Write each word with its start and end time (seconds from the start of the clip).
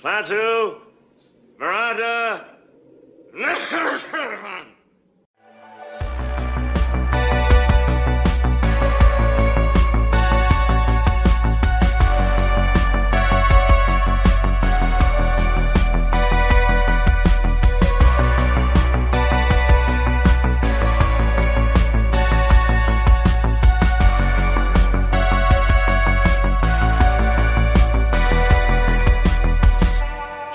Klaatu, 0.00 0.78
Barada. 1.58 2.54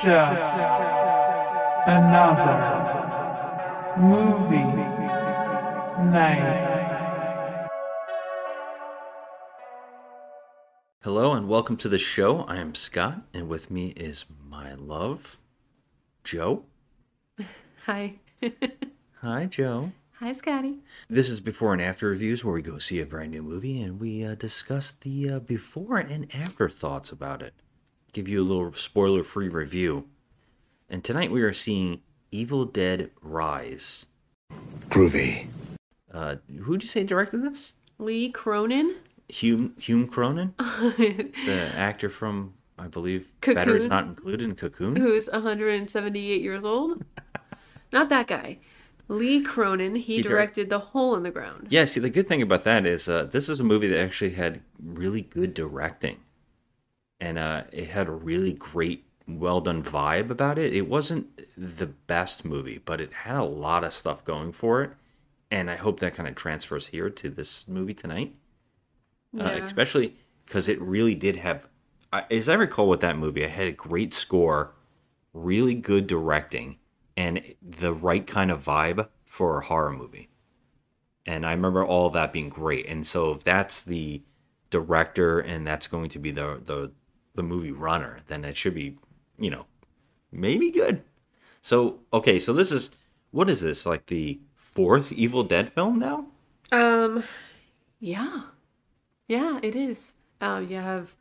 just 0.03 0.65
another 1.87 2.59
movie 3.97 4.57
night. 6.11 7.69
Hello 11.03 11.31
and 11.31 11.47
welcome 11.47 11.77
to 11.77 11.87
the 11.87 11.97
show. 11.97 12.41
I 12.41 12.57
am 12.57 12.75
Scott, 12.75 13.21
and 13.33 13.47
with 13.47 13.71
me 13.71 13.91
is 13.91 14.25
my 14.45 14.73
love, 14.73 15.37
Joe. 16.25 16.65
Hi. 17.85 18.15
Hi, 19.21 19.45
Joe. 19.45 19.93
Hi, 20.15 20.33
Scotty. 20.33 20.79
This 21.09 21.29
is 21.29 21.39
before 21.39 21.71
and 21.71 21.81
after 21.81 22.09
reviews 22.09 22.43
where 22.43 22.53
we 22.53 22.61
go 22.61 22.77
see 22.77 22.99
a 22.99 23.05
brand 23.05 23.31
new 23.31 23.41
movie 23.41 23.81
and 23.81 24.01
we 24.01 24.25
uh, 24.25 24.35
discuss 24.35 24.91
the 24.91 25.29
uh, 25.29 25.39
before 25.39 25.97
and 25.97 26.27
after 26.35 26.67
thoughts 26.67 27.09
about 27.09 27.41
it. 27.41 27.53
Give 28.13 28.27
you 28.27 28.41
a 28.41 28.45
little 28.45 28.71
spoiler 28.73 29.23
free 29.23 29.49
review. 29.49 30.05
And 30.89 31.03
tonight 31.03 31.31
we 31.31 31.41
are 31.41 31.53
seeing 31.53 32.01
Evil 32.31 32.65
Dead 32.65 33.09
Rise. 33.21 34.05
Groovy. 34.89 35.47
Uh, 36.13 36.35
who'd 36.61 36.83
you 36.83 36.89
say 36.89 37.03
directed 37.03 37.43
this? 37.43 37.73
Lee 37.97 38.29
Cronin. 38.31 38.95
Hume, 39.29 39.73
Hume 39.79 40.07
Cronyn, 40.07 40.55
the 41.45 41.71
actor 41.75 42.09
from, 42.09 42.53
I 42.77 42.87
believe, 42.87 43.31
Batteries 43.41 43.83
Cocoon. 43.83 43.89
Not 43.89 44.03
Included 44.05 44.43
in 44.43 44.55
Cocoon. 44.55 44.95
who's 44.95 45.27
178 45.27 46.41
years 46.41 46.63
old. 46.63 47.03
Not 47.91 48.09
that 48.09 48.27
guy. 48.27 48.59
Lee 49.07 49.41
Cronin. 49.41 49.95
He, 49.95 50.17
He 50.17 50.21
dir- 50.21 50.29
directed 50.29 50.69
The 50.69 50.77
Hole 50.79 51.15
in 51.15 51.23
the 51.23 51.31
Ground. 51.31 51.67
Yeah, 51.71 51.85
see, 51.85 51.99
the 51.99 52.09
good 52.11 52.27
thing 52.27 52.41
about 52.43 52.63
that 52.65 52.85
is 52.85 53.07
uh, 53.09 53.23
this 53.25 53.49
is 53.49 53.59
a 53.59 53.63
movie 53.63 53.87
that 53.87 53.99
actually 53.99 54.31
had 54.31 54.61
really 54.83 55.21
good 55.21 55.53
directing. 55.55 56.17
And 57.23 57.37
uh, 57.37 57.63
it 57.71 57.89
had 57.89 58.07
a 58.07 58.11
really 58.11 58.53
great, 58.53 59.05
well 59.27 59.61
done 59.61 59.83
vibe 59.83 60.29
about 60.29 60.57
it. 60.57 60.73
It 60.73 60.87
wasn't 60.87 61.27
the 61.57 61.87
best 61.87 62.43
movie, 62.43 62.79
but 62.83 62.99
it 62.99 63.13
had 63.13 63.37
a 63.37 63.43
lot 63.43 63.83
of 63.83 63.93
stuff 63.93 64.23
going 64.23 64.51
for 64.51 64.83
it. 64.83 64.91
And 65.51 65.69
I 65.69 65.75
hope 65.75 65.99
that 65.99 66.15
kind 66.15 66.27
of 66.27 66.35
transfers 66.35 66.87
here 66.87 67.09
to 67.09 67.29
this 67.29 67.67
movie 67.67 67.93
tonight. 67.93 68.35
Uh, 69.39 69.59
especially 69.63 70.15
because 70.45 70.67
it 70.67 70.79
really 70.79 71.15
did 71.15 71.37
have, 71.37 71.67
as 72.29 72.49
I 72.49 72.53
recall 72.53 72.87
with 72.87 73.01
that 73.01 73.17
movie, 73.17 73.43
I 73.43 73.47
had 73.47 73.67
a 73.67 73.71
great 73.71 74.13
score, 74.13 74.73
really 75.33 75.73
good 75.73 76.05
directing, 76.05 76.77
and 77.17 77.41
the 77.61 77.93
right 77.93 78.27
kind 78.27 78.51
of 78.51 78.63
vibe 78.63 79.07
for 79.25 79.59
a 79.59 79.65
horror 79.65 79.91
movie 79.91 80.29
and 81.25 81.45
I 81.45 81.51
remember 81.51 81.85
all 81.85 82.09
that 82.11 82.33
being 82.33 82.49
great. 82.49 82.87
And 82.87 83.05
so 83.05 83.31
if 83.31 83.43
that's 83.43 83.81
the 83.81 84.21
director 84.69 85.39
and 85.39 85.65
that's 85.65 85.87
going 85.87 86.09
to 86.09 86.19
be 86.19 86.31
the 86.31 86.61
the 86.63 86.91
the 87.35 87.43
movie 87.43 87.71
runner, 87.71 88.19
then 88.27 88.45
it 88.45 88.55
should 88.57 88.75
be, 88.75 88.97
you 89.37 89.49
know, 89.49 89.65
maybe 90.31 90.71
good. 90.71 91.03
So 91.61 91.99
okay, 92.11 92.39
so 92.39 92.53
this 92.53 92.71
is 92.71 92.91
what 93.31 93.49
is 93.49 93.61
this 93.61 93.85
like 93.85 94.07
the 94.07 94.39
fourth 94.55 95.11
Evil 95.11 95.43
Dead 95.43 95.71
film 95.73 95.99
now? 95.99 96.27
Um, 96.71 97.23
yeah, 97.99 98.43
yeah, 99.27 99.59
it 99.63 99.75
is. 99.75 100.15
Um, 100.41 100.67
you 100.67 100.77
have, 100.77 101.15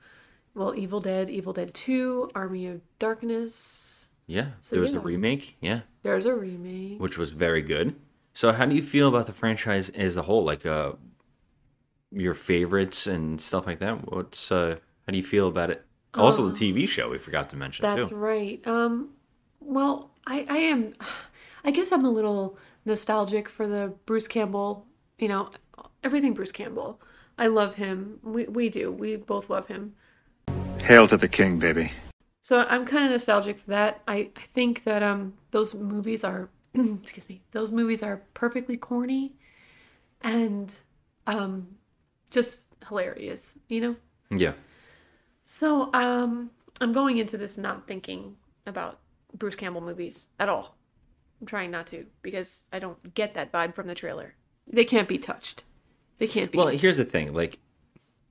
well, 0.55 0.75
Evil 0.75 1.01
Dead, 1.01 1.31
Evil 1.31 1.53
Dead 1.53 1.73
Two, 1.75 2.31
Army 2.35 2.67
of 2.67 2.81
Darkness. 2.99 4.07
Yeah, 4.27 4.51
So, 4.63 4.77
there 4.77 4.83
was 4.83 4.93
yeah. 4.93 4.99
a 4.99 5.01
remake. 5.01 5.57
Yeah, 5.61 5.81
There's 6.03 6.27
a 6.27 6.35
remake. 6.35 7.01
which 7.01 7.19
was 7.19 7.33
very 7.33 7.61
good. 7.61 7.97
So 8.35 8.53
how 8.53 8.65
do 8.67 8.75
you 8.75 8.83
feel 8.83 9.09
about 9.09 9.27
the 9.27 9.33
franchise 9.33 9.91
as 9.91 10.17
a 10.17 10.23
whole? 10.23 10.43
Like 10.45 10.65
uh, 10.65 10.93
your 12.11 12.35
favorites 12.35 13.07
and 13.07 13.41
stuff 13.41 13.67
like 13.67 13.79
that. 13.81 14.11
What's 14.11 14.51
uh, 14.51 14.77
how 15.07 15.11
do 15.11 15.19
you 15.19 15.25
feel 15.25 15.49
about 15.49 15.71
it? 15.71 15.85
Also, 16.15 16.49
the 16.49 16.53
TV 16.53 16.87
show 16.87 17.09
we 17.09 17.19
forgot 17.19 17.49
to 17.51 17.57
mention 17.57 17.83
That's 17.83 18.09
too. 18.09 18.15
right. 18.15 18.61
Um, 18.67 19.11
well, 19.61 20.11
I, 20.27 20.47
I 20.49 20.59
am, 20.59 20.93
I 21.65 21.71
guess 21.71 21.93
I'm 21.93 22.05
a 22.05 22.11
little 22.11 22.59
nostalgic 22.85 23.49
for 23.49 23.67
the 23.67 23.95
Bruce 24.07 24.29
Campbell. 24.29 24.87
You 25.19 25.29
know, 25.29 25.51
everything 26.03 26.35
Bruce 26.35 26.53
Campbell. 26.53 27.01
I 27.39 27.47
love 27.47 27.75
him. 27.75 28.19
We 28.23 28.45
we 28.47 28.69
do. 28.69 28.91
We 28.91 29.17
both 29.17 29.49
love 29.49 29.69
him. 29.69 29.95
Hail 30.79 31.07
to 31.07 31.17
the 31.17 31.29
king, 31.29 31.59
baby. 31.59 31.93
So 32.43 32.61
I'm 32.61 32.85
kind 32.85 33.05
of 33.05 33.11
nostalgic 33.11 33.61
for 33.61 33.71
that. 33.71 34.03
I 34.07 34.31
I 34.37 34.43
think 34.53 34.85
that 34.85 35.03
um 35.03 35.35
those 35.51 35.75
movies 35.75 36.25
are, 36.25 36.51
excuse 36.75 37.29
me, 37.29 37.43
those 37.53 37.71
movies 37.71 38.03
are 38.03 38.23
perfectly 38.35 38.77
corny, 38.77 39.33
and 40.21 40.77
um, 41.27 41.69
just 42.31 42.63
hilarious. 42.87 43.55
You 43.69 43.81
know. 43.81 43.97
Yeah. 44.31 44.53
So, 45.45 45.93
um, 45.93 46.51
I'm 46.81 46.93
going 46.93 47.19
into 47.19 47.37
this 47.37 47.59
not 47.59 47.87
thinking 47.87 48.37
about 48.67 48.99
Bruce 49.35 49.57
Campbell 49.57 49.81
movies 49.81 50.29
at 50.39 50.49
all. 50.49 50.77
I'm 51.41 51.47
trying 51.47 51.71
not 51.71 51.87
to 51.89 52.07
because 52.23 52.65
I 52.73 52.79
don't 52.79 53.15
get 53.15 53.35
that 53.35 53.53
vibe 53.53 53.75
from 53.75 53.87
the 53.87 53.95
trailer. 53.95 54.35
They 54.67 54.85
can't 54.85 55.09
be 55.09 55.19
touched. 55.19 55.65
They 56.19 56.29
can't 56.29 56.53
be. 56.53 56.59
Well, 56.59 56.69
here's 56.69 56.99
the 56.99 57.05
thing. 57.05 57.33
Like, 57.33 57.59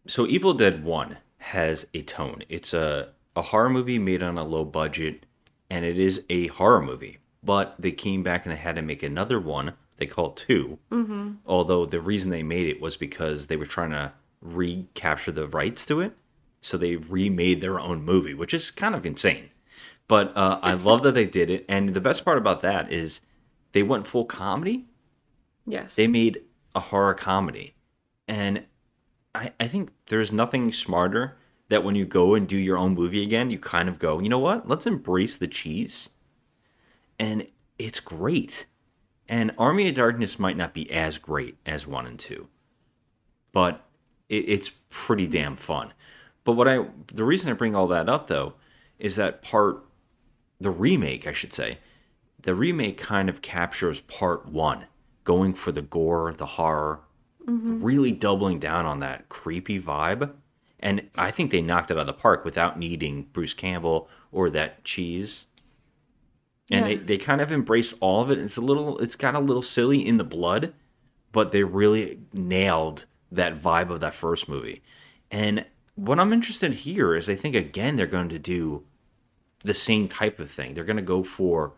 so 0.07 0.25
Evil 0.25 0.53
Dead 0.53 0.83
One 0.83 1.17
has 1.39 1.85
a 1.93 2.01
tone. 2.01 2.43
It's 2.47 2.73
a 2.73 3.09
a 3.35 3.41
horror 3.41 3.69
movie 3.69 3.99
made 3.99 4.23
on 4.23 4.37
a 4.37 4.43
low 4.43 4.65
budget, 4.65 5.25
and 5.69 5.85
it 5.85 5.97
is 5.97 6.23
a 6.29 6.47
horror 6.47 6.81
movie. 6.81 7.19
But 7.43 7.75
they 7.79 7.91
came 7.91 8.23
back 8.23 8.45
and 8.45 8.51
they 8.53 8.59
had 8.59 8.75
to 8.75 8.81
make 8.81 9.03
another 9.03 9.39
one. 9.39 9.73
They 9.97 10.05
call 10.05 10.31
it 10.31 10.35
2 10.37 10.79
Mm-hmm. 10.91 11.31
Although 11.45 11.85
the 11.85 12.01
reason 12.01 12.31
they 12.31 12.43
made 12.43 12.67
it 12.67 12.81
was 12.81 12.97
because 12.97 13.47
they 13.47 13.55
were 13.55 13.65
trying 13.65 13.91
to 13.91 14.13
recapture 14.41 15.31
the 15.31 15.47
rights 15.47 15.85
to 15.87 16.01
it, 16.01 16.13
so 16.61 16.77
they 16.77 16.95
remade 16.95 17.61
their 17.61 17.79
own 17.79 18.03
movie, 18.03 18.33
which 18.33 18.53
is 18.53 18.71
kind 18.71 18.95
of 18.95 19.05
insane. 19.05 19.49
But 20.07 20.35
uh, 20.35 20.59
I 20.61 20.73
love 20.73 21.03
that 21.03 21.13
they 21.13 21.25
did 21.25 21.49
it, 21.49 21.65
and 21.67 21.93
the 21.93 22.01
best 22.01 22.25
part 22.25 22.37
about 22.37 22.61
that 22.61 22.91
is 22.91 23.21
they 23.71 23.83
went 23.83 24.07
full 24.07 24.25
comedy. 24.25 24.85
Yes. 25.65 25.95
they 25.95 26.07
made 26.07 26.41
a 26.73 26.79
horror 26.79 27.13
comedy. 27.13 27.75
And 28.27 28.65
I, 29.35 29.51
I 29.59 29.67
think 29.67 29.91
there's 30.07 30.31
nothing 30.31 30.71
smarter 30.71 31.37
that 31.69 31.83
when 31.83 31.95
you 31.95 32.05
go 32.05 32.33
and 32.33 32.47
do 32.47 32.57
your 32.57 32.77
own 32.77 32.95
movie 32.95 33.23
again 33.23 33.51
you 33.51 33.59
kind 33.59 33.87
of 33.87 33.99
go 33.99 34.19
you 34.19 34.27
know 34.27 34.39
what? 34.39 34.67
Let's 34.67 34.87
embrace 34.87 35.37
the 35.37 35.47
cheese. 35.47 36.09
And 37.19 37.47
it's 37.77 37.99
great. 37.99 38.65
And 39.29 39.51
army 39.57 39.87
of 39.87 39.95
darkness 39.95 40.39
might 40.39 40.57
not 40.57 40.73
be 40.73 40.91
as 40.91 41.17
great 41.17 41.57
as 41.65 41.85
one 41.85 42.07
and 42.07 42.19
two 42.19 42.47
but 43.51 43.85
it, 44.29 44.45
it's 44.47 44.71
pretty 44.89 45.27
damn 45.27 45.55
fun 45.55 45.93
but 46.43 46.53
what 46.53 46.67
i 46.67 46.85
the 47.13 47.23
reason 47.23 47.49
i 47.49 47.53
bring 47.53 47.75
all 47.75 47.87
that 47.87 48.09
up 48.09 48.27
though 48.27 48.53
is 48.99 49.15
that 49.15 49.41
part 49.41 49.83
the 50.59 50.71
remake 50.71 51.27
i 51.27 51.33
should 51.33 51.53
say 51.53 51.77
the 52.43 52.55
remake 52.55 52.97
kind 52.97 53.29
of 53.29 53.41
captures 53.41 54.01
part 54.01 54.47
one, 54.47 54.87
going 55.23 55.53
for 55.53 55.71
the 55.71 55.81
gore, 55.81 56.33
the 56.33 56.45
horror, 56.45 57.01
mm-hmm. 57.45 57.83
really 57.83 58.11
doubling 58.11 58.59
down 58.59 58.85
on 58.85 58.99
that 58.99 59.29
creepy 59.29 59.79
vibe. 59.79 60.33
And 60.79 61.09
I 61.15 61.29
think 61.29 61.51
they 61.51 61.61
knocked 61.61 61.91
it 61.91 61.97
out 61.97 62.01
of 62.01 62.07
the 62.07 62.13
park 62.13 62.43
without 62.43 62.79
needing 62.79 63.23
Bruce 63.33 63.53
Campbell 63.53 64.09
or 64.31 64.49
that 64.49 64.83
cheese. 64.83 65.45
And 66.71 66.85
they, 66.85 66.95
they 66.95 67.17
kind 67.17 67.41
of 67.41 67.51
embraced 67.51 67.95
all 67.99 68.21
of 68.21 68.31
it. 68.31 68.39
It's 68.39 68.55
a 68.55 68.61
little 68.61 68.97
it's 68.99 69.17
got 69.17 69.35
a 69.35 69.39
little 69.39 69.61
silly 69.61 70.05
in 70.05 70.15
the 70.15 70.23
blood, 70.23 70.73
but 71.33 71.51
they 71.51 71.63
really 71.63 72.19
nailed 72.33 73.05
that 73.29 73.61
vibe 73.61 73.89
of 73.89 73.99
that 73.99 74.13
first 74.13 74.47
movie. 74.47 74.81
And 75.29 75.65
what 76.01 76.19
I'm 76.19 76.33
interested 76.33 76.73
here 76.73 77.15
is 77.15 77.29
I 77.29 77.35
think 77.35 77.53
again 77.53 77.95
they're 77.95 78.07
going 78.07 78.29
to 78.29 78.39
do 78.39 78.83
the 79.63 79.73
same 79.75 80.07
type 80.07 80.39
of 80.39 80.49
thing. 80.49 80.73
They're 80.73 80.83
going 80.83 80.97
to 80.97 81.03
go 81.03 81.21
for 81.23 81.73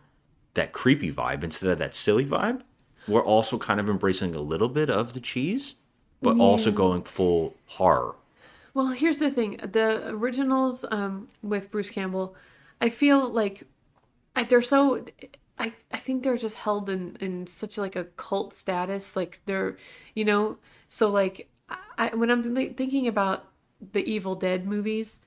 that 0.54 0.72
creepy 0.72 1.12
vibe 1.12 1.44
instead 1.44 1.70
of 1.70 1.78
that 1.78 1.94
silly 1.94 2.24
vibe. 2.24 2.62
We're 3.06 3.24
also 3.24 3.58
kind 3.58 3.80
of 3.80 3.88
embracing 3.90 4.34
a 4.34 4.40
little 4.40 4.70
bit 4.70 4.88
of 4.88 5.12
the 5.12 5.20
cheese, 5.20 5.74
but 6.22 6.38
also 6.38 6.72
going 6.72 7.02
full 7.02 7.54
horror. 7.66 8.14
Well, 8.72 8.88
here's 8.88 9.18
the 9.18 9.30
thing: 9.30 9.58
the 9.62 10.08
originals 10.08 10.86
um, 10.90 11.28
with 11.42 11.70
Bruce 11.70 11.90
Campbell, 11.90 12.34
I 12.80 12.88
feel 12.88 13.28
like 13.28 13.64
I, 14.34 14.44
they're 14.44 14.62
so. 14.62 15.04
I, 15.58 15.72
I 15.92 15.98
think 15.98 16.24
they're 16.24 16.38
just 16.38 16.56
held 16.56 16.88
in, 16.88 17.16
in 17.20 17.46
such 17.46 17.76
like 17.76 17.94
a 17.94 18.04
cult 18.16 18.54
status. 18.54 19.14
Like 19.16 19.40
they're, 19.44 19.76
you 20.14 20.24
know, 20.24 20.56
so 20.88 21.10
like 21.10 21.48
I, 21.98 22.08
when 22.14 22.30
I'm 22.30 22.54
th- 22.54 22.76
thinking 22.76 23.06
about 23.06 23.46
the 23.92 24.08
Evil 24.08 24.34
Dead 24.34 24.66
movies, 24.66 25.20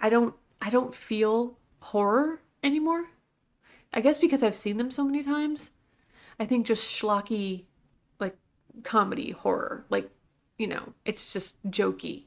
I 0.00 0.08
don't 0.08 0.34
I 0.60 0.70
don't 0.70 0.94
feel 0.94 1.58
horror 1.80 2.40
anymore. 2.62 3.06
I 3.92 4.00
guess 4.00 4.18
because 4.18 4.42
I've 4.42 4.54
seen 4.54 4.76
them 4.76 4.90
so 4.90 5.04
many 5.04 5.22
times. 5.22 5.70
I 6.38 6.44
think 6.44 6.66
just 6.66 6.88
schlocky, 6.88 7.64
like 8.20 8.36
comedy 8.82 9.30
horror, 9.30 9.86
like 9.88 10.10
you 10.58 10.66
know, 10.66 10.92
it's 11.04 11.32
just 11.32 11.62
jokey. 11.70 12.24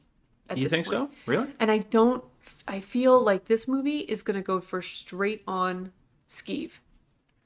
You 0.54 0.68
think 0.68 0.86
point. 0.86 1.10
so? 1.10 1.16
Really? 1.26 1.48
And 1.60 1.70
I 1.70 1.78
don't. 1.78 2.24
I 2.66 2.80
feel 2.80 3.22
like 3.22 3.44
this 3.44 3.68
movie 3.68 4.00
is 4.00 4.22
gonna 4.22 4.42
go 4.42 4.60
for 4.60 4.82
straight 4.82 5.42
on 5.46 5.92
skeeve. 6.28 6.78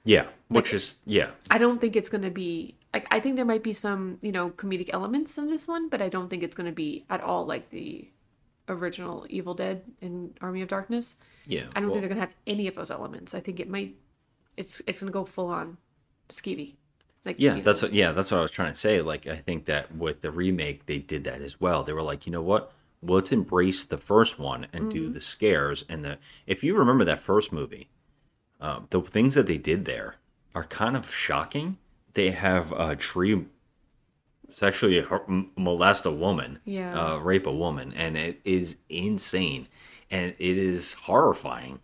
Yeah. 0.04 0.26
Which 0.48 0.72
is 0.72 0.96
yeah. 1.04 1.30
I 1.50 1.58
don't 1.58 1.80
think 1.80 1.96
it's 1.96 2.08
gonna 2.08 2.30
be. 2.30 2.76
Like, 2.94 3.08
I 3.10 3.18
think 3.18 3.34
there 3.36 3.44
might 3.44 3.64
be 3.64 3.72
some, 3.72 4.18
you 4.22 4.30
know, 4.32 4.50
comedic 4.50 4.88
elements 4.92 5.36
in 5.36 5.48
this 5.48 5.66
one, 5.66 5.88
but 5.88 6.00
I 6.00 6.08
don't 6.08 6.28
think 6.30 6.44
it's 6.44 6.54
gonna 6.54 6.72
be 6.72 7.04
at 7.10 7.20
all 7.20 7.44
like 7.44 7.68
the 7.70 8.08
original 8.68 9.26
Evil 9.28 9.52
Dead 9.52 9.82
and 10.00 10.38
Army 10.40 10.62
of 10.62 10.68
Darkness. 10.68 11.16
Yeah. 11.44 11.64
I 11.74 11.80
don't 11.80 11.90
well, 11.90 11.94
think 11.96 12.02
they're 12.02 12.08
gonna 12.08 12.20
have 12.20 12.34
any 12.46 12.68
of 12.68 12.76
those 12.76 12.92
elements. 12.92 13.34
I 13.34 13.40
think 13.40 13.58
it 13.58 13.68
might. 13.68 13.96
It's 14.56 14.80
it's 14.86 15.00
gonna 15.00 15.10
go 15.10 15.24
full 15.24 15.48
on 15.48 15.76
skeevy. 16.28 16.76
Like 17.24 17.36
Yeah, 17.38 17.58
that's 17.60 17.82
know, 17.82 17.88
what, 17.88 17.94
yeah, 17.94 18.12
that's 18.12 18.30
what 18.30 18.38
I 18.38 18.42
was 18.42 18.52
trying 18.52 18.72
to 18.72 18.78
say. 18.78 19.02
Like, 19.02 19.26
I 19.26 19.36
think 19.36 19.64
that 19.64 19.94
with 19.96 20.20
the 20.20 20.30
remake, 20.30 20.86
they 20.86 21.00
did 21.00 21.24
that 21.24 21.42
as 21.42 21.60
well. 21.60 21.82
They 21.82 21.92
were 21.92 22.02
like, 22.02 22.26
you 22.26 22.32
know 22.32 22.42
what? 22.42 22.72
Well, 23.02 23.16
let's 23.16 23.32
embrace 23.32 23.84
the 23.84 23.98
first 23.98 24.38
one 24.38 24.68
and 24.72 24.90
do 24.90 25.04
Mm-hmm. 25.04 25.14
the 25.14 25.20
scares 25.20 25.84
and 25.88 26.04
the. 26.04 26.18
If 26.46 26.62
you 26.62 26.76
remember 26.76 27.04
that 27.06 27.18
first 27.18 27.52
movie, 27.52 27.88
um, 28.60 28.86
the 28.90 29.00
things 29.02 29.34
that 29.34 29.46
they 29.48 29.58
did 29.58 29.84
there 29.84 30.16
are 30.54 30.64
kind 30.64 30.96
of 30.96 31.12
shocking. 31.12 31.78
They 32.14 32.30
have 32.30 32.72
a 32.72 32.96
tree 32.96 33.44
sexually 34.50 35.04
molest 35.56 36.06
a 36.06 36.10
woman, 36.10 36.60
Yeah. 36.64 37.14
uh, 37.14 37.16
rape 37.18 37.46
a 37.46 37.52
woman, 37.52 37.92
and 37.94 38.16
it 38.16 38.40
is 38.44 38.76
insane, 38.88 39.68
and 40.10 40.34
it 40.38 40.58
is 40.58 40.94
horrifying 40.94 41.80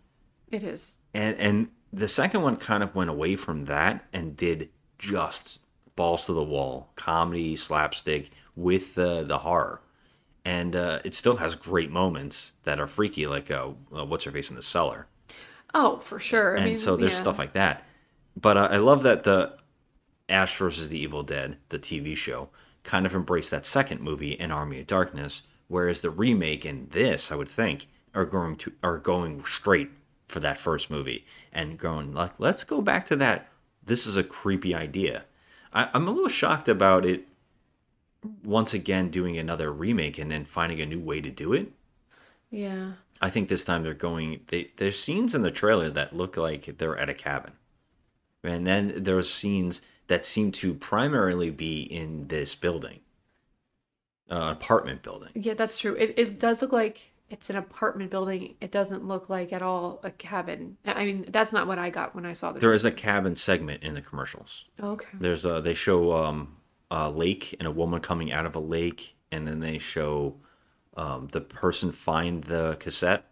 it 0.51 0.63
is. 0.63 0.99
and 1.13 1.35
and 1.37 1.69
the 1.93 2.07
second 2.07 2.41
one 2.41 2.55
kind 2.55 2.83
of 2.83 2.95
went 2.95 3.09
away 3.09 3.35
from 3.35 3.65
that 3.65 4.05
and 4.13 4.37
did 4.37 4.69
just 4.97 5.59
balls 5.95 6.25
to 6.25 6.33
the 6.33 6.43
wall 6.43 6.91
comedy 6.95 7.55
slapstick 7.55 8.29
with 8.55 8.95
the 8.95 9.23
the 9.23 9.39
horror 9.39 9.81
and 10.45 10.75
uh, 10.75 10.99
it 11.03 11.13
still 11.13 11.37
has 11.37 11.55
great 11.55 11.91
moments 11.91 12.53
that 12.63 12.79
are 12.79 12.87
freaky 12.87 13.27
like 13.27 13.51
uh, 13.51 13.69
uh, 13.95 14.05
what's 14.05 14.23
her 14.23 14.31
face 14.31 14.49
in 14.49 14.55
the 14.55 14.61
cellar 14.61 15.07
Oh, 15.73 15.99
for 15.99 16.19
sure. 16.19 16.55
I 16.57 16.61
and 16.61 16.65
mean, 16.71 16.77
so 16.77 16.95
there's 16.95 17.13
yeah. 17.13 17.17
stuff 17.19 17.37
like 17.39 17.53
that 17.53 17.85
but 18.39 18.55
uh, 18.57 18.67
i 18.71 18.77
love 18.77 19.03
that 19.03 19.23
the 19.23 19.57
ash 20.31 20.55
versus 20.57 20.89
the 20.89 20.99
evil 20.99 21.23
dead 21.23 21.57
the 21.69 21.79
tv 21.79 22.15
show 22.15 22.49
kind 22.83 23.05
of 23.05 23.13
embraced 23.13 23.51
that 23.51 23.65
second 23.65 24.01
movie 24.01 24.31
in 24.31 24.51
army 24.51 24.79
of 24.79 24.87
darkness 24.87 25.43
whereas 25.67 26.01
the 26.01 26.09
remake 26.09 26.65
and 26.65 26.91
this 26.91 27.31
i 27.31 27.35
would 27.35 27.49
think 27.49 27.87
are 28.13 28.25
going 28.25 28.55
to 28.55 28.71
are 28.83 28.97
going 28.97 29.43
straight 29.45 29.89
for 30.27 30.39
that 30.39 30.57
first 30.57 30.89
movie 30.89 31.25
and 31.51 31.77
going 31.77 32.13
like 32.13 32.31
let's 32.39 32.63
go 32.63 32.81
back 32.81 33.05
to 33.05 33.15
that 33.15 33.49
this 33.83 34.07
is 34.07 34.17
a 34.17 34.23
creepy 34.23 34.73
idea 34.73 35.23
I, 35.73 35.89
i'm 35.93 36.07
a 36.07 36.11
little 36.11 36.29
shocked 36.29 36.69
about 36.69 37.05
it 37.05 37.27
once 38.43 38.73
again 38.73 39.09
doing 39.09 39.37
another 39.37 39.71
remake 39.71 40.17
and 40.17 40.31
then 40.31 40.45
finding 40.45 40.79
a 40.81 40.85
new 40.85 40.99
way 40.99 41.21
to 41.21 41.31
do 41.31 41.53
it 41.53 41.71
Yeah. 42.49 42.93
I 43.21 43.29
think 43.29 43.49
this 43.49 43.63
time 43.63 43.83
they're 43.83 43.93
going. 43.93 44.41
They, 44.47 44.71
there's 44.77 44.97
scenes 44.99 45.35
in 45.35 45.43
the 45.43 45.51
trailer 45.51 45.89
that 45.91 46.15
look 46.15 46.37
like 46.37 46.77
they're 46.77 46.97
at 46.97 47.09
a 47.09 47.13
cabin, 47.13 47.53
and 48.43 48.65
then 48.65 49.03
there's 49.03 49.29
scenes 49.31 49.81
that 50.11 50.25
seem 50.25 50.51
to 50.51 50.73
primarily 50.73 51.49
be 51.49 51.83
in 51.83 52.27
this 52.27 52.53
building, 52.53 52.99
uh, 54.29 54.49
apartment 54.51 55.01
building. 55.03 55.29
Yeah, 55.35 55.53
that's 55.53 55.77
true. 55.77 55.95
It 55.95 56.13
it 56.17 56.37
does 56.37 56.61
look 56.61 56.73
like 56.73 57.13
it's 57.29 57.49
an 57.49 57.55
apartment 57.55 58.11
building. 58.11 58.55
It 58.59 58.73
doesn't 58.73 59.07
look 59.07 59.29
like 59.29 59.53
at 59.53 59.61
all 59.61 60.01
a 60.03 60.11
cabin. 60.11 60.75
I 60.83 61.05
mean, 61.05 61.27
that's 61.29 61.53
not 61.53 61.65
what 61.65 61.79
I 61.79 61.89
got 61.89 62.13
when 62.13 62.25
I 62.25 62.33
saw 62.33 62.51
the. 62.51 62.59
There 62.59 62.73
is 62.73 62.83
a 62.83 62.91
cabin 62.91 63.37
segment 63.37 63.83
in 63.83 63.93
the 63.93 64.01
commercials. 64.01 64.65
Okay. 64.83 65.07
There's 65.17 65.45
a 65.45 65.61
they 65.61 65.75
show 65.75 66.11
um, 66.11 66.57
a 66.91 67.09
lake 67.09 67.55
and 67.57 67.65
a 67.65 67.71
woman 67.71 68.01
coming 68.01 68.33
out 68.33 68.45
of 68.45 68.53
a 68.53 68.59
lake, 68.59 69.15
and 69.31 69.47
then 69.47 69.61
they 69.61 69.77
show 69.77 70.35
um, 70.97 71.29
the 71.31 71.39
person 71.39 71.93
find 71.93 72.43
the 72.43 72.75
cassette, 72.81 73.27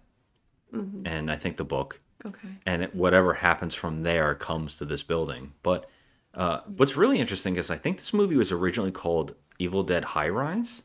and 0.72 1.30
I 1.30 1.36
think 1.36 1.58
the 1.58 1.66
book. 1.66 2.00
Okay. 2.26 2.50
and 2.66 2.84
it, 2.84 2.94
whatever 2.94 3.34
happens 3.34 3.76
from 3.76 4.04
there 4.04 4.36
comes 4.36 4.78
to 4.78 4.86
this 4.86 5.04
building. 5.04 5.54
But 5.64 5.90
uh, 6.34 6.62
what's 6.78 6.96
really 6.96 7.20
interesting 7.20 7.56
is 7.56 7.70
I 7.72 7.78
think 7.78 7.98
this 7.98 8.14
movie 8.14 8.36
was 8.36 8.52
originally 8.52 8.92
called 8.92 9.36
Evil 9.58 9.84
Dead 9.84 10.04
High 10.06 10.30
Rise, 10.30 10.84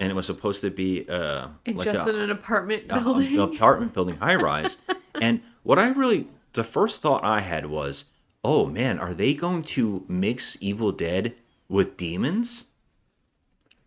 and 0.00 0.10
it 0.10 0.14
was 0.14 0.26
supposed 0.26 0.60
to 0.62 0.70
be 0.70 1.08
uh, 1.08 1.48
like 1.66 1.84
just 1.92 2.06
a, 2.06 2.10
in 2.10 2.16
an 2.16 2.30
apartment 2.30 2.84
a- 2.90 3.00
building. 3.00 3.34
an 3.34 3.40
apartment 3.40 3.92
building 3.94 4.16
high 4.16 4.34
rise. 4.36 4.78
and 5.20 5.40
what 5.62 5.78
I 5.78 5.88
really, 5.90 6.28
the 6.54 6.64
first 6.64 7.00
thought 7.00 7.22
I 7.24 7.40
had 7.40 7.66
was, 7.66 8.06
oh 8.44 8.66
man, 8.66 8.98
are 8.98 9.14
they 9.14 9.34
going 9.34 9.62
to 9.62 10.04
mix 10.08 10.56
Evil 10.60 10.92
Dead 10.92 11.34
with 11.68 11.96
Demons? 11.96 12.66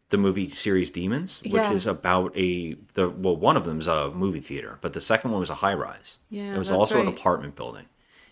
The 0.10 0.18
movie 0.20 0.50
series 0.50 0.92
Demons, 0.92 1.42
which 1.42 1.52
Yeah. 1.64 1.74
is 1.74 1.88
about 1.88 2.32
a 2.38 2.76
the 2.94 3.10
well, 3.10 3.36
one 3.36 3.58
of 3.58 3.66
them 3.66 3.80
is 3.80 3.88
a 3.88 4.12
movie 4.12 4.40
theater, 4.40 4.78
but 4.82 4.94
the 4.94 5.02
second 5.02 5.32
one 5.32 5.40
was 5.40 5.50
a 5.50 5.56
high 5.56 5.74
rise. 5.74 6.20
Yeah, 6.30 6.56
it 6.56 6.58
was 6.60 6.70
also 6.70 7.02
an 7.02 7.08
apartment 7.08 7.56
building, 7.56 7.86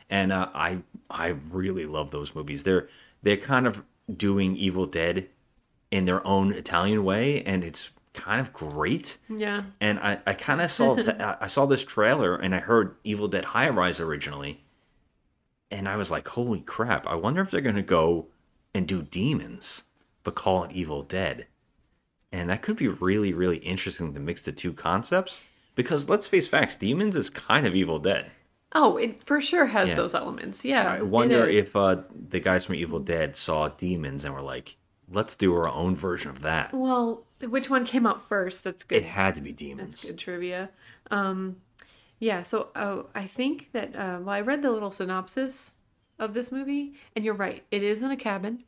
and 0.10 0.32
uh, 0.32 0.50
I 0.54 0.84
I 1.10 1.36
really 1.50 1.86
love 1.86 2.12
those 2.12 2.36
movies. 2.36 2.64
They're 2.64 2.88
they're 3.22 3.38
kind 3.38 3.68
of 3.68 3.84
doing 4.16 4.56
Evil 4.56 4.86
Dead 4.86 5.30
in 5.92 6.06
their 6.06 6.26
own 6.26 6.52
Italian 6.52 7.04
way, 7.04 7.44
and 7.44 7.64
it's 7.64 7.92
kind 8.14 8.40
of 8.40 8.54
great 8.54 9.18
yeah. 9.28 9.64
and 9.82 9.98
I, 9.98 10.20
I 10.28 10.34
kind 10.34 10.62
of 10.62 10.70
saw 10.70 10.94
that 11.04 11.40
I 11.42 11.48
saw 11.48 11.66
this 11.66 11.84
trailer 11.84 12.36
and 12.36 12.54
I 12.54 12.60
heard 12.60 12.96
Evil 13.04 13.28
Dead 13.28 13.46
High 13.46 13.70
Rise 13.70 14.00
originally, 14.00 14.64
and 15.72 15.88
I 15.88 15.96
was 15.98 16.12
like, 16.12 16.28
holy 16.28 16.62
crap! 16.62 17.08
I 17.08 17.16
wonder 17.16 17.42
if 17.42 17.52
they're 17.52 17.62
gonna 17.62 17.82
go 17.82 18.28
and 18.74 18.88
do 18.88 19.02
demons, 19.02 19.84
but 20.24 20.36
call 20.36 20.64
it 20.64 20.72
Evil 20.72 21.04
Dead, 21.04 21.48
and 22.32 22.50
that 22.50 22.62
could 22.62 22.78
be 22.78 22.88
really 22.88 23.34
really 23.34 23.58
interesting 23.58 24.14
to 24.14 24.20
mix 24.20 24.42
the 24.42 24.52
two 24.52 24.74
concepts 24.74 25.42
because 25.76 26.10
let's 26.10 26.28
face 26.28 26.48
facts, 26.48 26.76
demons 26.76 27.16
is 27.16 27.30
kind 27.30 27.66
of 27.66 27.76
Evil 27.76 28.00
Dead. 28.00 28.32
Oh, 28.76 28.98
it 28.98 29.24
for 29.24 29.40
sure 29.40 29.66
has 29.68 29.90
Yeah. 29.90 29.96
those 29.96 30.16
elements. 30.16 30.66
Yeah. 30.66 30.92
I 30.92 31.02
wonder 31.02 31.48
if 31.48 31.76
uh, 31.76 31.98
the 32.30 32.40
guys 32.40 32.66
from 32.66 32.76
Evil 32.76 33.00
Dead 33.00 33.38
saw 33.38 33.70
demons 33.70 34.26
and 34.26 34.34
were 34.34 34.42
like, 34.42 34.78
let's 35.12 35.36
do 35.36 35.54
our 35.56 35.70
own 35.70 35.96
version 35.96 36.32
of 36.32 36.42
that. 36.42 36.74
Well, 36.74 37.26
which 37.40 37.70
one 37.70 37.86
came 37.86 38.06
out 38.08 38.28
first? 38.28 38.64
That's 38.64 38.84
good. 38.84 38.98
It 38.98 39.06
had 39.06 39.36
to 39.36 39.42
be 39.42 39.52
demons. 39.52 39.94
That's 39.94 40.06
good 40.06 40.18
trivia. 40.18 40.70
Um, 41.12 41.58
yeah. 42.20 42.44
So 42.44 42.70
oh, 42.76 43.08
I 43.14 43.26
think 43.28 43.70
that 43.74 43.96
uh, 43.96 44.20
well, 44.22 44.30
I 44.30 44.42
read 44.42 44.62
the 44.62 44.72
little 44.72 44.92
synopsis 44.92 45.76
of 46.20 46.34
this 46.34 46.52
movie, 46.52 46.94
and 47.16 47.24
you're 47.26 47.34
right. 47.34 47.64
It 47.70 47.84
is 47.84 48.02
in 48.02 48.12
a 48.12 48.16
cabin. 48.18 48.64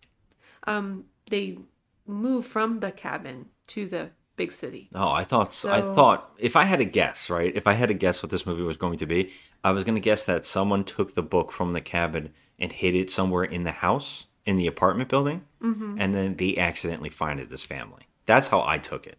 Um, 0.67 1.05
they 1.29 1.59
move 2.05 2.45
from 2.45 2.79
the 2.79 2.91
cabin 2.91 3.47
to 3.67 3.87
the 3.87 4.09
big 4.35 4.51
city. 4.51 4.89
Oh, 4.93 5.09
I 5.09 5.23
thought 5.23 5.51
so, 5.53 5.71
I 5.71 5.81
thought 5.81 6.31
if 6.37 6.55
I 6.55 6.63
had 6.63 6.79
to 6.79 6.85
guess, 6.85 7.29
right? 7.29 7.55
If 7.55 7.67
I 7.67 7.73
had 7.73 7.87
to 7.89 7.93
guess 7.95 8.21
what 8.21 8.31
this 8.31 8.45
movie 8.45 8.63
was 8.63 8.77
going 8.77 8.97
to 8.99 9.05
be, 9.05 9.31
I 9.65 9.71
was 9.71 9.83
going 9.83 9.95
to 9.95 10.01
guess 10.01 10.23
that 10.25 10.45
someone 10.45 10.83
took 10.83 11.15
the 11.15 11.23
book 11.23 11.51
from 11.51 11.73
the 11.73 11.81
cabin 11.81 12.31
and 12.59 12.71
hid 12.71 12.95
it 12.95 13.09
somewhere 13.09 13.43
in 13.43 13.63
the 13.63 13.71
house 13.71 14.27
in 14.45 14.57
the 14.57 14.67
apartment 14.67 15.09
building, 15.09 15.43
Mm-hmm. 15.61 15.97
and 15.99 16.13
then 16.13 16.35
they 16.35 16.55
accidentally 16.57 17.09
find 17.09 17.39
it 17.39 17.49
this 17.49 17.63
family. 17.63 18.03
That's 18.27 18.49
how 18.49 18.61
I 18.65 18.77
took 18.77 19.07
it. 19.07 19.17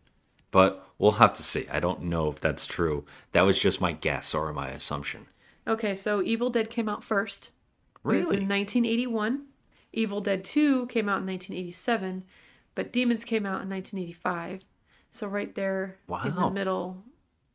But 0.52 0.86
we'll 0.98 1.12
have 1.22 1.32
to 1.34 1.42
see. 1.42 1.66
I 1.68 1.80
don't 1.80 2.02
know 2.04 2.30
if 2.30 2.40
that's 2.40 2.64
true. 2.66 3.04
That 3.32 3.42
was 3.42 3.58
just 3.58 3.80
my 3.80 3.90
guess 3.92 4.32
or 4.34 4.52
my 4.52 4.68
assumption. 4.68 5.26
Okay, 5.66 5.96
so 5.96 6.22
Evil 6.22 6.48
Dead 6.50 6.70
came 6.70 6.88
out 6.88 7.02
first. 7.02 7.50
It 8.04 8.06
was 8.08 8.14
Really? 8.26 8.36
in 8.36 8.48
1981. 8.48 9.46
Evil 9.92 10.20
Dead 10.20 10.44
2 10.44 10.86
came 10.86 11.08
out 11.08 11.22
in 11.22 11.26
1987, 11.26 12.22
but 12.76 12.92
Demons 12.92 13.24
came 13.24 13.44
out 13.46 13.62
in 13.62 13.68
1985. 13.68 14.64
So 15.10 15.26
right 15.26 15.52
there 15.56 15.98
in 16.24 16.34
the 16.36 16.40
Wow. 16.42 16.50
middle 16.50 17.04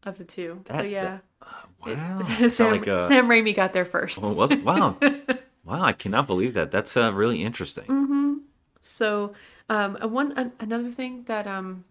of 0.03 0.17
the 0.17 0.23
two. 0.25 0.63
so 0.67 0.73
That- 0.73 0.89
yeah. 0.89 1.19
Wow. 1.85 2.21
Sam, 2.25 2.45
It's 2.45 2.59
like 2.59 2.87
a. 2.87 3.07
Sam 3.07 3.27
Raimi 3.27 3.55
got 3.55 3.73
there 3.73 3.85
first. 3.85 4.19
Oh, 4.21 4.31
was 4.31 4.51
it? 4.51 4.63
Wow. 4.63 4.97
wow. 5.63 5.81
I 5.81 5.93
cannot 5.93 6.27
believe 6.27 6.53
that. 6.53 6.69
That's 6.71 6.95
uh, 6.95 7.11
really 7.13 7.41
interesting. 7.43 7.85
Mm-hmm. 7.85 8.33
So, 8.81 9.33
um, 9.69 9.95
one 9.95 10.31
an, 10.33 10.51
another 10.59 10.89
thing 10.91 11.23
that 11.27 11.47
um, 11.47 11.83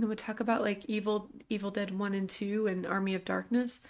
I 0.00 0.06
would 0.06 0.16
talk 0.18 0.40
about 0.40 0.62
like 0.62 0.84
Evil 0.86 1.28
Evil 1.50 1.70
Dead 1.70 1.98
One 1.98 2.14
and 2.14 2.28
Two 2.30 2.66
and 2.66 2.86
Army 2.86 3.14
of 3.14 3.24
Darkness 3.26 3.80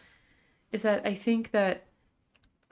is 0.72 0.82
that 0.82 1.06
I 1.06 1.14
think 1.14 1.52
that 1.52 1.84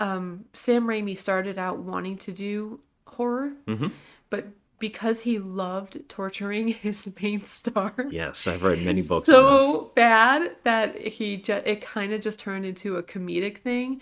um, 0.00 0.44
Sam 0.52 0.87
Raimi 0.87 1.16
started 1.16 1.58
out 1.58 1.78
wanting 1.78 2.16
to 2.18 2.32
do 2.32 2.80
horror, 3.06 3.52
Mhm. 3.66 3.92
but 4.30 4.47
because 4.78 5.20
he 5.20 5.38
loved 5.38 6.08
torturing 6.08 6.68
his 6.85 7.08
main 7.20 7.40
star, 7.40 7.94
Yes, 8.11 8.47
I've 8.47 8.62
read 8.62 8.82
many 8.85 9.02
books 9.02 9.26
so 9.26 9.90
bad 9.94 10.56
that 10.64 10.97
he 10.99 11.37
just 11.37 11.66
it 11.66 11.80
kind 11.80 12.12
of 12.12 12.20
just 12.20 12.38
turned 12.38 12.64
into 12.64 12.97
a 12.97 13.02
comedic 13.02 13.58
thing. 13.62 14.00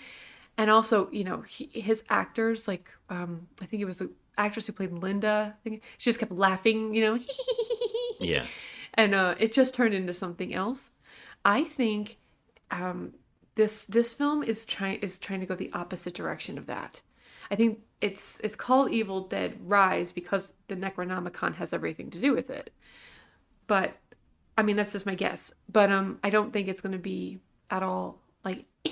And 0.59 0.71
also 0.71 1.11
you 1.11 1.25
know 1.25 1.42
he, 1.42 1.66
his 1.80 2.02
actors 2.09 2.66
like 2.66 2.88
um 3.11 3.47
i 3.61 3.66
think 3.66 3.83
it 3.83 3.85
was 3.85 3.99
the 3.99 4.11
actress 4.38 4.66
who 4.66 4.73
played 4.73 4.90
linda 4.92 5.54
I 5.54 5.62
think 5.62 5.83
she 5.99 6.09
just 6.09 6.18
kept 6.18 6.33
laughing 6.33 6.95
you 6.95 7.02
know? 7.04 7.18
Yeah. 8.21 8.47
and 8.95 9.14
uh 9.14 9.35
it 9.38 9.52
just 9.52 9.75
turned 9.75 9.92
into 9.95 10.14
something 10.14 10.54
else. 10.54 10.90
I 11.45 11.64
think 11.64 12.16
um 12.71 13.12
this 13.54 13.85
this 13.85 14.14
film 14.14 14.42
is 14.42 14.64
trying 14.64 15.00
is 15.00 15.18
trying 15.18 15.40
to 15.40 15.47
go 15.47 15.54
the 15.54 15.71
opposite 15.75 16.14
direction 16.14 16.56
of 16.59 16.66
that. 16.66 17.02
I 17.50 17.57
think 17.57 17.81
it's 18.00 18.41
it's 18.41 18.57
called 18.57 18.91
Evil 18.91 19.23
Dead 19.23 19.57
Rise 19.65 20.12
because 20.12 20.53
the 20.69 20.76
Necronomicon 20.76 21.55
has 21.57 21.73
everything 21.73 22.11
to 22.11 22.21
do 22.21 22.35
with 22.35 22.50
it. 22.50 22.71
But 23.67 23.97
I 24.59 24.62
mean 24.62 24.76
that's 24.76 24.93
just 24.93 25.07
my 25.07 25.15
guess. 25.15 25.53
But 25.71 25.91
um 25.91 26.19
I 26.23 26.31
don't 26.31 26.53
think 26.53 26.69
it's 26.69 26.81
going 26.81 26.93
to 26.93 26.99
be 26.99 27.41
at 27.71 27.83
all 27.83 28.19
like 28.45 28.65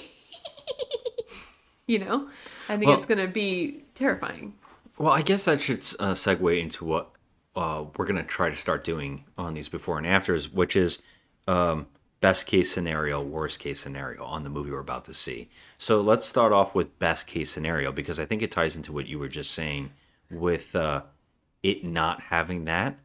you 1.86 1.98
know. 1.98 2.28
I 2.68 2.76
think 2.76 2.86
Well- 2.88 2.96
it's 2.96 3.06
going 3.06 3.18
to 3.18 3.28
be 3.32 3.84
terrifying. 3.94 4.54
Well, 4.96 5.12
I 5.12 5.22
guess 5.22 5.46
that 5.46 5.60
should 5.60 5.80
uh, 5.98 6.14
segue 6.14 6.60
into 6.60 6.84
what 6.84 7.10
uh, 7.56 7.86
we're 7.96 8.04
going 8.04 8.16
to 8.16 8.22
try 8.22 8.48
to 8.48 8.54
start 8.54 8.84
doing 8.84 9.24
on 9.36 9.54
these 9.54 9.68
before 9.68 9.98
and 9.98 10.06
afters, 10.06 10.52
which 10.52 10.76
is 10.76 11.02
um, 11.48 11.88
best 12.20 12.46
case 12.46 12.72
scenario, 12.72 13.22
worst 13.22 13.60
case 13.60 13.80
scenario 13.80 14.24
on 14.24 14.44
the 14.44 14.50
movie 14.50 14.70
we're 14.70 14.80
about 14.80 15.04
to 15.04 15.14
see. 15.14 15.48
So 15.78 16.00
let's 16.00 16.24
start 16.24 16.52
off 16.52 16.74
with 16.74 16.98
best 16.98 17.26
case 17.26 17.50
scenario 17.50 17.92
because 17.92 18.18
I 18.18 18.24
think 18.24 18.40
it 18.42 18.50
ties 18.50 18.76
into 18.76 18.92
what 18.92 19.06
you 19.06 19.18
were 19.18 19.28
just 19.28 19.50
saying 19.50 19.90
with 20.30 20.74
uh, 20.74 21.02
it 21.62 21.84
not 21.84 22.22
having 22.22 22.64
that. 22.64 22.98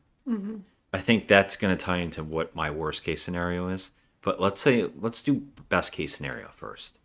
I 0.93 0.99
think 0.99 1.27
that's 1.27 1.55
going 1.55 1.75
to 1.75 1.85
tie 1.85 1.97
into 1.97 2.23
what 2.23 2.55
my 2.55 2.71
worst 2.71 3.03
case 3.03 3.21
scenario 3.21 3.67
is. 3.69 3.91
But 4.21 4.39
let's 4.39 4.61
say 4.61 4.89
let's 4.99 5.21
do 5.21 5.43
best 5.69 5.91
case 5.91 6.15
scenario 6.15 6.49
first. 6.49 6.99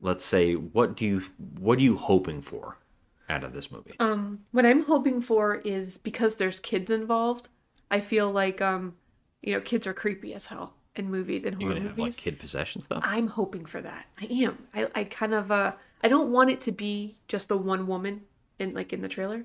Let's 0.00 0.24
say 0.24 0.54
what 0.54 0.96
do 0.96 1.06
you 1.06 1.22
what 1.58 1.78
are 1.78 1.82
you 1.82 1.96
hoping 1.96 2.42
for 2.42 2.78
out 3.28 3.44
of 3.44 3.54
this 3.54 3.70
movie? 3.70 3.94
What 4.50 4.66
I'm 4.66 4.84
hoping 4.84 5.20
for 5.20 5.54
is 5.54 5.96
because 5.96 6.36
there's 6.36 6.60
kids 6.60 6.90
involved, 6.90 7.48
I 7.90 8.00
feel 8.00 8.30
like 8.30 8.60
um 8.60 8.96
you 9.40 9.54
know, 9.54 9.60
kids 9.60 9.86
are 9.86 9.94
creepy 9.94 10.34
as 10.34 10.46
hell 10.46 10.74
in 10.96 11.10
movies 11.10 11.42
and 11.44 11.60
You're 11.60 11.70
horror 11.70 11.80
gonna 11.80 11.88
have 11.88 11.98
like 11.98 12.06
movies. 12.06 12.16
kid 12.16 12.38
possession 12.38 12.80
stuff. 12.80 13.02
I'm 13.06 13.26
hoping 13.28 13.64
for 13.64 13.80
that. 13.80 14.06
I 14.20 14.26
am. 14.26 14.58
I, 14.74 14.88
I 14.94 15.04
kind 15.04 15.34
of 15.34 15.50
uh 15.50 15.72
I 16.02 16.08
don't 16.08 16.30
want 16.30 16.50
it 16.50 16.60
to 16.62 16.72
be 16.72 17.16
just 17.28 17.48
the 17.48 17.56
one 17.56 17.86
woman 17.86 18.22
in 18.58 18.74
like 18.74 18.92
in 18.92 19.00
the 19.00 19.08
trailer. 19.08 19.44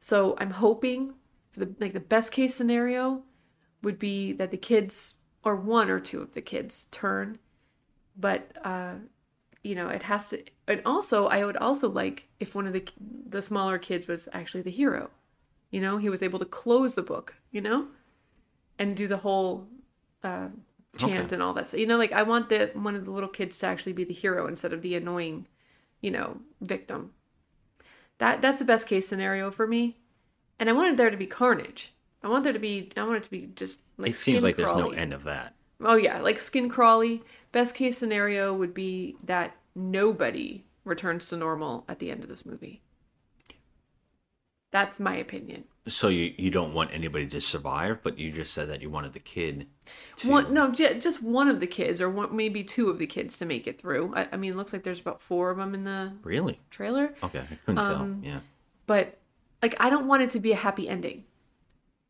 So 0.00 0.34
I'm 0.38 0.50
hoping 0.50 1.14
for 1.52 1.60
the 1.60 1.74
like 1.80 1.92
the 1.92 2.00
best 2.00 2.32
case 2.32 2.54
scenario 2.54 3.22
would 3.82 3.98
be 3.98 4.32
that 4.32 4.50
the 4.50 4.56
kids 4.56 5.14
or 5.44 5.56
one 5.56 5.90
or 5.90 6.00
two 6.00 6.20
of 6.22 6.32
the 6.32 6.40
kids 6.42 6.86
turn. 6.90 7.38
But 8.16 8.56
uh 8.64 8.94
you 9.62 9.74
know, 9.74 9.88
it 9.88 10.02
has 10.02 10.28
to 10.30 10.42
and 10.66 10.82
also 10.84 11.26
I 11.26 11.44
would 11.44 11.56
also 11.56 11.88
like 11.88 12.28
if 12.40 12.54
one 12.54 12.66
of 12.66 12.72
the 12.72 12.84
the 13.28 13.42
smaller 13.42 13.78
kids 13.78 14.06
was 14.08 14.28
actually 14.32 14.62
the 14.62 14.70
hero. 14.70 15.10
You 15.70 15.80
know, 15.80 15.98
he 15.98 16.08
was 16.08 16.22
able 16.22 16.38
to 16.38 16.44
close 16.44 16.94
the 16.94 17.02
book, 17.02 17.34
you 17.50 17.60
know? 17.60 17.86
And 18.78 18.96
do 18.96 19.06
the 19.08 19.16
whole 19.18 19.66
uh 20.24 20.48
chant 20.96 21.26
Okay. 21.26 21.34
and 21.34 21.42
all 21.42 21.54
that 21.54 21.68
stuff. 21.68 21.80
You 21.80 21.86
know, 21.86 21.98
like 21.98 22.12
I 22.12 22.22
want 22.22 22.48
the 22.48 22.70
one 22.74 22.94
of 22.94 23.04
the 23.04 23.10
little 23.10 23.28
kids 23.28 23.58
to 23.58 23.66
actually 23.66 23.92
be 23.92 24.04
the 24.04 24.14
hero 24.14 24.46
instead 24.46 24.72
of 24.72 24.82
the 24.82 24.94
annoying, 24.94 25.46
you 26.00 26.10
know, 26.10 26.38
victim. 26.60 27.12
That 28.18 28.40
that's 28.42 28.58
the 28.58 28.64
best 28.64 28.86
case 28.86 29.08
scenario 29.08 29.50
for 29.50 29.66
me. 29.66 29.98
And 30.58 30.68
I 30.68 30.72
wanted 30.72 30.96
there 30.96 31.10
to 31.10 31.16
be 31.16 31.26
carnage. 31.26 31.92
I 32.22 32.28
want 32.28 32.44
there 32.44 32.52
to 32.52 32.58
be 32.58 32.90
I 32.96 33.02
want 33.04 33.16
it 33.16 33.22
to 33.24 33.30
be 33.30 33.50
just 33.54 33.80
like 33.98 34.12
it 34.12 34.16
seems 34.16 34.42
like 34.42 34.56
there's 34.56 34.76
no 34.76 34.90
end 34.90 35.12
of 35.12 35.24
that. 35.24 35.54
Oh 35.80 35.96
yeah, 35.96 36.20
like 36.20 36.38
skin 36.38 36.68
crawly. 36.68 37.22
Best 37.52 37.74
case 37.74 37.98
scenario 37.98 38.54
would 38.54 38.72
be 38.72 39.16
that 39.24 39.56
nobody 39.74 40.64
returns 40.84 41.28
to 41.28 41.36
normal 41.36 41.84
at 41.88 41.98
the 41.98 42.10
end 42.10 42.22
of 42.22 42.28
this 42.28 42.46
movie. 42.46 42.82
That's 44.74 44.98
my 44.98 45.14
opinion. 45.14 45.62
So 45.86 46.08
you 46.08 46.34
you 46.36 46.50
don't 46.50 46.74
want 46.74 46.90
anybody 46.92 47.28
to 47.28 47.40
survive, 47.40 47.98
but 48.02 48.18
you 48.18 48.32
just 48.32 48.52
said 48.52 48.68
that 48.70 48.82
you 48.82 48.90
wanted 48.90 49.12
the 49.12 49.20
kid 49.20 49.68
to. 50.16 50.28
One, 50.28 50.52
no, 50.52 50.72
just 50.72 51.22
one 51.22 51.46
of 51.48 51.60
the 51.60 51.66
kids, 51.68 52.00
or 52.00 52.10
one, 52.10 52.34
maybe 52.34 52.64
two 52.64 52.88
of 52.90 52.98
the 52.98 53.06
kids, 53.06 53.36
to 53.36 53.44
make 53.46 53.68
it 53.68 53.80
through. 53.80 54.12
I, 54.16 54.26
I 54.32 54.36
mean, 54.36 54.52
it 54.52 54.56
looks 54.56 54.72
like 54.72 54.82
there's 54.82 54.98
about 54.98 55.20
four 55.20 55.50
of 55.50 55.58
them 55.58 55.74
in 55.74 55.84
the 55.84 56.12
Really? 56.24 56.58
trailer, 56.70 57.14
Okay, 57.22 57.38
I 57.38 57.54
couldn't 57.64 57.78
Um, 57.78 58.22
tell. 58.22 58.32
Yeah. 58.32 58.40
but 58.86 59.16
like, 59.62 59.76
I 59.78 59.90
don't 59.90 60.08
want 60.08 60.22
it 60.24 60.30
to 60.30 60.40
be 60.40 60.50
a 60.50 60.56
happy 60.56 60.88
ending. 60.88 61.22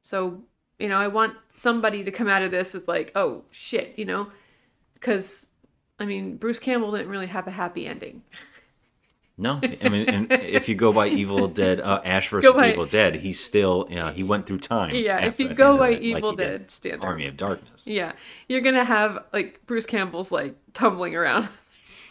So, 0.03 0.43
you 0.79 0.89
know, 0.89 0.99
I 0.99 1.09
want 1.09 1.35
somebody 1.51 2.03
to 2.03 2.11
come 2.11 2.29
out 2.29 2.41
of 2.41 2.51
this 2.51 2.73
with 2.73 2.89
like, 2.89 3.13
oh 3.15 3.45
shit, 3.51 3.99
you 3.99 4.07
know, 4.07 4.29
because 4.95 5.49
I 5.99 6.07
mean, 6.07 6.39
Bruce 6.39 6.59
Campbell 6.61 6.93
didn't 6.93 7.09
really 7.11 7.27
have 7.27 7.47
a 7.47 7.51
happy 7.51 7.87
ending. 7.87 8.23
No, 9.37 9.59
I 9.83 9.89
mean, 9.89 10.09
and 10.09 10.31
if 10.33 10.69
you 10.69 10.77
go 10.77 10.93
by 10.93 11.09
Evil 11.09 11.49
Dead, 11.63 11.81
uh, 11.81 12.01
Ash 12.05 12.29
versus 12.29 12.55
by- 12.55 12.71
Evil 12.71 12.87
Dead, 12.87 13.17
he's 13.17 13.41
still, 13.43 13.87
you 13.91 13.97
know, 13.97 14.11
he 14.13 14.23
went 14.23 14.47
through 14.47 14.59
time. 14.61 14.95
Yeah, 14.95 15.25
if 15.25 15.41
you 15.41 15.53
go 15.53 15.77
by 15.77 15.91
like 15.91 16.01
Evil 16.03 16.31
he 16.31 16.37
Dead 16.37 16.71
standards. 16.71 17.05
Army 17.05 17.27
of 17.27 17.37
Darkness. 17.37 17.85
Yeah, 17.87 18.13
you're 18.49 18.61
gonna 18.61 18.85
have 18.85 19.25
like 19.33 19.61
Bruce 19.67 19.87
Campbell's 19.87 20.31
like 20.31 20.55
tumbling 20.73 21.17
around. 21.17 21.49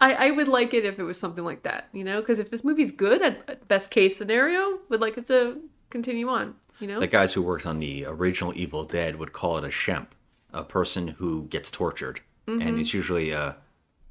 I 0.00 0.14
I 0.14 0.30
would 0.30 0.48
like 0.48 0.72
it 0.74 0.84
if 0.84 0.98
it 0.98 1.02
was 1.02 1.18
something 1.18 1.44
like 1.44 1.62
that, 1.64 1.88
you 1.92 2.04
know, 2.04 2.20
because 2.20 2.38
if 2.38 2.50
this 2.50 2.64
movie's 2.64 2.90
good 2.92 3.20
at 3.22 3.42
at 3.48 3.68
best 3.68 3.90
case 3.90 4.16
scenario, 4.16 4.78
would 4.88 5.00
like 5.00 5.18
it 5.18 5.26
to 5.26 5.58
continue 5.90 6.28
on, 6.28 6.54
you 6.80 6.86
know. 6.86 7.00
The 7.00 7.06
guys 7.06 7.34
who 7.34 7.42
worked 7.42 7.66
on 7.66 7.80
the 7.80 8.04
original 8.06 8.52
Evil 8.56 8.84
Dead 8.84 9.16
would 9.16 9.32
call 9.32 9.58
it 9.58 9.64
a 9.64 9.68
shemp, 9.68 10.08
a 10.52 10.62
person 10.64 11.08
who 11.08 11.44
gets 11.48 11.70
tortured, 11.70 12.20
Mm-hmm. 12.46 12.62
and 12.66 12.80
it's 12.80 12.94
usually 12.94 13.30
a, 13.32 13.56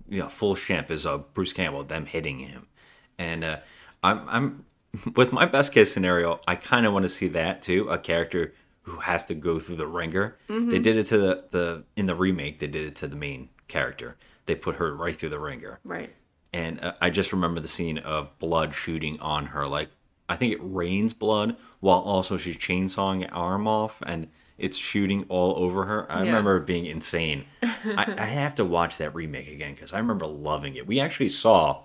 you 0.10 0.20
know, 0.20 0.30
full 0.30 0.56
shemp 0.56 0.90
is 0.90 1.06
uh, 1.06 1.18
Bruce 1.18 1.54
Campbell, 1.54 1.84
them 1.84 2.06
hitting 2.06 2.40
him, 2.40 2.68
and 3.18 3.44
uh, 3.44 3.58
I'm 4.04 4.30
I'm 4.30 4.66
with 5.16 5.32
my 5.32 5.46
best 5.46 5.74
case 5.74 5.94
scenario, 5.94 6.40
I 6.48 6.56
kind 6.56 6.86
of 6.86 6.94
want 6.94 7.04
to 7.04 7.10
see 7.10 7.28
that 7.30 7.62
too, 7.62 7.90
a 7.90 7.98
character 7.98 8.54
who 8.84 8.98
has 9.00 9.26
to 9.26 9.36
go 9.36 9.60
through 9.60 9.76
the 9.76 9.88
ringer. 9.88 10.38
Mm-hmm. 10.50 10.70
They 10.70 10.80
did 10.80 10.98
it 10.98 11.08
to 11.08 11.18
the 11.18 11.44
the 11.50 11.84
in 11.96 12.06
the 12.06 12.16
remake, 12.16 12.60
they 12.60 12.68
did 12.68 12.88
it 12.88 12.96
to 12.98 13.08
the 13.08 13.16
main 13.16 13.50
character. 13.68 14.16
They 14.46 14.56
put 14.56 14.76
her 14.76 14.96
right 14.96 15.16
through 15.16 15.30
the 15.30 15.40
ringer 15.40 15.80
right. 15.84 16.14
and 16.54 16.82
uh, 16.82 16.94
I 17.02 17.10
just 17.10 17.34
remember 17.34 17.60
the 17.60 17.68
scene 17.68 17.98
of 17.98 18.38
blood 18.40 18.74
shooting 18.74 19.20
on 19.20 19.48
her. 19.48 19.68
Like 19.68 19.90
I 20.30 20.36
think 20.36 20.54
it 20.54 20.60
rains 20.62 21.14
blood 21.14 21.58
while 21.82 22.00
also 22.00 22.38
she's 22.38 22.58
chainsawing 22.58 23.28
arm 23.32 23.68
off, 23.68 24.02
and 24.06 24.28
it's 24.58 24.78
shooting 24.78 25.26
all 25.30 25.56
over 25.64 25.86
her. 25.86 26.12
I 26.12 26.20
Yeah. 26.24 26.28
remember 26.30 26.60
being 26.60 26.86
insane. 26.86 27.46
I, 27.64 28.16
I 28.18 28.26
have 28.26 28.56
to 28.56 28.66
watch 28.66 28.98
that 28.98 29.14
remake 29.14 29.48
again 29.50 29.74
because 29.74 29.94
I 29.94 30.00
remember 30.00 30.26
loving 30.28 30.76
it. 30.76 30.88
We 30.88 31.00
actually 31.00 31.30
saw 31.30 31.84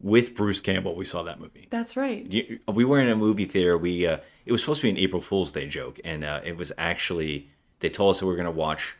with 0.00 0.34
Bruce 0.34 0.60
Campbell. 0.60 0.94
We 0.96 1.04
saw 1.04 1.22
that 1.22 1.40
movie. 1.40 1.68
That's 1.70 1.96
right. 1.96 2.30
You- 2.30 2.58
We 2.72 2.84
were 2.84 3.00
in 3.00 3.08
a 3.08 3.16
movie 3.16 3.44
theater. 3.46 3.78
We 3.78 4.06
uh, 4.06 4.18
it 4.44 4.52
was 4.52 4.60
supposed 4.60 4.80
to 4.80 4.86
be 4.86 4.90
an 4.90 4.98
April 4.98 5.20
Fool's 5.20 5.52
Day 5.52 5.68
joke, 5.68 5.98
and 6.04 6.24
uh, 6.24 6.40
it 6.44 6.56
was 6.56 6.72
actually 6.76 7.48
they 7.80 7.88
told 7.88 8.10
us 8.14 8.20
that 8.20 8.26
we 8.26 8.30
were 8.32 8.36
going 8.36 8.44
to 8.46 8.50
watch 8.50 8.94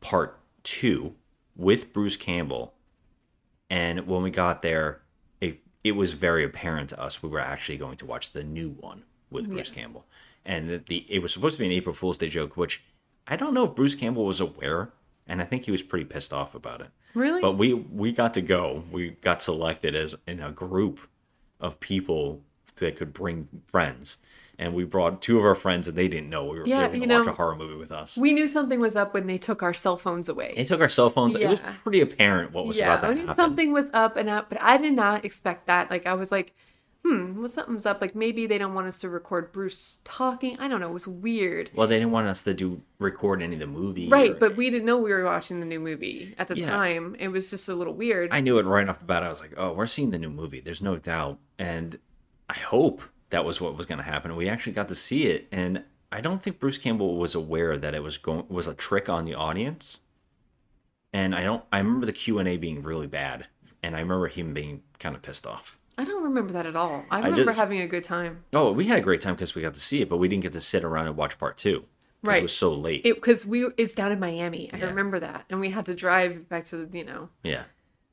part 0.00 0.38
two 0.62 1.14
with 1.56 1.92
Bruce 1.92 2.16
Campbell. 2.16 2.74
And 3.68 4.06
when 4.06 4.22
we 4.22 4.30
got 4.30 4.62
there, 4.62 5.02
it 5.40 5.60
it 5.84 5.92
was 5.92 6.12
very 6.12 6.44
apparent 6.44 6.90
to 6.90 7.00
us 7.00 7.22
we 7.22 7.28
were 7.28 7.40
actually 7.40 7.78
going 7.78 7.96
to 7.98 8.06
watch 8.06 8.32
the 8.32 8.42
new 8.44 8.70
one 8.70 9.04
with 9.30 9.46
Bruce 9.46 9.68
Yes. 9.68 9.70
Campbell. 9.76 10.06
And 10.44 10.68
the, 10.70 10.78
the 10.78 11.06
it 11.08 11.20
was 11.22 11.32
supposed 11.32 11.56
to 11.56 11.60
be 11.60 11.66
an 11.66 11.72
April 11.72 11.94
Fool's 11.94 12.18
Day 12.18 12.28
joke, 12.28 12.56
which 12.56 12.82
I 13.28 13.36
don't 13.36 13.54
know 13.54 13.64
if 13.64 13.74
Bruce 13.74 13.94
Campbell 13.94 14.24
was 14.24 14.40
aware, 14.40 14.92
and 15.26 15.40
I 15.40 15.44
think 15.44 15.64
he 15.64 15.70
was 15.70 15.82
pretty 15.82 16.04
pissed 16.06 16.32
off 16.32 16.54
about 16.54 16.80
it. 16.80 16.88
Really? 17.14 17.40
But 17.40 17.52
we 17.52 17.74
we 17.74 18.12
got 18.12 18.34
to 18.34 18.40
go. 18.42 18.84
We 18.90 19.10
got 19.10 19.42
selected 19.42 19.94
as 19.94 20.14
in 20.26 20.40
a 20.40 20.50
group 20.50 21.00
of 21.60 21.78
people 21.80 22.40
that 22.76 22.96
could 22.96 23.12
bring 23.12 23.48
friends, 23.66 24.16
and 24.58 24.72
we 24.72 24.84
brought 24.84 25.20
two 25.20 25.38
of 25.38 25.44
our 25.44 25.54
friends, 25.54 25.86
and 25.88 25.98
they 25.98 26.08
didn't 26.08 26.30
know 26.30 26.44
we 26.46 26.60
were, 26.60 26.66
Yeah, 26.66 26.88
going 26.88 27.02
to 27.06 27.14
watch 27.14 27.26
know, 27.26 27.32
a 27.32 27.34
horror 27.34 27.56
movie 27.56 27.74
with 27.74 27.92
us. 27.92 28.16
we 28.16 28.32
knew 28.32 28.48
something 28.48 28.80
was 28.80 28.96
up 28.96 29.12
when 29.12 29.26
they 29.26 29.36
took 29.36 29.62
our 29.62 29.74
cell 29.74 29.98
phones 29.98 30.28
away. 30.30 30.54
they 30.56 30.64
took 30.64 30.80
our 30.80 30.88
cell 30.88 31.10
phones. 31.10 31.36
It 31.36 31.46
was 31.46 31.60
pretty 31.82 32.00
apparent 32.00 32.52
what 32.52 32.64
was 32.66 32.78
yeah, 32.78 32.94
about 32.94 33.00
to 33.02 33.06
I 33.08 33.14
knew 33.14 33.20
happen. 33.26 33.36
something 33.36 33.72
was 33.74 33.90
up 33.92 34.16
and 34.16 34.30
up, 34.30 34.48
but 34.48 34.58
I 34.62 34.78
did 34.78 34.94
not 34.94 35.24
expect 35.26 35.66
that. 35.66 35.90
Like 35.90 36.06
I 36.06 36.14
was 36.14 36.32
like, 36.32 36.54
hmm, 37.04 37.38
well, 37.38 37.48
something's 37.48 37.86
up. 37.86 38.00
Like 38.00 38.14
maybe 38.14 38.46
they 38.46 38.58
don't 38.58 38.74
want 38.74 38.86
us 38.86 39.00
to 39.00 39.08
record 39.08 39.52
Bruce 39.52 39.98
talking. 40.04 40.58
I 40.58 40.68
don't 40.68 40.80
know. 40.80 40.88
It 40.90 40.92
was 40.92 41.06
weird. 41.06 41.70
Well, 41.74 41.86
they 41.86 41.98
didn't 41.98 42.12
want 42.12 42.28
us 42.28 42.42
to 42.42 42.54
do 42.54 42.82
record 42.98 43.42
any 43.42 43.54
of 43.54 43.60
the 43.60 43.66
movie. 43.66 44.08
Right, 44.08 44.32
or- 44.32 44.34
but 44.34 44.56
we 44.56 44.70
didn't 44.70 44.86
know 44.86 44.98
we 44.98 45.12
were 45.12 45.24
watching 45.24 45.60
the 45.60 45.66
new 45.66 45.80
movie 45.80 46.34
at 46.38 46.48
the 46.48 46.56
Yeah. 46.58 46.66
time. 46.70 47.16
It 47.18 47.28
was 47.28 47.50
just 47.50 47.68
a 47.68 47.74
little 47.74 47.94
weird. 47.94 48.28
I 48.32 48.40
knew 48.40 48.58
it 48.58 48.64
right 48.66 48.88
off 48.88 48.98
the 48.98 49.04
bat. 49.06 49.22
I 49.22 49.28
was 49.30 49.40
like, 49.40 49.54
"Oh, 49.56 49.72
we're 49.72 49.86
seeing 49.86 50.10
the 50.10 50.18
new 50.18 50.30
movie." 50.30 50.60
There's 50.60 50.82
no 50.82 50.96
doubt, 50.96 51.38
and 51.58 51.98
I 52.48 52.54
hope 52.54 53.02
that 53.30 53.44
was 53.44 53.60
what 53.60 53.76
was 53.76 53.86
going 53.86 53.98
to 53.98 54.04
happen. 54.04 54.34
We 54.36 54.48
actually 54.48 54.72
got 54.72 54.88
to 54.88 54.94
see 54.94 55.26
it, 55.26 55.48
and 55.52 55.84
I 56.12 56.20
don't 56.20 56.42
think 56.42 56.58
Bruce 56.58 56.78
Campbell 56.78 57.16
was 57.16 57.34
aware 57.34 57.78
that 57.78 57.94
it 57.94 58.02
was 58.02 58.18
going 58.18 58.44
was 58.48 58.66
a 58.66 58.74
trick 58.74 59.08
on 59.08 59.24
the 59.24 59.34
audience. 59.34 60.00
And 61.12 61.34
I 61.34 61.42
don't. 61.42 61.64
I 61.72 61.78
remember 61.78 62.06
the 62.06 62.12
Q 62.12 62.38
and 62.38 62.48
A 62.48 62.56
being 62.56 62.82
really 62.82 63.06
bad, 63.08 63.46
and 63.82 63.96
I 63.96 64.00
remember 64.00 64.28
him 64.28 64.52
being 64.54 64.82
kind 65.00 65.16
of 65.16 65.22
pissed 65.22 65.46
off. 65.46 65.76
I 66.00 66.04
don't 66.04 66.22
remember 66.24 66.52
that 66.54 66.66
at 66.66 66.76
all. 66.76 67.04
I 67.10 67.18
remember 67.18 67.44
just- 67.44 67.58
having 67.58 67.80
a 67.80 67.86
good 67.88 68.04
time. 68.04 68.44
Oh, 68.52 68.72
we 68.72 68.86
had 68.86 68.98
a 68.98 69.02
great 69.02 69.20
time 69.20 69.34
because 69.34 69.54
we 69.54 69.62
got 69.62 69.74
to 69.74 69.80
see 69.80 70.00
it, 70.02 70.08
but 70.08 70.16
we 70.16 70.28
didn't 70.28 70.42
get 70.42 70.52
to 70.54 70.60
sit 70.60 70.82
around 70.84 71.08
and 71.08 71.16
watch 71.16 71.38
part 71.38 71.56
two. 71.58 71.84
Right. 72.22 72.38
It 72.38 72.42
was 72.42 72.56
so 72.56 72.72
late. 72.74 73.02
It 73.04 73.14
because 73.14 73.46
we 73.46 73.66
it's 73.76 73.94
down 73.94 74.12
in 74.12 74.20
Miami. 74.20 74.70
I 74.72 74.76
Yeah. 74.78 74.86
remember 74.86 75.18
that, 75.20 75.44
and 75.50 75.58
we 75.60 75.70
had 75.70 75.86
to 75.86 75.94
drive 75.94 76.48
back 76.48 76.64
to 76.66 76.76
the 76.84 76.98
you 76.98 77.04
know 77.04 77.28
yeah. 77.42 77.64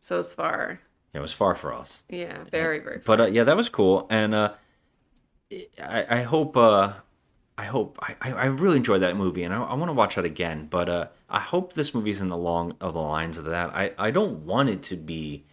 so 0.01 0.20
it's 0.20 0.34
far. 0.34 0.79
It 1.13 1.20
was 1.20 1.34
far 1.34 1.56
for 1.56 1.74
us. 1.74 2.03
Yeah, 2.10 2.44
very 2.51 2.79
very. 2.79 3.00
Far. 3.00 3.17
but 3.17 3.22
uh, 3.25 3.32
yeah, 3.32 3.44
that 3.44 3.58
was 3.58 3.67
cool, 3.70 4.08
and 4.10 4.34
uh, 4.36 4.53
I, 5.82 6.06
I 6.10 6.22
hope 6.24 6.56
uh, 6.58 6.94
I 7.58 7.65
hope 7.65 7.98
I, 8.01 8.15
I 8.22 8.32
I 8.34 8.46
really 8.46 8.77
enjoyed 8.77 9.01
that 9.01 9.15
movie 9.17 9.44
and 9.44 9.53
I, 9.53 9.62
I 9.63 9.74
want 9.74 9.89
to 9.89 9.94
watch 9.94 10.15
that 10.15 10.25
again. 10.25 10.67
But 10.70 10.89
uh, 10.89 11.08
I 11.29 11.39
hope 11.39 11.74
this 11.74 11.94
movie's 11.94 12.22
in 12.22 12.27
the 12.27 12.38
long 12.38 12.74
of 12.82 12.94
the 12.94 13.01
lines 13.01 13.38
of 13.38 13.46
that. 13.46 13.74
I 13.75 13.94
I 13.98 14.12
don't 14.12 14.46
want 14.46 14.70
it 14.70 14.84
to 14.84 14.96
be, 14.96 15.46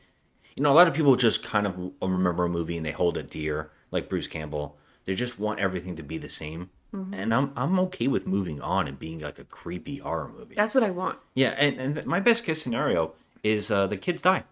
you 0.55 0.63
know, 0.63 0.71
a 0.71 0.75
lot 0.75 0.89
of 0.89 0.95
people 0.95 1.17
just 1.17 1.43
kind 1.43 1.67
of 1.67 1.93
remember 2.01 2.45
a 2.45 2.49
movie 2.49 2.77
and 2.77 2.87
they 2.87 2.93
hold 2.93 3.17
it 3.17 3.31
dear, 3.31 3.71
like 3.91 4.09
Bruce 4.09 4.29
Campbell. 4.29 4.77
They 5.05 5.15
just 5.15 5.39
want 5.39 5.61
everything 5.61 5.97
to 5.97 6.03
be 6.03 6.19
the 6.19 6.29
same. 6.29 6.71
And 7.13 7.35
I'm 7.35 7.51
I'm 7.57 7.77
okay 7.81 8.07
with 8.07 8.25
moving 8.25 8.61
on 8.61 8.87
and 8.87 8.97
being 8.97 9.19
like 9.19 9.41
a 9.41 9.45
creepy 9.45 9.97
horror 9.97 10.29
movie. 10.29 10.55
That's 10.55 10.77
what 10.77 10.85
I 10.85 10.91
want. 10.91 11.19
yeah, 11.35 11.49
and, 11.49 11.81
and 11.81 12.07
my 12.07 12.21
best 12.21 12.45
case 12.45 12.63
scenario 12.63 13.15
is 13.43 13.69
uh, 13.69 13.89
the 13.89 13.97
kids 13.97 14.23
die. 14.23 14.45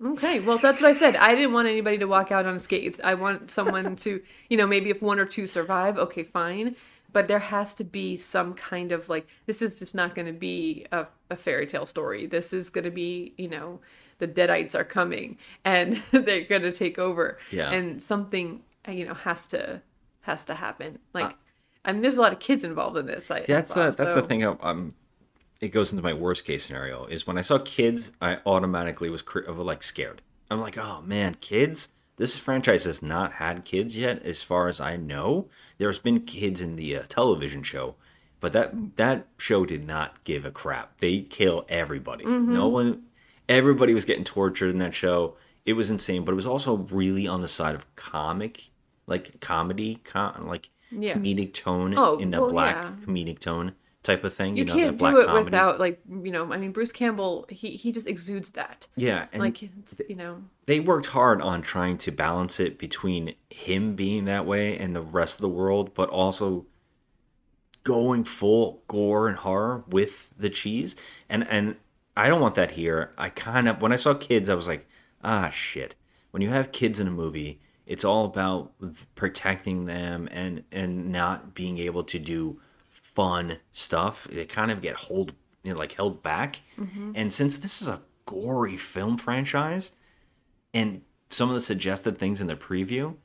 Okay, 0.00 0.38
well, 0.38 0.58
that's 0.58 0.80
what 0.80 0.90
I 0.90 0.92
said. 0.92 1.16
I 1.16 1.34
didn't 1.34 1.52
want 1.52 1.66
anybody 1.66 1.98
to 1.98 2.04
walk 2.04 2.30
out 2.30 2.46
unscathed. 2.46 3.00
I 3.02 3.14
want 3.14 3.50
someone 3.50 3.96
to, 3.96 4.22
you 4.48 4.56
know, 4.56 4.66
maybe 4.66 4.90
if 4.90 5.02
one 5.02 5.18
or 5.18 5.24
two 5.24 5.48
survive, 5.48 5.98
okay, 5.98 6.22
fine. 6.22 6.76
But 7.12 7.26
there 7.26 7.40
has 7.40 7.74
to 7.74 7.84
be 7.84 8.16
some 8.16 8.54
kind 8.54 8.92
of 8.92 9.08
like, 9.08 9.26
this 9.46 9.60
is 9.60 9.76
just 9.76 9.94
not 9.94 10.14
going 10.14 10.26
to 10.26 10.32
be 10.32 10.86
a, 10.92 11.06
a 11.30 11.36
fairy 11.36 11.66
tale 11.66 11.86
story. 11.86 12.26
This 12.26 12.52
is 12.52 12.70
going 12.70 12.84
to 12.84 12.90
be, 12.90 13.34
you 13.38 13.48
know, 13.48 13.80
the 14.26 14.40
Deadites 14.40 14.74
are 14.74 14.84
coming 14.84 15.38
and 15.64 16.02
they're 16.12 16.44
going 16.44 16.62
to 16.62 16.72
take 16.72 16.98
over. 16.98 17.38
Yeah. 17.50 17.70
And 17.70 18.02
something, 18.02 18.62
uh, 18.88 18.92
you 18.92 19.06
know, 19.06 19.14
has 19.14 19.46
to 19.48 19.82
has 20.22 20.44
to 20.46 20.54
happen. 20.54 20.98
Like, 21.12 21.36
I 21.84 21.92
mean, 21.92 22.02
there's 22.02 22.16
a 22.16 22.20
lot 22.20 22.32
of 22.32 22.38
kids 22.38 22.64
involved 22.64 22.96
in 22.96 23.06
this. 23.06 23.30
I, 23.30 23.40
That's 23.46 23.72
saw, 23.72 23.90
the 23.90 23.96
that's 23.96 24.14
the 24.14 24.22
thing. 24.22 24.42
I'm, 24.42 24.58
I'm. 24.62 24.92
It 25.60 25.68
goes 25.68 25.92
into 25.92 26.02
my 26.02 26.12
worst 26.12 26.44
case 26.44 26.64
scenario 26.64 27.06
is 27.06 27.26
when 27.26 27.38
I 27.38 27.40
saw 27.42 27.58
kids, 27.58 28.12
I 28.20 28.38
automatically 28.44 29.08
was 29.08 29.22
cr- 29.22 29.48
like 29.50 29.82
scared. 29.82 30.20
I'm 30.50 30.60
like, 30.60 30.78
oh 30.78 31.02
man, 31.02 31.36
kids. 31.36 31.88
This 32.16 32.38
franchise 32.38 32.84
has 32.84 33.02
not 33.02 33.32
had 33.32 33.64
kids 33.64 33.96
yet, 33.96 34.22
as 34.22 34.40
far 34.40 34.68
as 34.68 34.80
I 34.80 34.96
know. 34.96 35.48
There's 35.78 35.98
been 35.98 36.20
kids 36.20 36.60
in 36.60 36.76
the 36.76 36.96
uh, 36.96 37.02
television 37.08 37.64
show, 37.64 37.96
but 38.38 38.52
that 38.52 38.96
that 38.96 39.26
show 39.36 39.66
did 39.66 39.84
not 39.86 40.22
give 40.22 40.44
a 40.44 40.52
crap. 40.52 40.98
They 40.98 41.22
kill 41.22 41.66
everybody. 41.68 42.24
No 42.24 42.68
one, 42.68 43.02
everybody 43.48 43.94
was 43.94 44.04
getting 44.04 44.24
tortured 44.24 44.70
in 44.70 44.78
that 44.78 44.94
show. 44.94 45.36
It 45.66 45.74
was 45.74 45.90
insane, 45.90 46.24
but 46.24 46.32
it 46.32 46.36
was 46.36 46.46
also 46.46 46.76
really 46.76 47.26
on 47.26 47.40
the 47.42 47.48
side 47.48 47.74
of 47.74 47.94
comic, 47.96 48.70
like 49.06 49.40
comedy, 49.40 49.96
com- 50.04 50.42
like 50.42 50.70
Yeah. 50.90 51.14
comedic 51.14 51.54
tone 51.54 51.94
Oh, 51.96 52.18
in 52.18 52.32
a 52.34 52.40
well, 52.40 52.50
black 52.50 52.76
yeah. 52.76 52.92
comedic 53.06 53.38
tone 53.38 53.72
type 54.02 54.22
of 54.24 54.34
thing. 54.34 54.54
You 54.56 54.64
You, 54.64 54.68
know, 54.68 54.74
can't 54.74 54.98
black 54.98 55.14
do 55.14 55.20
it 55.22 55.26
comedy. 55.26 55.44
without 55.44 55.80
like 55.80 56.00
you 56.06 56.30
know. 56.30 56.52
I 56.52 56.58
mean, 56.58 56.72
Bruce 56.72 56.92
Campbell. 56.92 57.46
He 57.48 57.70
he 57.70 57.90
just 57.92 58.06
exudes 58.06 58.50
that. 58.50 58.86
yeah, 58.96 59.26
and 59.32 59.40
like 59.42 59.62
it's, 59.62 60.00
you 60.08 60.14
know. 60.16 60.42
they 60.66 60.80
worked 60.80 61.06
hard 61.06 61.40
on 61.40 61.62
trying 61.62 61.96
to 61.98 62.10
balance 62.12 62.60
it 62.60 62.78
between 62.78 63.34
him 63.48 63.94
being 63.94 64.26
that 64.26 64.44
way 64.44 64.76
and 64.78 64.94
the 64.94 65.00
rest 65.00 65.36
of 65.36 65.40
the 65.40 65.48
world, 65.48 65.94
but 65.94 66.10
also 66.10 66.66
going 67.82 68.24
full 68.24 68.82
gore 68.88 69.28
and 69.28 69.38
horror 69.38 69.84
with 69.88 70.30
the 70.36 70.50
cheese. 70.50 70.94
And 71.30 71.46
and 71.48 71.76
I 72.16 72.28
don't 72.28 72.40
want 72.40 72.54
that 72.54 72.72
here. 72.72 73.12
I 73.18 73.28
kind 73.28 73.68
of 73.68 73.82
when 73.82 73.92
I 73.92 73.96
saw 73.96 74.14
kids, 74.14 74.48
I 74.48 74.54
was 74.54 74.68
like, 74.68 74.86
ah, 75.22 75.50
shit. 75.50 75.96
When 76.30 76.42
you 76.42 76.50
have 76.50 76.72
kids 76.72 77.00
in 77.00 77.06
a 77.06 77.12
movie, 77.12 77.60
it's 77.86 78.04
all 78.04 78.24
about 78.24 78.72
protecting 79.14 79.86
them 79.86 80.28
and 80.32 80.64
and 80.72 81.10
not 81.10 81.54
being 81.54 81.78
able 81.78 82.04
to 82.04 82.18
do 82.18 82.60
fun 82.90 83.58
stuff. 83.70 84.26
They 84.30 84.44
kind 84.44 84.70
of 84.70 84.80
get 84.80 84.96
hold 84.96 85.34
you 85.62 85.72
know, 85.72 85.78
like 85.78 85.92
held 85.92 86.22
back. 86.22 86.60
And 87.16 87.32
since 87.32 87.56
this 87.56 87.80
is 87.82 87.88
a 87.88 88.02
gory 88.26 88.76
film 88.76 89.16
franchise, 89.18 89.92
and 90.72 91.02
some 91.30 91.48
of 91.48 91.54
the 91.54 91.60
suggested 91.60 92.18
things 92.18 92.40
in 92.40 92.46
the 92.46 92.56
preview, 92.56 93.16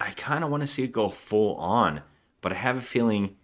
I 0.00 0.10
kind 0.10 0.44
of 0.44 0.50
want 0.50 0.62
to 0.62 0.66
see 0.66 0.82
it 0.82 0.92
go 0.92 1.08
full 1.08 1.54
on. 1.56 2.02
But 2.40 2.52
I 2.52 2.56
have 2.56 2.76
a 2.76 2.80
feeling, 2.80 3.36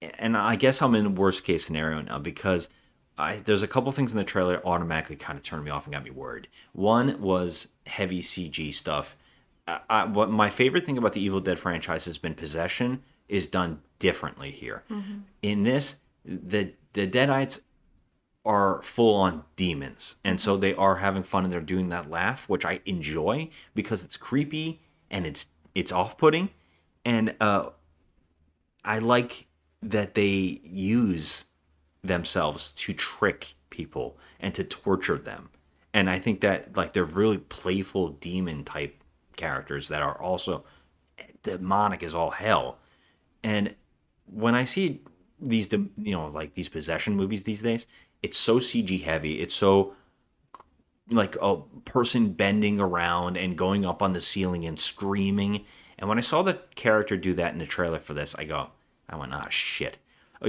and 0.00 0.36
I 0.36 0.56
guess 0.56 0.80
I'm 0.82 0.94
in 0.94 1.14
worst 1.16 1.44
case 1.44 1.64
scenario 1.64 2.02
now 2.02 2.18
because 2.18 2.68
I 3.18 3.36
there's 3.36 3.62
a 3.62 3.68
couple 3.68 3.90
things 3.92 4.12
in 4.12 4.18
the 4.18 4.24
trailer 4.24 4.60
automatically 4.64 5.16
kind 5.16 5.38
of 5.38 5.44
turned 5.44 5.64
me 5.64 5.70
off 5.70 5.86
and 5.86 5.92
got 5.92 6.04
me 6.04 6.10
worried. 6.10 6.48
One 6.72 7.20
was 7.20 7.68
heavy 7.86 8.20
CG 8.20 8.74
stuff. 8.74 9.16
I, 9.66 9.80
I, 9.88 10.04
what 10.04 10.30
my 10.30 10.50
favorite 10.50 10.84
thing 10.84 10.98
about 10.98 11.12
the 11.12 11.20
Evil 11.22 11.40
Dead 11.40 11.58
franchise 11.58 12.04
has 12.04 12.18
been 12.18 12.34
possession 12.34 13.02
is 13.28 13.46
done 13.46 13.80
differently 13.98 14.50
here. 14.50 14.84
In 15.42 15.62
this, 15.64 15.96
the 16.24 16.72
the 16.92 17.06
Deadites 17.06 17.60
are 18.46 18.80
full 18.82 19.16
on 19.16 19.42
demons 19.56 20.16
and 20.22 20.40
so 20.40 20.56
they 20.56 20.72
are 20.74 20.96
having 20.96 21.24
fun 21.24 21.42
and 21.42 21.52
they're 21.52 21.60
doing 21.60 21.88
that 21.88 22.08
laugh 22.08 22.48
which 22.48 22.64
i 22.64 22.78
enjoy 22.84 23.50
because 23.74 24.04
it's 24.04 24.16
creepy 24.16 24.80
and 25.10 25.26
it's 25.26 25.46
it's 25.74 25.90
off-putting 25.90 26.48
and 27.04 27.34
uh 27.40 27.68
i 28.84 29.00
like 29.00 29.48
that 29.82 30.14
they 30.14 30.60
use 30.62 31.46
themselves 32.06 32.72
to 32.72 32.92
trick 32.92 33.54
people 33.70 34.18
and 34.40 34.54
to 34.54 34.64
torture 34.64 35.18
them 35.18 35.50
and 35.92 36.08
i 36.08 36.18
think 36.18 36.40
that 36.40 36.76
like 36.76 36.92
they're 36.92 37.04
really 37.04 37.38
playful 37.38 38.08
demon 38.08 38.64
type 38.64 39.02
characters 39.36 39.88
that 39.88 40.02
are 40.02 40.20
also 40.20 40.64
demonic 41.42 42.02
as 42.02 42.14
all 42.14 42.30
hell 42.30 42.78
and 43.42 43.74
when 44.26 44.54
I 44.54 44.64
see 44.64 45.02
these, 45.40 45.72
you 45.72 46.12
know, 46.12 46.26
like 46.26 46.54
these 46.54 46.68
possession 46.68 47.14
movies 47.14 47.44
these 47.44 47.62
days, 47.62 47.86
it's 48.22 48.36
so 48.36 48.58
CG 48.58 49.02
heavy. 49.02 49.40
It's 49.40 49.54
so 49.54 49.94
like 51.08 51.36
a 51.40 51.58
person 51.84 52.32
bending 52.32 52.80
around 52.80 53.36
and 53.36 53.56
going 53.56 53.84
up 53.84 54.02
on 54.02 54.12
the 54.12 54.20
ceiling 54.20 54.64
and 54.64 54.78
screaming. 54.78 55.64
And 55.98 56.08
when 56.08 56.18
I 56.18 56.22
saw 56.22 56.42
the 56.42 56.60
character 56.74 57.16
do 57.16 57.34
that 57.34 57.52
in 57.52 57.58
the 57.58 57.66
trailer 57.66 58.00
for 58.00 58.14
this, 58.14 58.34
I 58.34 58.44
go, 58.44 58.70
I 59.08 59.16
went, 59.16 59.32
ah, 59.32 59.46
shit. 59.48 59.98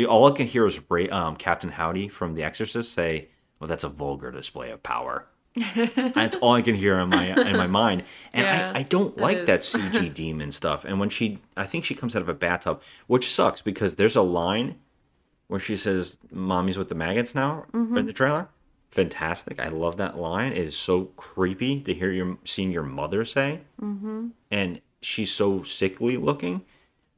All 0.07 0.27
I 0.27 0.31
can 0.31 0.47
hear 0.47 0.65
is 0.65 0.81
Ray, 0.89 1.09
um, 1.09 1.35
Captain 1.35 1.69
Howdy 1.71 2.09
from 2.09 2.35
The 2.35 2.43
Exorcist 2.43 2.93
say, 2.93 3.29
"Well, 3.59 3.67
that's 3.67 3.83
a 3.83 3.89
vulgar 3.89 4.31
display 4.31 4.71
of 4.71 4.83
power." 4.83 5.27
That's 5.95 6.37
all 6.37 6.53
I 6.53 6.61
can 6.61 6.75
hear 6.75 6.99
in 6.99 7.09
my 7.09 7.25
in 7.25 7.57
my 7.57 7.65
mind, 7.65 8.03
and 8.31 8.45
Yeah, 8.45 8.73
I, 8.75 8.79
I 8.79 8.83
don't 8.83 9.17
like 9.17 9.45
that 9.45 9.61
CG 9.61 10.13
demon 10.13 10.51
stuff. 10.51 10.85
And 10.85 10.99
when 10.99 11.09
she, 11.09 11.39
I 11.55 11.65
think 11.65 11.83
she 11.83 11.95
comes 11.95 12.15
out 12.15 12.21
of 12.21 12.29
a 12.29 12.35
bathtub, 12.35 12.81
which 13.07 13.33
sucks 13.33 13.63
because 13.63 13.95
there's 13.95 14.15
a 14.15 14.21
line 14.21 14.75
where 15.47 15.59
she 15.59 15.75
says, 15.75 16.17
"Mommy's 16.31 16.77
with 16.77 16.89
the 16.89 16.95
maggots 16.95 17.33
now" 17.33 17.65
Mm-hmm. 17.73 17.97
in 17.97 18.05
the 18.05 18.13
trailer. 18.13 18.49
Fantastic! 18.91 19.59
I 19.59 19.69
love 19.69 19.97
that 19.97 20.17
line. 20.17 20.51
It 20.51 20.59
is 20.59 20.77
so 20.77 21.05
creepy 21.17 21.81
to 21.81 21.93
hear 21.93 22.11
your 22.11 22.37
seeing 22.43 22.71
your 22.71 22.83
mother 22.83 23.25
say, 23.25 23.61
mm-hmm. 23.81 24.27
and 24.51 24.81
she's 25.01 25.33
so 25.33 25.63
sickly 25.63 26.17
looking. 26.17 26.65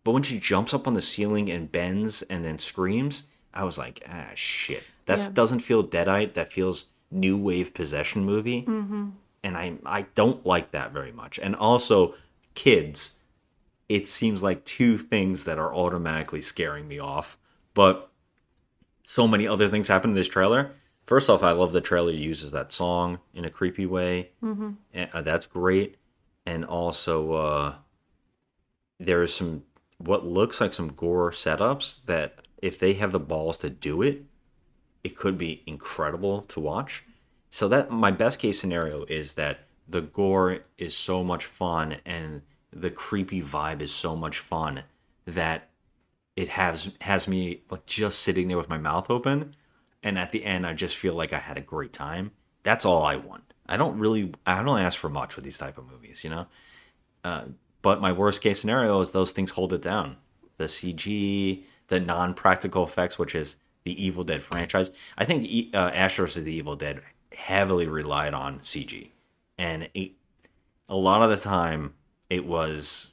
But 0.03 0.11
when 0.11 0.23
she 0.23 0.39
jumps 0.39 0.73
up 0.73 0.87
on 0.87 0.93
the 0.93 1.01
ceiling 1.01 1.49
and 1.51 1.71
bends 1.71 2.21
and 2.23 2.43
then 2.43 2.59
screams, 2.59 3.25
I 3.53 3.63
was 3.63 3.77
like, 3.77 4.03
ah, 4.07 4.29
shit. 4.35 4.83
That 5.05 5.19
Yeah. 5.19 5.29
doesn't 5.33 5.59
feel 5.59 5.83
Deadite. 5.83 6.33
That 6.35 6.51
feels 6.51 6.85
new 7.11 7.37
wave 7.37 7.73
possession 7.73 8.23
movie. 8.23 8.63
Mm-hmm. 8.63 9.09
And 9.43 9.57
I, 9.57 9.77
I 9.85 10.03
don't 10.15 10.45
like 10.45 10.71
that 10.71 10.91
very 10.91 11.11
much. 11.11 11.39
And 11.39 11.55
also, 11.55 12.13
kids, 12.53 13.19
it 13.87 14.07
seems 14.07 14.43
like 14.43 14.63
two 14.65 14.97
things 14.97 15.45
that 15.45 15.57
are 15.57 15.73
automatically 15.73 16.41
scaring 16.41 16.87
me 16.87 16.99
off. 16.99 17.37
But 17.73 18.09
so 19.03 19.27
many 19.27 19.47
other 19.47 19.67
things 19.69 19.87
happen 19.87 20.11
in 20.11 20.15
this 20.15 20.27
trailer. 20.27 20.71
First 21.07 21.29
off, 21.29 21.41
I 21.41 21.51
love 21.51 21.71
the 21.71 21.81
trailer 21.81 22.11
uses 22.11 22.51
that 22.51 22.71
song 22.71 23.19
in 23.33 23.45
a 23.45 23.49
creepy 23.49 23.85
way. 23.87 24.31
Mm-hmm. 24.43 24.71
And, 24.93 25.09
uh, 25.11 25.21
that's 25.23 25.47
great. 25.47 25.95
And 26.45 26.63
also, 26.65 27.31
uh, 27.33 27.73
there's 28.99 29.33
some 29.33 29.63
what 29.99 30.25
looks 30.25 30.59
like 30.59 30.73
some 30.73 30.93
gore 30.93 31.31
setups 31.31 32.03
that 32.05 32.39
if 32.61 32.79
they 32.79 32.93
have 32.93 33.11
the 33.11 33.19
balls 33.19 33.57
to 33.59 33.69
do 33.69 34.01
it, 34.01 34.23
it 35.03 35.15
could 35.15 35.37
be 35.37 35.63
incredible 35.65 36.41
to 36.43 36.59
watch. 36.59 37.03
So 37.49 37.67
that 37.69 37.91
my 37.91 38.11
best 38.11 38.39
case 38.39 38.59
scenario 38.59 39.03
is 39.05 39.33
that 39.33 39.61
the 39.87 40.01
gore 40.01 40.59
is 40.77 40.95
so 40.95 41.23
much 41.23 41.45
fun 41.45 41.97
and 42.05 42.41
the 42.71 42.91
creepy 42.91 43.41
vibe 43.41 43.81
is 43.81 43.93
so 43.93 44.15
much 44.15 44.39
fun 44.39 44.83
that 45.25 45.69
it 46.35 46.49
has 46.49 46.91
has 47.01 47.27
me 47.27 47.63
like 47.69 47.85
just 47.85 48.19
sitting 48.19 48.47
there 48.47 48.57
with 48.57 48.69
my 48.69 48.77
mouth 48.77 49.09
open 49.09 49.55
and 50.03 50.17
at 50.17 50.31
the 50.31 50.45
end 50.45 50.65
I 50.65 50.73
just 50.73 50.95
feel 50.95 51.15
like 51.15 51.33
I 51.33 51.39
had 51.39 51.57
a 51.57 51.61
great 51.61 51.91
time. 51.91 52.31
That's 52.63 52.85
all 52.85 53.03
I 53.03 53.15
want. 53.15 53.53
I 53.67 53.77
don't 53.77 53.97
really 53.99 54.33
I 54.45 54.61
don't 54.61 54.79
ask 54.79 54.97
for 54.97 55.09
much 55.09 55.35
with 55.35 55.43
these 55.43 55.57
type 55.57 55.77
of 55.77 55.89
movies, 55.89 56.23
you 56.23 56.29
know? 56.29 56.45
Uh, 57.23 57.45
but 57.81 58.01
my 58.01 58.11
worst 58.11 58.41
case 58.41 58.59
scenario 58.59 58.99
is 58.99 59.11
those 59.11 59.31
things 59.31 59.51
hold 59.51 59.73
it 59.73 59.81
down. 59.81 60.17
The 60.57 60.65
CG, 60.65 61.63
the 61.87 61.99
non 61.99 62.33
practical 62.33 62.83
effects, 62.83 63.17
which 63.17 63.35
is 63.35 63.57
the 63.83 64.03
Evil 64.03 64.23
Dead 64.23 64.43
franchise. 64.43 64.91
I 65.17 65.25
think 65.25 65.73
uh, 65.73 65.77
Ash 65.93 66.17
vs. 66.17 66.43
the 66.43 66.53
Evil 66.53 66.75
Dead 66.75 67.01
heavily 67.35 67.87
relied 67.87 68.33
on 68.33 68.59
CG. 68.59 69.11
And 69.57 69.89
it, 69.93 70.11
a 70.87 70.95
lot 70.95 71.21
of 71.21 71.29
the 71.29 71.37
time, 71.37 71.93
it 72.29 72.45
was, 72.45 73.11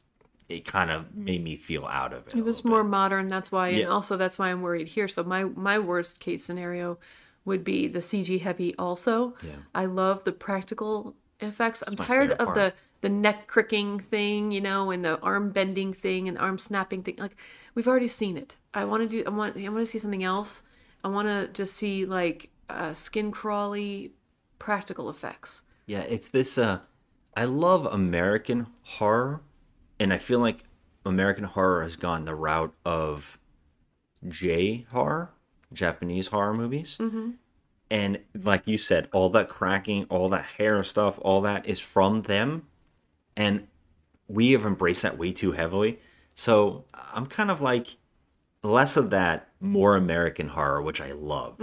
it 0.49 0.65
kind 0.65 0.91
of 0.91 1.15
made 1.15 1.43
me 1.43 1.57
feel 1.57 1.87
out 1.87 2.13
of 2.13 2.27
it. 2.27 2.35
It 2.35 2.45
was 2.45 2.65
more 2.65 2.83
bit. 2.83 2.91
modern. 2.91 3.29
That's 3.29 3.53
why, 3.53 3.69
and 3.69 3.79
Yeah. 3.79 3.87
also 3.87 4.17
that's 4.17 4.39
why 4.39 4.49
I'm 4.51 4.63
worried 4.63 4.89
here. 4.89 5.09
So 5.09 5.23
my 5.25 5.45
my 5.45 5.79
worst 5.79 6.21
case 6.21 6.45
scenario 6.45 6.99
would 7.45 7.63
be 7.65 7.87
the 7.89 8.01
CG 8.01 8.41
heavy. 8.41 8.75
Also, 8.77 9.35
Yeah. 9.43 9.51
I 9.75 9.85
love 9.87 10.25
the 10.25 10.33
practical 10.33 11.15
effects. 11.41 11.83
I'm 11.87 11.95
tired 11.97 12.33
of 12.33 12.39
part. 12.47 12.55
the 12.55 12.75
the 13.01 13.09
neck 13.09 13.47
cricking 13.47 14.01
thing, 14.01 14.53
you 14.53 14.61
know, 14.61 14.91
and 14.91 15.05
the 15.05 15.19
arm 15.21 15.51
bending 15.51 15.93
thing 15.93 16.29
and 16.29 16.39
arm 16.39 16.59
snapping 16.59 17.03
thing. 17.03 17.17
Like 17.19 17.37
we've 17.75 17.89
already 17.89 18.09
seen 18.09 18.37
it. 18.37 18.57
I 18.75 18.85
want 18.85 19.03
to 19.03 19.09
do. 19.09 19.23
I 19.27 19.31
want. 19.31 19.57
I 19.57 19.69
want 19.69 19.81
to 19.81 19.87
see 19.87 19.99
something 19.99 20.25
else. 20.25 20.63
I 21.05 21.09
want 21.09 21.29
to 21.29 21.49
just 21.53 21.75
see 21.75 22.05
like 22.05 22.51
uh, 22.69 22.93
skin 22.93 23.31
crawly 23.31 24.13
practical 24.59 25.11
effects. 25.11 25.63
Yeah, 25.87 26.01
it's 26.01 26.31
this 26.31 26.59
uh 26.59 26.81
I 27.37 27.45
love 27.45 27.87
American 27.87 28.67
horror 28.83 29.43
and 30.01 30.13
I 30.13 30.19
feel 30.19 30.41
like 30.41 30.65
American 31.05 31.45
horror 31.45 31.83
has 31.83 31.97
gone 31.97 32.25
the 32.25 32.35
route 32.35 32.75
of 32.85 33.39
J 34.27 34.87
horror, 34.91 35.31
Japanese 35.73 36.29
horror 36.29 36.55
movies. 36.55 36.97
Mm-hmm. 36.99 37.33
And 37.89 38.21
like 38.35 38.67
you 38.67 38.79
said, 38.79 39.09
all 39.13 39.31
that 39.31 39.49
cracking, 39.49 40.07
all 40.09 40.29
that 40.31 40.45
hair 40.59 40.83
stuff, 40.83 41.19
all 41.23 41.41
that 41.43 41.67
is 41.67 41.79
from 41.79 42.23
them. 42.23 42.67
And 43.37 43.67
we 44.29 44.53
have 44.53 44.65
embraced 44.65 45.03
that 45.03 45.19
way 45.19 45.33
too 45.33 45.53
heavily. 45.53 45.99
So 46.35 46.85
I'm 47.13 47.27
kind 47.27 47.51
of 47.51 47.61
like 47.61 47.97
less 48.63 48.97
of 48.97 49.11
that, 49.11 49.49
more 49.61 49.97
American 49.97 50.49
horror, 50.49 50.83
which 50.83 51.01
I 51.01 51.13
love. 51.13 51.61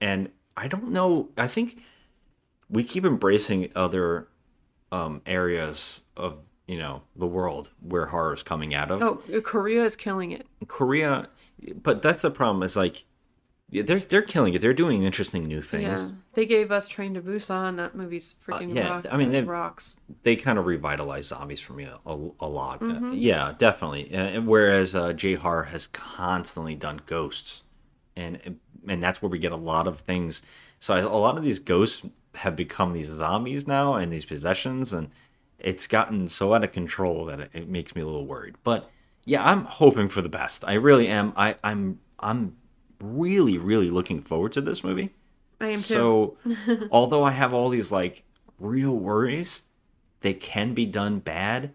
And 0.00 0.30
I 0.56 0.68
don't 0.68 0.90
know. 0.90 1.28
I 1.36 1.46
think 1.46 1.82
we 2.70 2.84
keep 2.84 3.04
embracing 3.04 3.70
other 3.74 4.28
um, 4.90 5.22
areas 5.26 6.00
of 6.16 6.38
you 6.66 6.78
know 6.78 7.02
the 7.16 7.26
world 7.26 7.70
where 7.80 8.06
horror 8.06 8.34
is 8.34 8.42
coming 8.42 8.74
out 8.74 8.90
of. 8.90 9.02
Oh, 9.02 9.40
Korea 9.42 9.84
is 9.84 9.96
killing 9.96 10.32
it. 10.32 10.46
Korea, 10.66 11.28
but 11.82 12.02
that's 12.02 12.22
the 12.22 12.30
problem. 12.30 12.62
Is 12.62 12.76
like 12.76 13.04
yeah, 13.70 13.82
they're 13.82 14.00
they're 14.00 14.22
killing 14.22 14.54
it. 14.54 14.60
They're 14.62 14.72
doing 14.74 15.02
interesting 15.02 15.44
new 15.44 15.60
things. 15.62 15.82
Yeah, 15.84 16.08
they 16.34 16.46
gave 16.46 16.70
us 16.72 16.88
Train 16.88 17.14
to 17.14 17.20
Busan. 17.20 17.76
That 17.76 17.94
movie's 17.94 18.34
freaking 18.46 18.74
yeah, 18.74 18.88
rock, 18.88 19.06
I 19.10 19.16
mean, 19.16 19.30
they- 19.30 19.42
rocks. 19.42 19.96
They 20.22 20.36
kind 20.36 20.58
of 20.58 20.66
revitalized 20.66 21.28
zombies 21.28 21.60
for 21.60 21.74
me 21.74 21.84
a, 21.84 21.98
a, 22.06 22.14
a 22.40 22.48
lot. 22.48 22.82
Uh, 22.82 22.86
Mm-hmm. 22.86 23.12
yeah, 23.14 23.54
definitely. 23.58 24.14
Uh, 24.14 24.40
whereas 24.40 24.94
uh, 24.94 25.12
J 25.12 25.34
horror 25.34 25.64
has 25.64 25.86
constantly 25.88 26.74
done 26.74 27.00
ghosts, 27.06 27.62
and 28.16 28.58
and 28.88 29.02
that's 29.02 29.20
where 29.20 29.28
we 29.28 29.38
get 29.38 29.52
a 29.52 29.56
lot 29.56 29.86
of 29.86 30.00
things. 30.00 30.42
So 30.80 30.94
a 30.96 31.08
lot 31.18 31.36
of 31.36 31.44
these 31.44 31.58
ghosts 31.58 32.02
have 32.36 32.54
become 32.56 32.92
these 32.92 33.08
zombies 33.08 33.66
now 33.66 33.94
and 33.94 34.12
these 34.12 34.24
possessions, 34.24 34.92
and 34.92 35.10
it's 35.58 35.86
gotten 35.88 36.28
so 36.28 36.54
out 36.54 36.62
of 36.64 36.72
control 36.72 37.24
that 37.26 37.40
it, 37.40 37.50
it 37.52 37.68
makes 37.68 37.94
me 37.96 38.00
a 38.02 38.06
little 38.06 38.26
worried. 38.26 38.54
But 38.62 38.88
yeah, 39.24 39.44
I'm 39.44 39.64
hoping 39.64 40.08
for 40.08 40.22
the 40.22 40.28
best. 40.28 40.64
I 40.64 40.74
really 40.74 41.08
am. 41.08 41.32
I 41.36 41.56
I'm 41.64 41.98
I'm 42.20 42.56
really 43.00 43.58
really 43.58 43.90
looking 43.90 44.22
forward 44.22 44.52
to 44.52 44.60
this 44.60 44.82
movie. 44.82 45.14
I 45.60 45.68
am 45.68 45.78
too. 45.78 45.82
So, 45.82 46.36
although 46.90 47.24
I 47.24 47.30
have 47.32 47.52
all 47.52 47.68
these 47.68 47.90
like 47.92 48.24
real 48.58 48.96
worries 48.96 49.62
that 50.20 50.40
can 50.40 50.74
be 50.74 50.86
done 50.86 51.18
bad, 51.20 51.72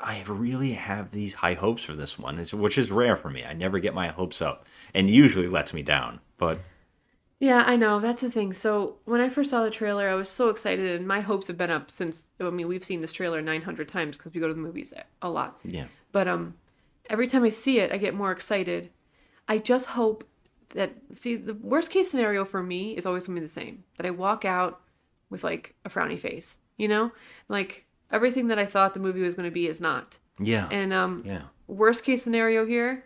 I 0.00 0.22
really 0.26 0.72
have 0.72 1.10
these 1.10 1.34
high 1.34 1.54
hopes 1.54 1.82
for 1.82 1.94
this 1.94 2.18
one, 2.18 2.38
which 2.38 2.78
is 2.78 2.90
rare 2.90 3.16
for 3.16 3.30
me. 3.30 3.44
I 3.44 3.52
never 3.52 3.78
get 3.78 3.94
my 3.94 4.08
hopes 4.08 4.40
up, 4.40 4.66
and 4.94 5.10
usually 5.10 5.48
lets 5.48 5.74
me 5.74 5.82
down. 5.82 6.20
But 6.36 6.60
Yeah, 7.40 7.64
I 7.66 7.76
know. 7.76 8.00
That's 8.00 8.20
the 8.22 8.30
thing. 8.30 8.52
So 8.52 8.96
when 9.04 9.20
I 9.20 9.28
first 9.28 9.50
saw 9.50 9.64
the 9.64 9.70
trailer, 9.70 10.08
I 10.08 10.14
was 10.14 10.28
so 10.28 10.50
excited, 10.50 10.96
and 10.96 11.06
my 11.06 11.20
hopes 11.20 11.48
have 11.48 11.58
been 11.58 11.70
up 11.70 11.90
since. 11.90 12.26
I 12.40 12.50
mean, 12.50 12.68
we've 12.68 12.84
seen 12.84 13.00
this 13.00 13.12
trailer 13.12 13.42
900 13.42 13.88
times 13.88 14.16
because 14.16 14.32
we 14.34 14.40
go 14.40 14.48
to 14.48 14.54
the 14.54 14.60
movies 14.60 14.92
a 15.22 15.28
lot. 15.28 15.58
yeah, 15.64 15.86
But 16.12 16.28
um, 16.28 16.54
every 17.10 17.26
time 17.26 17.42
I 17.44 17.50
see 17.50 17.80
it, 17.80 17.92
I 17.92 17.98
get 17.98 18.14
more 18.14 18.30
excited. 18.32 18.90
I 19.48 19.58
just 19.58 19.86
hope 19.86 20.24
that 20.74 20.92
see 21.14 21.36
the 21.36 21.54
worst 21.54 21.90
case 21.90 22.10
scenario 22.10 22.44
for 22.44 22.62
me 22.62 22.96
is 22.96 23.06
always 23.06 23.26
gonna 23.26 23.40
be 23.40 23.46
the 23.46 23.48
same. 23.48 23.84
That 23.96 24.06
I 24.06 24.10
walk 24.10 24.44
out 24.44 24.80
with 25.30 25.42
like 25.42 25.74
a 25.84 25.88
frowny 25.88 26.18
face. 26.18 26.58
You 26.76 26.88
know, 26.88 27.12
like 27.48 27.86
everything 28.12 28.48
that 28.48 28.58
I 28.58 28.66
thought 28.66 28.94
the 28.94 29.00
movie 29.00 29.22
was 29.22 29.34
gonna 29.34 29.50
be 29.50 29.66
is 29.66 29.80
not. 29.80 30.18
yeah, 30.38 30.68
And 30.70 30.92
um, 30.92 31.22
yeah, 31.26 31.42
worst 31.66 32.04
case 32.04 32.22
scenario 32.22 32.64
here, 32.66 33.04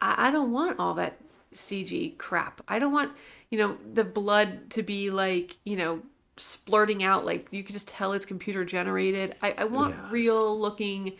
I, 0.00 0.28
I 0.28 0.30
don't 0.30 0.52
want 0.52 0.78
all 0.78 0.94
that 0.94 1.18
CG 1.54 2.18
crap. 2.18 2.60
I 2.68 2.78
don't 2.78 2.92
want, 2.92 3.12
you 3.50 3.58
know, 3.58 3.76
the 3.94 4.04
blood 4.04 4.70
to 4.70 4.82
be 4.82 5.10
like, 5.10 5.56
you 5.64 5.76
know, 5.76 6.02
splurting 6.36 7.02
out 7.02 7.24
like 7.24 7.46
you 7.50 7.62
could 7.62 7.74
just 7.74 7.88
tell 7.88 8.12
it's 8.12 8.24
computer 8.26 8.64
generated. 8.64 9.36
I, 9.42 9.52
I 9.58 9.64
want 9.64 9.94
Yes. 9.94 10.12
real 10.12 10.58
looking. 10.60 11.12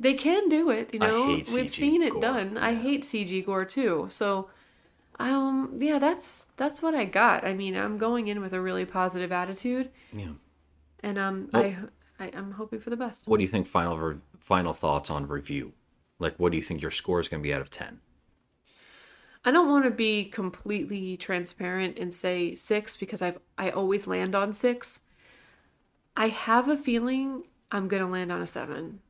They 0.00 0.14
can 0.14 0.48
do 0.48 0.70
it, 0.70 0.94
you 0.94 0.98
know. 0.98 1.40
We've 1.52 1.70
seen 1.70 2.02
it 2.02 2.14
gore. 2.14 2.22
done. 2.22 2.56
I 2.56 2.74
hate 2.74 3.02
CG 3.02 3.44
gore 3.44 3.66
too. 3.66 4.06
So, 4.08 4.48
um, 5.18 5.76
yeah, 5.78 5.98
that's 5.98 6.46
that's 6.56 6.80
what 6.80 6.94
I 6.94 7.04
got. 7.04 7.44
I 7.44 7.52
mean, 7.52 7.76
I'm 7.76 7.98
going 7.98 8.28
in 8.28 8.40
with 8.40 8.54
a 8.54 8.60
really 8.60 8.86
positive 8.86 9.30
attitude, 9.30 9.90
yeah. 10.12 10.32
and 11.02 11.18
um, 11.18 11.50
Well- 11.52 11.62
I, 12.18 12.24
I 12.24 12.30
I'm 12.34 12.52
hoping 12.52 12.80
for 12.80 12.88
the 12.88 12.96
best. 12.96 13.28
What 13.28 13.36
do 13.36 13.44
you 13.44 13.50
think? 13.50 13.66
Final 13.66 13.98
re- 13.98 14.16
final 14.40 14.72
thoughts 14.72 15.10
on 15.10 15.28
review? 15.28 15.74
Like, 16.18 16.34
what 16.38 16.50
do 16.50 16.56
you 16.58 16.64
think 16.64 16.80
your 16.80 16.90
score 16.90 17.20
is 17.20 17.28
going 17.28 17.42
to 17.42 17.46
be 17.46 17.52
out 17.52 17.60
of 17.60 17.68
ten? 17.70 18.00
I 19.44 19.50
don't 19.50 19.70
want 19.70 19.84
to 19.84 19.90
be 19.90 20.24
completely 20.26 21.16
transparent 21.16 21.98
and 21.98 22.12
say 22.12 22.54
six 22.54 22.96
because 22.96 23.20
I've 23.22 23.38
I 23.58 23.70
always 23.70 24.06
land 24.06 24.34
on 24.34 24.52
six. 24.54 25.00
I 26.16 26.28
have 26.28 26.68
a 26.68 26.76
feeling 26.76 27.44
I'm 27.70 27.86
gonna 27.88 28.08
land 28.08 28.32
on 28.32 28.42
a 28.42 28.46
seven. 28.46 29.00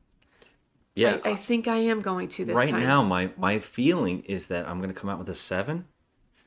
Yeah, 0.95 1.19
I, 1.23 1.31
I 1.31 1.35
think 1.35 1.67
I 1.67 1.77
am 1.77 2.01
going 2.01 2.27
to 2.29 2.45
this 2.45 2.55
right 2.55 2.69
time. 2.69 2.81
now 2.81 3.01
my 3.03 3.31
my 3.37 3.59
feeling 3.59 4.23
is 4.23 4.47
that 4.47 4.67
I'm 4.67 4.79
going 4.79 4.93
to 4.93 4.99
come 4.99 5.09
out 5.09 5.19
with 5.19 5.29
a 5.29 5.35
seven, 5.35 5.85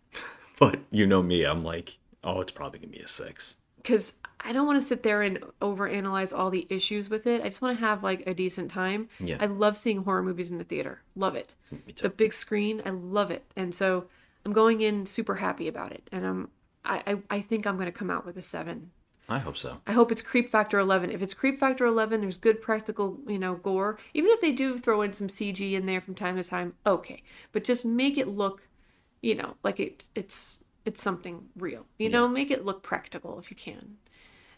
but 0.58 0.80
you 0.90 1.06
know 1.06 1.22
me, 1.22 1.44
I'm 1.44 1.64
like, 1.64 1.98
oh, 2.22 2.40
it's 2.40 2.52
probably 2.52 2.78
going 2.78 2.92
to 2.92 2.98
be 2.98 3.04
a 3.04 3.08
six. 3.08 3.56
because 3.76 4.14
I 4.46 4.52
don't 4.52 4.66
want 4.66 4.80
to 4.80 4.86
sit 4.86 5.02
there 5.02 5.22
and 5.22 5.38
overanalyze 5.62 6.36
all 6.36 6.50
the 6.50 6.66
issues 6.68 7.08
with 7.08 7.26
it. 7.26 7.40
I 7.40 7.44
just 7.46 7.62
want 7.62 7.78
to 7.78 7.84
have 7.84 8.02
like 8.02 8.22
a 8.26 8.34
decent 8.34 8.70
time. 8.70 9.08
Yeah. 9.18 9.38
I 9.40 9.46
love 9.46 9.74
seeing 9.76 10.04
horror 10.04 10.22
movies 10.22 10.50
in 10.50 10.58
the 10.58 10.64
theater. 10.64 11.00
Love 11.16 11.34
it. 11.34 11.54
The 11.96 12.10
big 12.10 12.34
screen, 12.34 12.82
I 12.84 12.90
love 12.90 13.30
it. 13.30 13.44
And 13.56 13.74
so 13.74 14.04
I'm 14.44 14.52
going 14.52 14.82
in 14.82 15.06
super 15.06 15.36
happy 15.36 15.66
about 15.68 15.92
it. 15.92 16.08
And 16.12 16.26
I'm 16.26 16.48
I, 16.84 17.02
I, 17.06 17.36
I 17.36 17.40
think 17.40 17.66
I'm 17.66 17.78
gonna 17.78 17.90
come 17.92 18.10
out 18.10 18.26
with 18.26 18.36
a 18.36 18.42
seven. 18.42 18.90
I 19.28 19.38
hope 19.38 19.56
so. 19.56 19.80
I 19.86 19.92
hope 19.92 20.12
it's 20.12 20.20
creep 20.20 20.50
factor 20.50 20.78
11. 20.78 21.10
If 21.10 21.22
it's 21.22 21.32
creep 21.32 21.58
factor 21.58 21.86
11, 21.86 22.20
there's 22.20 22.36
good 22.36 22.60
practical, 22.60 23.18
you 23.26 23.38
know, 23.38 23.54
gore. 23.54 23.98
Even 24.12 24.30
if 24.30 24.40
they 24.40 24.52
do 24.52 24.76
throw 24.76 25.02
in 25.02 25.12
some 25.12 25.28
CG 25.28 25.72
in 25.72 25.86
there 25.86 26.00
from 26.00 26.14
time 26.14 26.36
to 26.36 26.44
time, 26.44 26.74
okay. 26.86 27.22
But 27.52 27.64
just 27.64 27.84
make 27.84 28.18
it 28.18 28.28
look, 28.28 28.68
you 29.22 29.34
know, 29.34 29.56
like 29.62 29.80
it 29.80 30.08
it's 30.14 30.62
it's 30.84 31.02
something 31.02 31.46
real. 31.56 31.86
You 31.98 32.10
know, 32.10 32.28
make 32.28 32.50
it 32.50 32.64
look 32.64 32.82
practical 32.82 33.38
if 33.38 33.50
you 33.50 33.56
can. 33.56 33.96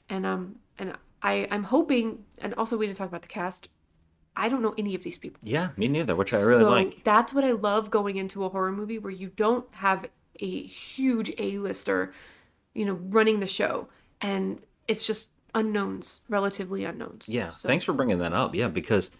And 0.08 0.26
um 0.26 0.56
and 0.78 0.96
I 1.22 1.46
I'm 1.50 1.64
hoping 1.64 2.24
and 2.38 2.52
also 2.54 2.76
we 2.76 2.86
didn't 2.86 2.98
talk 2.98 3.08
about 3.08 3.22
the 3.22 3.28
cast. 3.28 3.68
I 4.36 4.48
don't 4.48 4.62
know 4.62 4.74
any 4.76 4.94
of 4.94 5.02
these 5.02 5.16
people. 5.16 5.40
Yeah, 5.42 5.70
me 5.76 5.88
neither. 5.88 6.14
Which 6.16 6.34
I 6.34 6.40
really 6.40 6.64
So 6.64 6.70
like. 6.70 7.04
That's 7.04 7.32
what 7.32 7.44
I 7.44 7.52
love 7.52 7.90
going 7.90 8.16
into 8.16 8.44
a 8.44 8.48
horror 8.48 8.72
movie 8.72 8.98
where 8.98 9.12
you 9.12 9.28
don't 9.28 9.66
have 9.70 10.06
a 10.40 10.62
huge 10.66 11.32
A-lister, 11.38 12.12
you 12.74 12.84
know, 12.84 12.94
running 12.94 13.40
the 13.40 13.46
show, 13.46 13.88
and 14.20 14.60
it's 14.88 15.06
just 15.06 15.30
unknowns, 15.54 16.20
relatively 16.28 16.84
unknowns. 16.84 17.28
Yeah, 17.28 17.48
So- 17.48 17.68
thanks 17.68 17.84
for 17.84 17.92
bringing 17.92 18.18
that 18.18 18.32
up. 18.32 18.54
Yeah, 18.54 18.68
because 18.68 19.10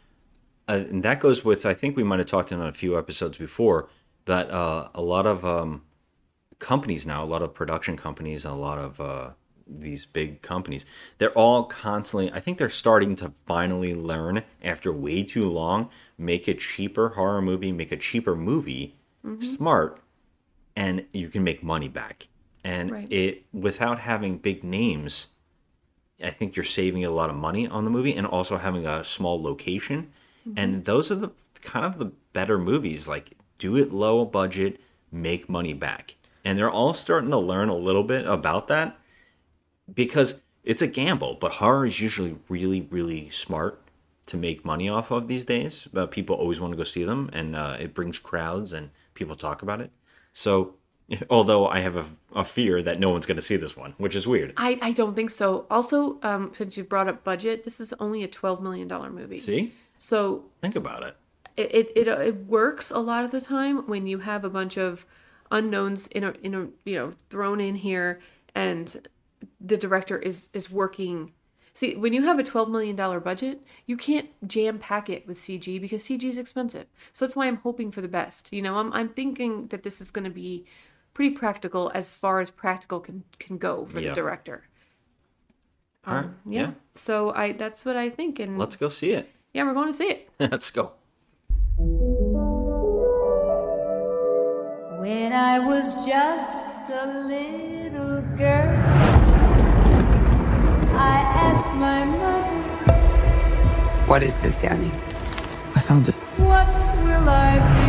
uh, 0.69 0.85
and 0.91 1.03
that 1.05 1.21
goes 1.21 1.45
with 1.45 1.65
I 1.65 1.75
think 1.75 1.97
we 1.97 2.03
might 2.03 2.19
have 2.19 2.27
talked 2.29 2.53
in 2.53 2.61
a 2.61 2.73
few 2.73 2.99
episodes 2.99 3.39
before 3.39 3.89
that 4.25 4.51
uh, 4.51 4.89
a 4.95 5.01
lot 5.03 5.27
of 5.27 5.45
um, 5.45 5.83
companies 6.59 7.07
now, 7.07 7.23
a 7.23 7.27
lot 7.27 7.43
of 7.43 7.55
production 7.55 7.97
companies, 7.97 8.45
and 8.45 8.53
a 8.55 8.57
lot 8.59 8.79
of 8.79 9.01
uh, 9.01 9.31
these 9.69 10.07
big 10.07 10.43
companies, 10.43 10.85
they're 11.19 11.33
all 11.33 11.65
constantly. 11.65 12.33
I 12.33 12.41
think 12.41 12.59
they're 12.59 12.69
starting 12.69 13.15
to 13.17 13.33
finally 13.47 13.95
learn 13.95 14.43
after 14.63 14.93
way 14.93 15.23
too 15.23 15.49
long, 15.49 15.91
make 16.19 16.49
a 16.49 16.55
cheaper 16.55 17.11
horror 17.11 17.41
movie, 17.43 17.71
make 17.73 17.93
a 17.93 17.97
cheaper 17.97 18.35
movie, 18.35 18.97
smart, 19.41 20.01
and 20.77 21.05
you 21.13 21.29
can 21.29 21.43
make 21.45 21.63
money 21.63 21.89
back. 21.89 22.29
And 22.67 22.91
Right. 22.91 23.13
it 23.13 23.45
without 23.53 24.01
having 24.01 24.39
big 24.39 24.65
names 24.65 25.29
I 26.23 26.31
think 26.31 26.57
you're 26.57 26.65
saving 26.65 27.05
a 27.05 27.11
lot 27.11 27.31
of 27.31 27.37
money 27.37 27.67
on 27.67 27.85
the 27.85 27.91
movie 27.91 28.15
and 28.15 28.27
also 28.27 28.57
having 28.57 28.87
a 28.87 29.05
small 29.05 29.43
location. 29.43 30.13
And 30.57 30.85
those 30.85 31.11
are 31.11 31.17
the 31.17 31.33
kind 31.61 31.85
of 31.85 31.99
the 31.99 32.13
better 32.33 32.57
movies. 32.57 33.09
Like, 33.09 33.33
do 33.59 33.77
it 33.77 33.93
low 33.93 34.25
budget, 34.25 34.81
make 35.11 35.49
money 35.49 35.73
back. 35.73 36.15
And 36.45 36.57
they're 36.57 36.71
all 36.71 36.95
starting 36.95 37.31
to 37.31 37.37
learn 37.39 37.69
a 37.69 37.75
little 37.77 38.05
bit 38.05 38.27
about 38.27 38.69
that 38.69 38.97
because 39.93 40.41
it's 40.63 40.83
a 40.83 40.87
gamble. 40.87 41.35
But 41.35 41.53
horror 41.53 41.85
is 41.85 42.01
usually 42.01 42.37
really, 42.49 42.83
really 42.83 43.29
smart 43.31 43.83
to 44.27 44.37
make 44.37 44.65
money 44.65 44.89
off 44.89 45.11
of 45.11 45.27
these 45.27 45.45
days. 45.45 45.89
But 45.93 46.13
people 46.13 46.37
always 46.37 46.61
want 46.61 46.73
to 46.73 46.77
go 46.77 46.85
see 46.85 47.03
them, 47.03 47.29
and 47.33 47.57
uh, 47.57 47.77
it 47.81 47.93
brings 47.93 48.21
crowds 48.21 48.73
and 48.73 48.91
people 49.15 49.35
talk 49.35 49.63
about 49.63 49.81
it. 49.81 49.91
So, 50.33 50.77
although 51.31 51.67
I 51.67 51.81
have 51.81 51.97
a, 51.97 52.05
a 52.35 52.45
fear 52.45 52.83
that 52.83 52.99
no 52.99 53.09
one's 53.09 53.27
going 53.27 53.37
to 53.37 53.43
see 53.43 53.57
this 53.57 53.77
one, 53.77 53.95
which 53.99 54.15
is 54.15 54.27
weird. 54.27 54.53
I, 54.57 54.79
I 54.83 54.93
don't 54.93 55.15
think 55.15 55.31
so. 55.31 55.67
Also, 55.71 56.19
um, 56.23 56.53
since 56.55 56.77
you 56.77 56.85
brought 56.85 57.09
up 57.09 57.25
budget, 57.25 57.65
this 57.65 57.81
is 57.81 57.93
only 58.01 58.23
a 58.23 58.29
twelve 58.29 58.63
million 58.63 58.89
dollar 58.89 59.11
movie. 59.11 59.39
See? 59.39 59.73
So 59.99 60.45
Think 60.61 60.77
about 60.77 61.03
it. 61.03 61.17
it, 61.57 61.75
it, 61.75 61.93
it, 61.97 62.09
it 62.09 62.47
works 62.47 62.91
a 62.91 62.99
lot 62.99 63.25
of 63.25 63.31
the 63.31 63.41
time 63.41 63.87
when 63.87 64.07
you 64.07 64.19
have 64.19 64.45
a 64.45 64.51
bunch 64.51 64.77
of 64.77 65.07
unknowns 65.51 66.09
in 66.09 66.25
a, 66.25 66.35
in 66.43 66.55
a 66.55 66.67
you 66.85 66.97
know 66.97 67.13
thrown 67.31 67.61
in 67.61 67.77
here 67.77 68.21
and 68.55 69.09
the 69.61 69.77
director 69.77 70.19
is 70.19 70.49
is 70.53 70.71
working 70.71 71.33
See, 71.77 71.95
when 71.95 72.15
you 72.15 72.23
have 72.23 72.39
a 72.39 72.43
$12 72.43 72.71
million 72.71 72.97
budget, 73.21 73.61
you 73.85 73.99
can't 73.99 74.31
jam 74.49 74.79
pack 74.79 75.11
it 75.11 75.27
with 75.27 75.37
CG 75.37 75.79
because 75.79 76.03
CG 76.03 76.25
is 76.25 76.39
expensive. 76.39 76.87
So 77.13 77.27
that's 77.27 77.37
why 77.37 77.47
I'm 77.49 77.59
hoping 77.59 77.91
for 77.91 78.01
the 78.01 78.09
best. 78.09 78.51
You 78.51 78.63
know, 78.63 78.77
I'm, 78.77 78.91
I'm 78.95 79.11
thinking 79.11 79.67
that 79.67 79.83
this 79.83 80.01
is 80.01 80.11
going 80.11 80.25
to 80.25 80.31
be 80.31 80.65
pretty 81.17 81.35
practical 81.35 81.91
as 81.95 82.15
far 82.15 82.41
as 82.41 82.51
practical 82.51 83.01
can, 83.01 83.25
can 83.39 83.57
go 83.57 83.87
for 83.87 84.01
Yeah. 84.01 84.11
the 84.11 84.15
director. 84.15 84.65
All 86.07 86.15
right. 86.15 86.25
Um, 86.27 86.35
Yeah. 86.59 86.71
So 86.95 87.33
I 87.35 87.53
that's 87.53 87.85
what 87.87 87.97
I 87.97 88.11
think. 88.11 88.39
And 88.39 88.59
Let's 88.59 88.77
go 88.77 88.89
see 88.91 89.13
it. 89.13 89.25
yeah, 89.55 89.65
we're 89.65 89.73
going 89.81 89.91
to 89.93 89.97
see 90.03 90.11
it. 90.17 90.29
Let's 90.39 90.71
go. 90.71 90.93
When 95.01 95.33
I 95.33 95.59
was 95.59 95.87
just 96.05 96.91
a 96.91 97.05
little 97.33 98.21
girl, 98.37 98.77
I 101.15 101.17
asked 101.49 101.73
my 101.87 102.05
mother, 102.05 102.63
What 104.11 104.23
is 104.23 104.37
this, 104.43 104.59
Danny? 104.59 104.91
I 105.75 105.81
found 105.81 106.09
it. 106.09 106.15
What 106.37 106.67
will 107.05 107.29
I 107.29 107.53
be? 107.77 107.86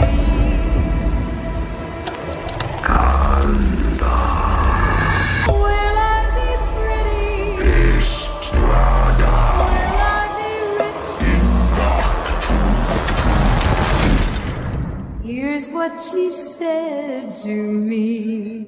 Here's 15.27 15.69
what 15.69 15.99
she 15.99 16.31
said 16.31 17.35
to 17.43 17.49
me. 17.49 18.65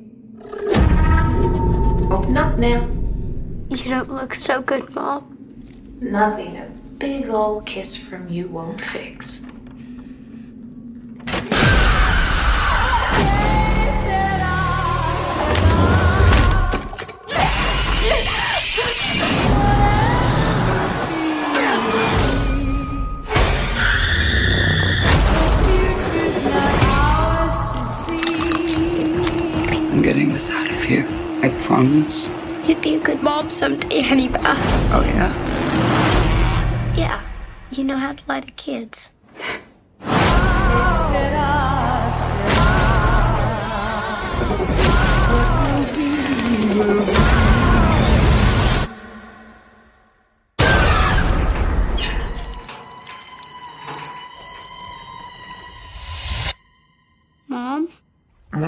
Open 2.11 2.35
up 2.35 2.59
now. 2.59 2.85
You 3.69 3.89
don't 3.89 4.11
look 4.11 4.35
so 4.35 4.61
good, 4.61 4.93
Mom. 4.93 5.37
Nothing 6.01 6.57
a 6.57 6.65
big 6.97 7.29
old 7.29 7.65
kiss 7.65 7.95
from 7.95 8.27
you 8.27 8.49
won't 8.49 8.81
fix. 8.81 9.39
I 31.41 31.47
promise. 31.65 32.29
You'd 32.67 32.81
be 32.81 32.95
a 32.95 32.99
good 32.99 33.23
mom 33.23 33.49
someday, 33.49 34.01
Honeybeth. 34.01 34.43
Uh, 34.43 34.55
oh, 34.91 35.03
yeah? 35.05 35.33
Yeah, 36.97 37.21
you 37.71 37.85
know 37.85 37.95
how 37.95 38.11
to 38.11 38.23
lie 38.27 38.41
to 38.41 38.51
kids. 38.51 39.11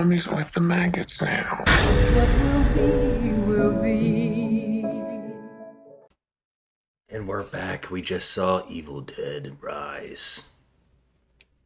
Mummy's 0.02 0.28
with 0.28 0.52
the 0.54 0.62
maggots 0.62 1.22
now. 1.22 1.64
What 2.16 2.28
will 2.42 2.64
be, 2.74 3.30
will 3.46 3.84
be. 3.84 4.84
And 7.08 7.28
we're 7.28 7.44
back. 7.44 7.92
We 7.92 8.02
just 8.02 8.32
saw 8.32 8.64
Evil 8.68 9.02
Dead 9.02 9.58
Rise. 9.62 10.42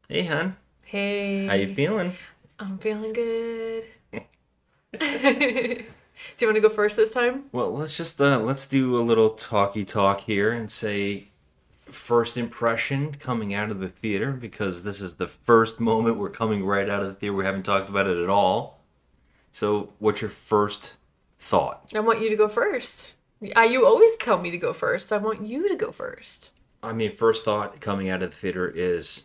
Hey, 0.09 0.25
hon. 0.25 0.57
Hey. 0.83 1.45
How 1.45 1.53
you 1.53 1.73
feeling? 1.73 2.17
I'm 2.59 2.77
feeling 2.77 3.13
good. 3.13 3.85
Do 4.11 4.99
you 4.99 6.47
want 6.47 6.55
to 6.55 6.59
go 6.59 6.67
first 6.67 6.97
this 6.97 7.11
time? 7.11 7.45
Well, 7.53 7.73
let's 7.73 7.95
just 7.95 8.19
uh, 8.19 8.39
let's 8.39 8.67
do 8.67 8.99
a 8.99 9.01
little 9.01 9.29
talky 9.29 9.85
talk 9.85 10.19
here 10.19 10.51
and 10.51 10.69
say 10.69 11.29
first 11.85 12.37
impression 12.37 13.11
coming 13.13 13.53
out 13.53 13.71
of 13.71 13.79
the 13.79 13.87
theater 13.87 14.31
because 14.31 14.83
this 14.83 15.01
is 15.01 15.15
the 15.15 15.27
first 15.27 15.79
moment 15.79 16.17
we're 16.17 16.29
coming 16.29 16.65
right 16.65 16.89
out 16.89 17.01
of 17.01 17.07
the 17.07 17.13
theater. 17.13 17.33
We 17.33 17.45
haven't 17.45 17.63
talked 17.63 17.89
about 17.89 18.07
it 18.07 18.17
at 18.17 18.29
all. 18.29 18.81
So, 19.51 19.93
what's 19.99 20.21
your 20.21 20.29
first 20.29 20.93
thought? 21.39 21.91
I 21.95 21.99
want 21.99 22.21
you 22.21 22.29
to 22.29 22.35
go 22.35 22.47
first. 22.47 23.13
I, 23.55 23.65
you 23.65 23.85
always 23.85 24.15
tell 24.17 24.39
me 24.39 24.51
to 24.51 24.57
go 24.57 24.73
first. 24.73 25.13
I 25.13 25.17
want 25.17 25.45
you 25.45 25.67
to 25.69 25.75
go 25.75 25.91
first. 25.91 26.51
I 26.81 26.93
mean, 26.93 27.11
first 27.11 27.45
thought 27.45 27.79
coming 27.79 28.09
out 28.09 28.21
of 28.21 28.31
the 28.31 28.35
theater 28.35 28.71
is, 28.73 29.23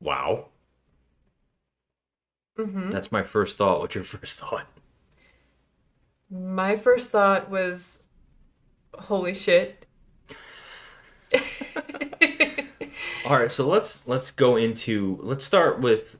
wow. 0.00 0.46
Mm-hmm. 2.58 2.90
That's 2.90 3.12
my 3.12 3.22
first 3.22 3.56
thought. 3.56 3.80
What's 3.80 3.94
your 3.94 4.04
first 4.04 4.38
thought? 4.38 4.66
My 6.30 6.76
first 6.76 7.10
thought 7.10 7.50
was, 7.50 8.06
holy 8.94 9.34
shit. 9.34 9.77
All 13.28 13.38
right, 13.38 13.52
so 13.52 13.68
let's 13.68 14.08
let's 14.08 14.30
go 14.30 14.56
into 14.56 15.18
let's 15.22 15.44
start 15.44 15.80
with 15.80 16.18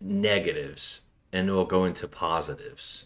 negatives 0.00 1.02
and 1.32 1.48
we'll 1.48 1.64
go 1.64 1.84
into 1.84 2.08
positives 2.08 3.04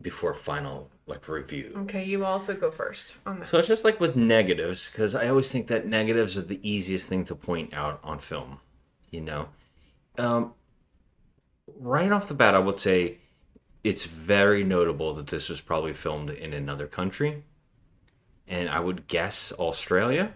before 0.00 0.32
final 0.32 0.88
like 1.08 1.26
review. 1.26 1.74
Okay, 1.78 2.04
you 2.04 2.24
also 2.24 2.54
go 2.54 2.70
first 2.70 3.16
on 3.26 3.40
that. 3.40 3.48
So 3.48 3.58
it's 3.58 3.66
just 3.66 3.84
like 3.84 3.98
with 3.98 4.14
negatives 4.14 4.88
because 4.88 5.16
I 5.16 5.26
always 5.26 5.50
think 5.50 5.66
that 5.66 5.84
negatives 5.84 6.36
are 6.36 6.42
the 6.42 6.60
easiest 6.62 7.08
thing 7.08 7.24
to 7.24 7.34
point 7.34 7.74
out 7.74 7.98
on 8.04 8.20
film, 8.20 8.60
you 9.10 9.22
know. 9.22 9.48
Um 10.16 10.54
right 11.76 12.12
off 12.12 12.28
the 12.28 12.34
bat 12.34 12.54
I 12.54 12.60
would 12.60 12.78
say 12.78 13.18
it's 13.82 14.04
very 14.04 14.62
notable 14.62 15.12
that 15.14 15.26
this 15.26 15.48
was 15.48 15.60
probably 15.60 15.92
filmed 15.92 16.30
in 16.30 16.52
another 16.52 16.86
country. 16.86 17.42
And 18.46 18.68
I 18.68 18.78
would 18.78 19.08
guess 19.08 19.52
Australia. 19.58 20.34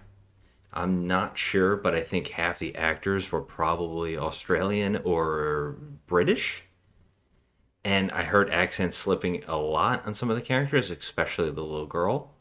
I'm 0.74 1.06
not 1.06 1.38
sure, 1.38 1.76
but 1.76 1.94
I 1.94 2.00
think 2.00 2.28
half 2.28 2.58
the 2.58 2.74
actors 2.74 3.30
were 3.30 3.40
probably 3.40 4.18
Australian 4.18 4.96
or 5.04 5.76
British. 6.06 6.64
And 7.84 8.10
I 8.12 8.24
heard 8.24 8.50
accents 8.50 8.96
slipping 8.96 9.44
a 9.44 9.56
lot 9.56 10.04
on 10.04 10.14
some 10.14 10.30
of 10.30 10.36
the 10.36 10.42
characters, 10.42 10.90
especially 10.90 11.50
the 11.50 11.62
little 11.62 11.86
girl. 11.86 12.32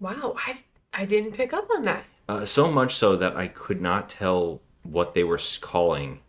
Wow, 0.00 0.36
I, 0.36 0.62
I 0.92 1.04
didn't 1.04 1.32
pick 1.32 1.52
up 1.52 1.68
on 1.74 1.82
that. 1.82 2.04
Uh, 2.28 2.44
so 2.44 2.70
much 2.70 2.94
so 2.94 3.16
that 3.16 3.36
I 3.36 3.48
could 3.48 3.82
not 3.82 4.08
tell 4.08 4.62
what 4.82 5.14
they 5.14 5.24
were 5.24 5.40
calling 5.60 6.20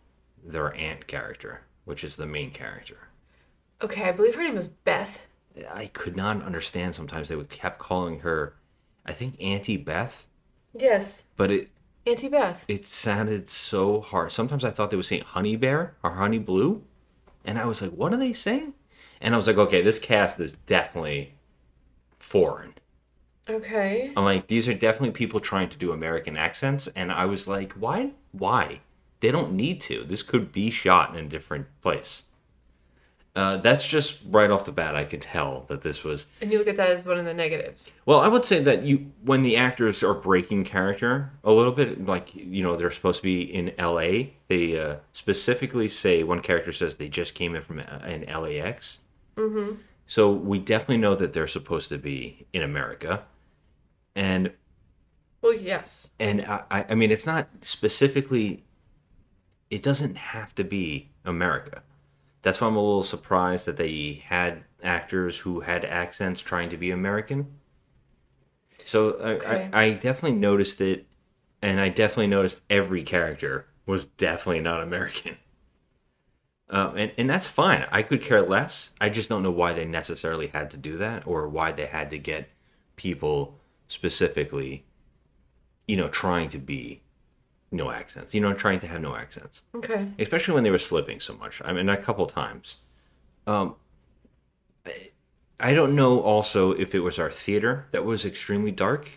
their 0.44 0.74
aunt 0.74 1.06
character, 1.06 1.62
which 1.84 2.02
is 2.02 2.16
the 2.16 2.26
main 2.26 2.50
character. 2.50 3.08
Okay, 3.80 4.04
I 4.04 4.12
believe 4.12 4.34
her 4.34 4.42
name 4.42 4.56
is 4.56 4.66
Beth. 4.66 5.22
I 5.70 5.86
could 5.86 6.16
not 6.16 6.42
understand 6.42 6.94
sometimes 6.94 7.28
they 7.28 7.36
would 7.36 7.48
kept 7.48 7.78
calling 7.78 8.20
her 8.20 8.56
I 9.06 9.12
think 9.12 9.36
Auntie 9.40 9.76
Beth, 9.76 10.26
Yes, 10.78 11.24
but 11.36 11.50
it 11.50 11.70
Auntie 12.06 12.28
Beth. 12.28 12.64
it 12.68 12.86
sounded 12.86 13.48
so 13.48 14.00
hard. 14.00 14.32
Sometimes 14.32 14.64
I 14.64 14.70
thought 14.70 14.90
they 14.90 14.96
were 14.96 15.02
saying 15.02 15.22
Honey 15.22 15.56
Bear 15.56 15.94
or 16.02 16.12
Honey 16.12 16.38
Blue, 16.38 16.82
and 17.44 17.58
I 17.58 17.64
was 17.66 17.82
like, 17.82 17.92
"What 17.92 18.12
are 18.12 18.18
they 18.18 18.32
saying?" 18.32 18.74
And 19.20 19.34
I 19.34 19.36
was 19.36 19.46
like, 19.46 19.58
"Okay, 19.58 19.82
this 19.82 19.98
cast 19.98 20.38
is 20.40 20.54
definitely 20.54 21.34
foreign." 22.18 22.74
Okay. 23.48 24.12
I'm 24.16 24.24
like, 24.24 24.48
these 24.48 24.68
are 24.68 24.74
definitely 24.74 25.12
people 25.12 25.38
trying 25.38 25.68
to 25.68 25.78
do 25.78 25.92
American 25.92 26.36
accents, 26.36 26.88
and 26.88 27.12
I 27.12 27.26
was 27.26 27.46
like, 27.46 27.74
why? 27.74 28.10
Why? 28.32 28.80
They 29.20 29.30
don't 29.30 29.52
need 29.52 29.80
to. 29.82 30.04
This 30.04 30.22
could 30.22 30.50
be 30.50 30.70
shot 30.70 31.16
in 31.16 31.24
a 31.24 31.28
different 31.28 31.66
place. 31.80 32.24
Uh, 33.36 33.58
that's 33.58 33.86
just 33.86 34.18
right 34.30 34.50
off 34.50 34.64
the 34.64 34.72
bat. 34.72 34.96
I 34.96 35.04
could 35.04 35.20
tell 35.20 35.66
that 35.68 35.82
this 35.82 36.02
was 36.02 36.26
And 36.40 36.50
you 36.50 36.56
look 36.58 36.68
at 36.68 36.78
that 36.78 36.88
as 36.88 37.04
one 37.04 37.18
of 37.18 37.26
the 37.26 37.34
negatives. 37.34 37.92
well, 38.06 38.18
I 38.18 38.28
would 38.28 38.46
say 38.46 38.62
that 38.62 38.82
you 38.84 39.12
when 39.22 39.42
the 39.42 39.58
actors 39.58 40.02
are 40.02 40.14
breaking 40.14 40.64
character 40.64 41.32
a 41.44 41.52
little 41.52 41.72
bit, 41.72 42.06
like 42.06 42.34
you 42.34 42.62
know 42.62 42.76
they're 42.76 42.90
supposed 42.90 43.18
to 43.18 43.22
be 43.22 43.42
in 43.42 43.74
L.A. 43.78 44.32
They 44.48 44.80
uh, 44.80 44.96
specifically 45.12 45.86
say 45.86 46.22
one 46.22 46.40
character 46.40 46.72
says 46.72 46.96
they 46.96 47.08
just 47.08 47.34
came 47.34 47.54
in 47.54 47.60
from 47.60 47.80
uh, 47.80 47.82
an 48.04 48.22
LAX. 48.22 49.00
Mm-hmm. 49.36 49.82
So 50.06 50.32
we 50.32 50.58
definitely 50.58 50.98
know 50.98 51.14
that 51.14 51.34
they're 51.34 51.46
supposed 51.46 51.90
to 51.90 51.98
be 51.98 52.46
in 52.54 52.62
America, 52.62 53.24
and 54.14 54.52
Well, 55.42 55.52
yes. 55.52 56.08
and 56.18 56.40
I 56.46 56.86
I 56.88 56.94
mean 56.94 57.10
it's 57.10 57.26
not 57.26 57.48
specifically. 57.60 58.64
It 59.68 59.82
doesn't 59.82 60.16
have 60.16 60.54
to 60.54 60.64
be 60.64 61.10
America. 61.22 61.82
That's 62.46 62.60
why 62.60 62.68
I'm 62.68 62.76
a 62.76 62.80
little 62.80 63.02
surprised 63.02 63.66
that 63.66 63.76
they 63.76 64.22
had 64.24 64.62
actors 64.80 65.40
who 65.40 65.62
had 65.62 65.84
accents 65.84 66.40
trying 66.40 66.70
to 66.70 66.76
be 66.76 66.92
American. 66.92 67.58
So 68.84 69.18
I, 69.20 69.30
Okay. 69.32 69.68
I, 69.72 69.82
I 69.82 69.90
definitely 69.94 70.38
noticed 70.38 70.80
it, 70.80 71.06
and 71.60 71.80
I 71.80 71.88
definitely 71.88 72.28
noticed 72.28 72.62
every 72.70 73.02
character 73.02 73.66
was 73.84 74.06
definitely 74.06 74.60
not 74.62 74.80
American. 74.80 75.38
Um, 76.68 76.96
and, 76.96 77.12
and 77.16 77.30
that's 77.30 77.46
fine. 77.46 77.86
I 77.92 78.02
could 78.02 78.20
care 78.20 78.42
less. 78.42 78.92
I 79.00 79.08
just 79.08 79.28
don't 79.28 79.42
know 79.42 79.50
why 79.50 79.72
they 79.72 79.84
necessarily 79.84 80.48
had 80.48 80.70
to 80.72 80.76
do 80.76 80.96
that 80.98 81.26
or 81.26 81.48
why 81.48 81.72
they 81.72 81.86
had 81.86 82.10
to 82.10 82.18
get 82.18 82.48
people 82.96 83.58
specifically, 83.88 84.84
you 85.86 85.96
know, 85.96 86.08
trying 86.08 86.48
to 86.50 86.58
be 86.58 87.02
no 87.70 87.90
accents, 87.90 88.34
you 88.34 88.40
know, 88.40 88.52
trying 88.54 88.80
to 88.80 88.86
have 88.86 89.00
no 89.00 89.16
accents, 89.16 89.62
Okay. 89.74 90.08
especially 90.18 90.54
when 90.54 90.64
they 90.64 90.70
were 90.70 90.78
slipping 90.78 91.20
so 91.20 91.34
much. 91.34 91.60
I 91.64 91.72
mean, 91.72 91.88
a 91.88 91.96
couple 91.96 92.26
times. 92.26 92.76
Um, 93.46 93.74
I- 94.84 95.10
I 95.58 95.72
don't 95.74 95.94
know 95.94 96.20
also 96.20 96.72
if 96.72 96.94
it 96.94 97.00
was 97.00 97.18
our 97.18 97.30
theater 97.30 97.86
that 97.90 98.04
was 98.04 98.24
extremely 98.26 98.70
dark 98.70 99.12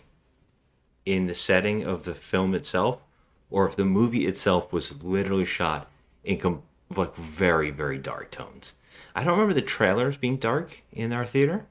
in 1.04 1.26
the 1.26 1.34
setting 1.34 1.84
of 1.86 2.04
the 2.04 2.14
film 2.14 2.54
itself, 2.54 3.02
or 3.50 3.68
if 3.68 3.76
the 3.76 3.84
movie 3.84 4.26
itself 4.26 4.72
was 4.72 5.02
literally 5.04 5.44
shot 5.44 5.90
in 6.24 6.38
com- 6.38 6.62
like 6.96 7.14
very 7.14 7.70
very 7.70 7.98
dark 7.98 8.30
tones. 8.30 8.74
I 9.14 9.22
don't 9.22 9.32
remember 9.34 9.54
the 9.54 9.62
trailers 9.62 10.16
being 10.16 10.36
dark 10.38 10.78
in 10.92 11.12
our 11.12 11.26
theater, 11.26 11.66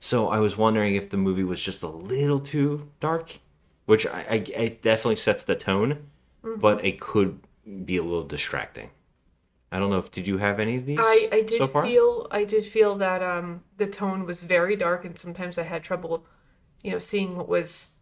so 0.00 0.28
I 0.28 0.38
was 0.38 0.56
wondering 0.56 0.94
if 0.96 1.08
the 1.10 1.16
movie 1.16 1.44
was 1.44 1.60
just 1.60 1.82
a 1.82 1.88
little 1.88 2.40
too 2.40 2.88
dark, 3.00 3.38
which 3.86 4.06
I, 4.06 4.20
I 4.30 4.34
it 4.54 4.82
definitely 4.82 5.16
sets 5.16 5.42
the 5.44 5.54
tone, 5.56 6.06
but 6.42 6.84
it 6.84 7.00
could 7.00 7.40
be 7.84 7.96
a 7.96 8.02
little 8.02 8.24
distracting. 8.24 8.90
I 9.72 9.78
don't 9.78 9.90
know 9.90 9.98
if 9.98 10.10
did 10.10 10.26
you 10.26 10.38
have 10.38 10.58
any 10.58 10.76
of 10.76 10.86
these? 10.86 10.98
I, 11.00 11.28
I 11.30 11.40
did 11.42 11.58
so 11.58 11.66
feel 11.68 12.26
I 12.30 12.44
did 12.44 12.64
feel 12.64 12.96
that 12.96 13.22
um 13.22 13.62
the 13.76 13.86
tone 13.86 14.26
was 14.26 14.42
very 14.42 14.76
dark 14.76 15.04
and 15.04 15.16
sometimes 15.18 15.58
I 15.58 15.62
had 15.62 15.84
trouble, 15.84 16.24
you 16.82 16.90
know, 16.90 16.98
seeing 16.98 17.36
what 17.36 17.48
was 17.48 17.94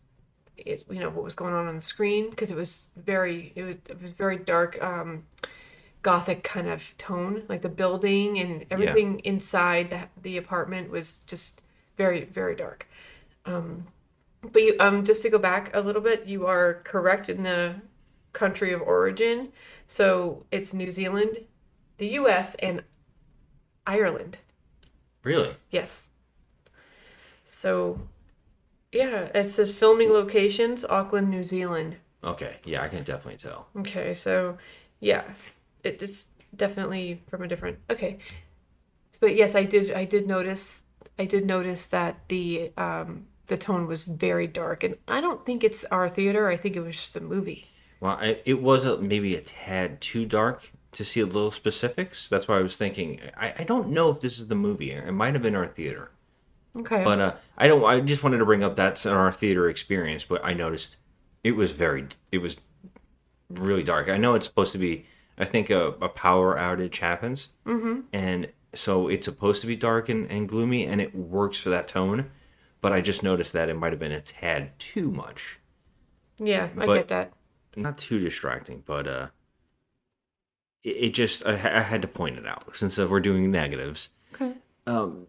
it 0.57 0.85
you 0.91 0.99
know 0.99 1.11
what 1.11 1.23
was 1.23 1.35
going 1.35 1.55
on 1.55 1.67
on 1.69 1.75
the 1.77 1.81
screen 1.81 2.31
because 2.31 2.51
it 2.51 2.57
was 2.57 2.89
very 2.97 3.53
it 3.55 3.63
was 3.63 3.77
it 3.89 4.03
was 4.03 4.11
very 4.11 4.37
dark 4.37 4.83
um 4.83 5.25
gothic 6.03 6.43
kind 6.43 6.69
of 6.69 6.97
tone 6.97 7.43
like 7.49 7.63
the 7.63 7.69
building 7.69 8.39
and 8.39 8.65
everything 8.71 9.19
inside 9.21 9.91
the, 9.91 10.01
the 10.23 10.37
apartment 10.37 10.91
was 10.91 11.19
just 11.27 11.61
very 11.97 12.25
very 12.25 12.55
dark. 12.57 12.89
Um 13.45 13.87
but 14.41 14.63
you 14.63 14.77
um 14.81 15.05
just 15.05 15.23
to 15.23 15.29
go 15.29 15.39
back 15.39 15.71
a 15.75 15.81
little 15.81 16.03
bit 16.03 16.27
you 16.27 16.47
are 16.47 16.81
correct 16.85 17.29
in 17.29 17.43
the 17.43 17.75
country 18.33 18.73
of 18.73 18.81
origin. 18.83 19.53
So 19.87 20.45
it's 20.51 20.73
New 20.75 20.91
Zealand, 20.91 21.45
the 21.99 22.09
US 22.21 22.55
and 22.57 22.83
Ireland. 23.87 24.39
Really? 25.23 25.57
Yes. 25.71 26.11
So, 27.51 28.01
yeah, 28.93 29.31
it 29.35 29.51
says 29.51 29.73
filming 29.73 30.11
locations, 30.11 30.85
Auckland, 30.85 31.29
New 31.31 31.43
Zealand. 31.43 31.97
Okay. 32.23 32.57
Yeah, 32.65 32.83
I 32.83 32.89
can 32.89 33.03
definitely 33.03 33.39
tell. 33.39 33.69
Okay, 33.77 34.15
so 34.15 34.59
yeah, 35.01 35.25
it- 35.83 36.03
it's 36.03 36.29
definitely 36.55 37.23
from 37.29 37.43
a 37.43 37.49
different. 37.49 37.79
Okay, 37.91 38.19
but 39.21 39.35
yes, 39.35 39.55
I 39.55 39.65
did. 39.65 39.91
I 39.93 40.05
did 40.05 40.27
notice. 40.27 40.85
I 41.19 41.25
did 41.27 41.47
notice 41.47 41.87
that 41.89 42.29
the 42.29 42.73
um 42.77 43.27
the 43.47 43.57
tone 43.57 43.87
was 43.87 44.05
very 44.05 44.47
dark, 44.47 44.83
and 44.85 44.97
I 45.07 45.21
don't 45.21 45.45
think 45.47 45.63
it's 45.65 45.85
our 45.87 46.09
theater. 46.09 46.49
I 46.49 46.57
think 46.57 46.77
it 46.77 46.81
was 46.81 46.97
just 46.97 47.15
the 47.15 47.21
movie. 47.21 47.67
Well, 48.01 48.13
I, 48.21 48.41
it 48.45 48.63
was 48.63 48.85
a, 48.85 48.99
maybe 48.99 49.35
a 49.35 49.41
tad 49.41 50.01
too 50.01 50.25
dark 50.25 50.73
to 50.93 51.05
see 51.05 51.21
a 51.21 51.27
little 51.27 51.51
specifics. 51.51 52.29
That's 52.29 52.47
why 52.49 52.59
I 52.59 52.63
was 52.63 52.77
thinking. 52.77 53.21
I, 53.37 53.55
I 53.59 53.65
don't 53.65 53.89
know 53.91 54.11
if 54.11 54.21
this 54.21 54.39
is 54.39 54.47
the 54.49 54.55
movie. 54.55 54.93
It 54.93 55.13
might 55.13 55.35
have 55.35 55.43
been 55.43 55.55
our 55.57 55.67
theater, 55.67 56.11
Okay. 56.77 57.03
but 57.05 57.21
uh, 57.21 57.35
I 57.57 57.67
don't. 57.69 57.85
I 57.85 58.01
just 58.01 58.23
wanted 58.23 58.39
to 58.39 58.45
bring 58.45 58.63
up 58.63 58.77
that's 58.77 59.05
our 59.07 59.33
theater 59.33 59.69
experience. 59.69 60.25
But 60.25 60.45
I 60.45 60.55
noticed 60.55 60.97
it 61.43 61.53
was 61.53 61.73
very. 61.73 62.07
It 62.31 62.39
was 62.39 62.57
really 63.51 63.83
dark. 63.83 64.09
I 64.09 64.17
know 64.17 64.35
it's 64.35 64.47
supposed 64.47 64.73
to 64.73 64.79
be. 64.79 65.07
I 65.37 65.45
think 65.45 65.71
a, 65.71 65.89
a 66.03 66.09
power 66.09 66.57
outage 66.57 66.99
happens, 66.99 67.49
mm-hmm. 67.67 68.01
and 68.13 68.49
so 68.75 69.09
it's 69.09 69.25
supposed 69.25 69.61
to 69.61 69.67
be 69.67 69.77
dark 69.77 70.09
and, 70.09 70.29
and 70.31 70.49
gloomy, 70.49 70.85
and 70.85 71.01
it 71.01 71.15
works 71.15 71.61
for 71.61 71.71
that 71.71 71.89
tone. 71.89 72.31
But 72.81 72.93
I 72.93 73.01
just 73.01 73.23
noticed 73.25 73.53
that 73.55 73.69
it 73.69 73.75
might 73.75 73.93
have 73.93 73.99
been 74.01 74.13
a 74.13 74.21
tad 74.21 74.79
too 74.79 75.11
much. 75.11 75.59
yeah, 76.39 76.69
I 76.77 76.87
but- 76.87 76.95
get 76.95 77.09
that. 77.09 77.33
Not 77.83 77.99
too 77.99 78.19
distracting, 78.19 78.83
but 78.85 79.07
uh, 79.07 79.29
it, 80.83 80.97
it 80.97 81.15
just 81.15 81.47
I, 81.47 81.53
I 81.53 81.83
had 81.83 82.03
to 82.03 82.09
point 82.09 82.39
it 82.39 82.47
out 82.47 82.77
since 82.77 82.99
uh, 82.99 83.07
we're 83.07 83.21
doing 83.21 83.51
negatives. 83.51 84.11
Okay. 84.35 84.55
Um, 84.87 85.27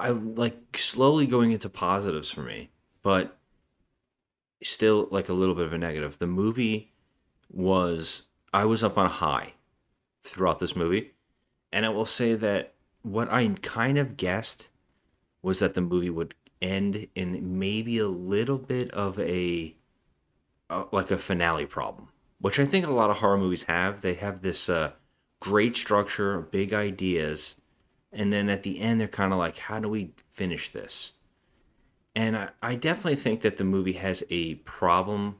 I'm 0.00 0.34
like 0.34 0.78
slowly 0.78 1.26
going 1.26 1.52
into 1.52 1.68
positives 1.68 2.30
for 2.30 2.40
me, 2.40 2.70
but 3.02 3.38
still 4.62 5.08
like 5.10 5.28
a 5.28 5.34
little 5.34 5.54
bit 5.54 5.66
of 5.66 5.72
a 5.72 5.78
negative. 5.78 6.18
The 6.18 6.26
movie 6.26 6.92
was 7.50 8.22
I 8.52 8.64
was 8.64 8.82
up 8.82 8.96
on 8.96 9.06
a 9.06 9.10
high 9.10 9.54
throughout 10.22 10.58
this 10.58 10.74
movie, 10.74 11.12
and 11.72 11.84
I 11.84 11.90
will 11.90 12.06
say 12.06 12.34
that 12.34 12.74
what 13.02 13.30
I 13.30 13.46
kind 13.62 13.98
of 13.98 14.16
guessed 14.16 14.70
was 15.42 15.58
that 15.58 15.74
the 15.74 15.80
movie 15.80 16.10
would 16.10 16.34
end 16.62 17.06
in 17.14 17.58
maybe 17.58 17.98
a 17.98 18.08
little 18.08 18.58
bit 18.58 18.90
of 18.92 19.18
a 19.18 19.74
like 20.92 21.10
a 21.10 21.18
finale 21.18 21.66
problem, 21.66 22.08
which 22.40 22.58
I 22.58 22.64
think 22.64 22.86
a 22.86 22.92
lot 22.92 23.10
of 23.10 23.18
horror 23.18 23.38
movies 23.38 23.64
have. 23.64 24.00
They 24.00 24.14
have 24.14 24.42
this 24.42 24.68
uh, 24.68 24.92
great 25.40 25.76
structure, 25.76 26.40
big 26.40 26.72
ideas, 26.72 27.56
and 28.12 28.32
then 28.32 28.48
at 28.48 28.62
the 28.62 28.80
end 28.80 29.00
they're 29.00 29.08
kind 29.08 29.32
of 29.32 29.38
like, 29.38 29.58
how 29.58 29.80
do 29.80 29.88
we 29.88 30.12
finish 30.30 30.70
this? 30.70 31.14
And 32.14 32.36
I, 32.36 32.50
I 32.62 32.74
definitely 32.74 33.16
think 33.16 33.42
that 33.42 33.56
the 33.56 33.64
movie 33.64 33.92
has 33.92 34.24
a 34.30 34.56
problem 34.56 35.36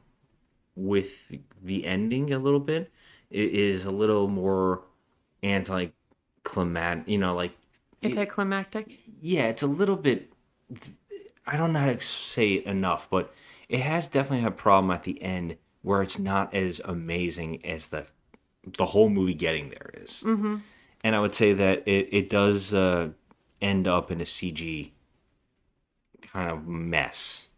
with 0.77 1.33
the 1.63 1.85
ending 1.85 2.33
a 2.33 2.39
little 2.39 2.61
bit. 2.61 2.91
It 3.31 3.53
is 3.53 3.85
a 3.85 3.91
little 3.91 4.29
more 4.29 4.83
anti-climatic, 5.43 7.09
you 7.09 7.19
know, 7.19 7.35
like 7.35 7.57
Anticlimactic. 8.03 8.99
yeah, 9.21 9.45
it's 9.45 9.63
a 9.63 9.67
little 9.67 9.97
bit. 9.97 10.33
I 11.47 11.57
don't 11.57 11.73
know 11.73 11.81
how 11.81 11.87
to 11.87 12.01
say 12.01 12.55
it 12.55 12.65
enough, 12.65 13.11
but 13.11 13.35
it 13.71 13.81
has 13.81 14.09
definitely 14.09 14.47
a 14.47 14.51
problem 14.51 14.91
at 14.91 15.05
the 15.05 15.23
end 15.23 15.57
where 15.83 16.03
it's 16.03 16.19
not 16.19 16.53
as 16.55 16.81
amazing 16.85 17.65
as 17.65 17.89
the 17.89 18.07
the 18.77 18.85
whole 18.87 19.09
movie 19.09 19.33
getting 19.35 19.71
there 19.71 19.91
is. 19.95 20.23
Mm-hmm. 20.27 20.57
And 21.03 21.17
I 21.17 21.21
would 21.21 21.35
say 21.35 21.55
that 21.55 21.85
it 21.89 22.09
it 22.13 22.29
does 22.29 22.75
uh, 22.75 23.11
end 23.63 23.87
up 23.89 24.11
in 24.11 24.21
a 24.21 24.25
CG 24.25 24.91
kind 26.23 26.51
of 26.51 26.67
mess 26.67 27.49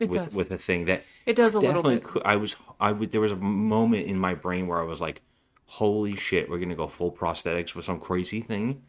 It 0.00 0.08
with 0.08 0.24
does. 0.26 0.34
with 0.34 0.50
a 0.50 0.58
thing 0.58 0.86
that 0.86 1.04
It 1.26 1.34
does 1.36 1.54
a 1.54 1.60
little 1.60 1.82
bit. 1.82 2.02
could, 2.02 2.22
I 2.24 2.36
was 2.36 2.56
I 2.80 2.92
would 2.92 3.12
there 3.12 3.20
was 3.20 3.32
a 3.32 3.36
moment 3.36 4.06
in 4.06 4.18
my 4.18 4.34
brain 4.34 4.66
where 4.68 4.80
I 4.80 4.84
was 4.84 5.00
like, 5.00 5.20
"Holy 5.66 6.16
shit, 6.16 6.48
we're 6.48 6.58
gonna 6.60 6.74
go 6.76 6.88
full 6.88 7.12
prosthetics 7.12 7.74
with 7.74 7.84
some 7.84 8.00
crazy 8.00 8.40
thing," 8.40 8.82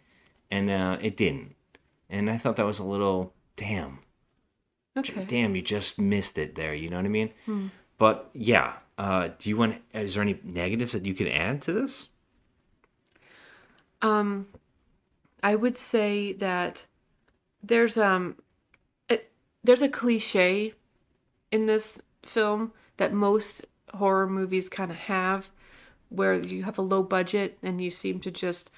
and 0.51 0.69
uh, 0.69 0.97
it 1.01 1.17
didn't. 1.17 1.55
And 2.09 2.29
I 2.29 2.37
thought 2.37 2.55
that 2.55 2.65
was 2.65 2.79
a 2.79 2.85
little 2.85 3.33
damn, 3.55 3.99
okay. 4.99 5.25
damn, 5.25 5.55
you 5.55 5.61
just 5.61 5.99
missed 5.99 6.37
it 6.37 6.55
there. 6.55 6.73
You 6.73 6.89
know 6.89 6.97
what 6.97 7.05
I 7.05 7.09
mean? 7.09 7.31
Hmm. 7.45 7.67
But 7.97 8.29
yeah, 8.33 8.73
uh, 8.97 9.29
do 9.37 9.49
you 9.49 9.57
want? 9.57 9.81
Is 9.93 10.13
there 10.13 10.23
any 10.23 10.39
negatives 10.43 10.93
that 10.93 11.05
you 11.05 11.13
can 11.13 11.27
add 11.27 11.61
to 11.63 11.73
this? 11.73 12.09
Um, 14.01 14.47
I 15.43 15.55
would 15.55 15.75
say 15.75 16.33
that 16.33 16.85
there's 17.63 17.97
um, 17.97 18.37
it, 19.09 19.31
there's 19.63 19.81
a 19.81 19.89
cliche 19.89 20.73
in 21.51 21.65
this 21.65 22.01
film 22.23 22.73
that 22.97 23.13
most 23.13 23.65
horror 23.93 24.27
movies 24.27 24.69
kind 24.69 24.91
of 24.91 24.97
have, 24.97 25.49
where 26.09 26.35
you 26.35 26.63
have 26.63 26.77
a 26.77 26.83
low 26.83 27.03
budget 27.03 27.57
and 27.63 27.81
you 27.81 27.91
seem 27.91 28.19
to 28.19 28.31
just 28.31 28.71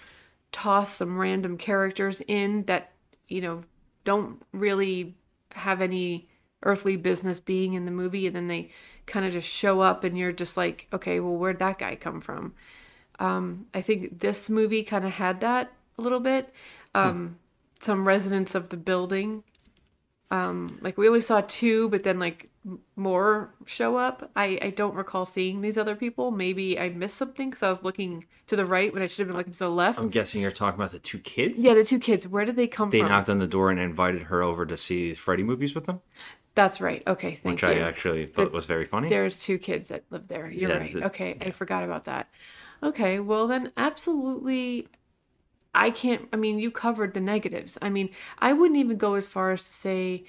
toss 0.52 0.96
some 0.96 1.18
random 1.18 1.58
characters 1.58 2.22
in 2.28 2.64
that 2.66 2.92
you 3.28 3.42
know 3.42 3.64
don't 4.04 4.42
really 4.52 5.16
have 5.54 5.82
any 5.82 6.30
earthly 6.64 6.96
business 6.96 7.40
being 7.40 7.74
in 7.74 7.86
the 7.86 7.92
movie, 7.92 8.28
and 8.28 8.36
then 8.36 8.48
they 8.48 8.70
kind 9.08 9.26
of 9.26 9.32
just 9.32 9.50
show 9.50 9.82
up, 9.82 10.04
and 10.04 10.18
you're 10.18 10.32
just 10.32 10.58
like, 10.58 10.88
okay, 10.94 11.20
well, 11.20 11.36
where'd 11.36 11.60
that 11.60 11.80
guy 11.80 11.96
come 11.96 12.22
from? 12.22 12.54
Um, 13.20 13.68
I 13.74 13.82
think 13.82 14.20
this 14.20 14.50
movie 14.50 14.84
kind 14.84 15.06
of 15.06 15.12
had 15.12 15.42
that 15.42 15.72
a 15.98 16.02
little 16.02 16.20
bit. 16.20 16.54
Um, 16.94 17.38
Some 17.80 18.08
residents 18.08 18.54
of 18.54 18.70
the 18.70 18.78
building, 18.78 19.44
um, 20.30 20.78
like 20.82 21.00
we 21.00 21.08
only 21.08 21.22
saw 21.22 21.42
two, 21.42 21.90
but 21.90 22.04
then 22.04 22.20
like 22.20 22.51
more 22.96 23.54
show 23.66 23.98
up. 23.98 24.30
I 24.36 24.60
I 24.62 24.70
don't 24.70 24.94
recall 24.96 25.26
seeing 25.26 25.62
these 25.62 25.78
other 25.78 25.96
people. 25.96 26.30
Maybe 26.32 26.80
I 26.80 26.90
missed 26.90 27.18
something 27.18 27.50
because 27.50 27.64
I 27.64 27.70
was 27.70 27.82
looking 27.84 28.26
to 28.48 28.56
the 28.56 28.66
right 28.66 28.94
when 28.94 29.02
I 29.02 29.08
should 29.08 29.20
have 29.20 29.28
been 29.28 29.38
looking 29.38 29.54
to 29.54 29.60
the 29.60 29.70
left. 29.72 30.00
I'm 30.00 30.10
guessing 30.10 30.42
you're 30.42 30.52
talking 30.52 30.80
about 30.80 30.92
the 30.92 31.00
two 31.00 31.20
kids. 31.20 31.60
yeah, 31.60 31.74
the 31.74 31.84
two 31.84 32.00
kids. 32.00 32.28
Where 32.28 32.46
did 32.46 32.56
they 32.56 32.68
come 32.68 32.90
They 32.90 33.00
from? 33.00 33.08
They 33.08 33.14
knocked 33.14 33.30
on 33.30 33.40
the 33.40 33.48
door 33.48 33.72
and 33.72 33.80
invited 33.80 34.24
her 34.24 34.44
over 34.44 34.66
to 34.66 34.78
see 34.78 35.14
Freddy 35.16 35.44
movies 35.44 35.74
with 35.74 35.86
them, 35.86 36.02
That's 36.54 36.80
right. 36.82 37.02
Okay, 37.08 37.36
thank 37.36 37.46
which 37.56 37.62
you. 37.64 37.70
Which 37.70 37.78
I 37.78 37.82
actually 37.82 38.26
thought 38.28 38.52
The- 38.52 38.56
was 38.56 38.66
very 38.66 38.86
funny. 38.86 39.10
There's 39.10 39.40
two 39.40 39.58
kids 39.58 39.90
that 39.90 40.04
live 40.12 40.28
there. 40.28 40.50
You're 40.52 40.70
Yeah, 40.72 40.78
right. 40.78 40.94
the- 40.94 41.06
okay, 41.08 41.38
I 41.42 41.52
forgot 41.52 41.84
about 41.84 42.04
that. 42.04 42.30
Okay, 42.84 43.20
well 43.20 43.48
then 43.48 43.72
absolutely 43.78 44.88
I 45.74 45.90
can't 45.92 46.28
I 46.34 46.36
mean 46.36 46.60
you 46.60 46.70
covered 46.72 47.14
the 47.14 47.22
negatives. 47.22 47.78
I 47.82 47.90
mean, 47.90 48.10
I 48.40 48.54
wouldn't 48.54 48.78
even 48.80 48.98
go 48.98 49.14
as 49.16 49.26
far 49.28 49.52
as 49.52 49.64
to 49.64 49.70
say 49.74 50.26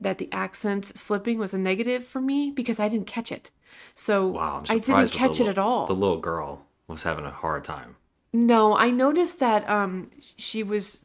that 0.00 0.18
the 0.18 0.28
accent 0.32 0.84
slipping 0.96 1.38
was 1.38 1.52
a 1.54 1.58
negative 1.58 2.04
for 2.06 2.20
me 2.20 2.50
because 2.50 2.78
I 2.80 2.88
didn't 2.88 3.06
catch 3.06 3.30
it. 3.32 3.50
So 3.94 4.26
Wow, 4.28 4.62
I 4.68 4.78
didn't 4.78 5.10
catch 5.12 5.38
the 5.38 5.44
it 5.44 5.48
at 5.48 5.58
all. 5.58 5.86
The 5.86 5.94
little 5.94 6.18
girl 6.20 6.66
was 6.88 7.02
having 7.02 7.24
a 7.24 7.30
hard 7.30 7.64
time. 7.64 7.96
No, 8.32 8.76
I 8.76 8.90
noticed 8.90 9.38
that 9.40 9.68
um 9.68 10.10
she 10.36 10.62
was 10.62 11.04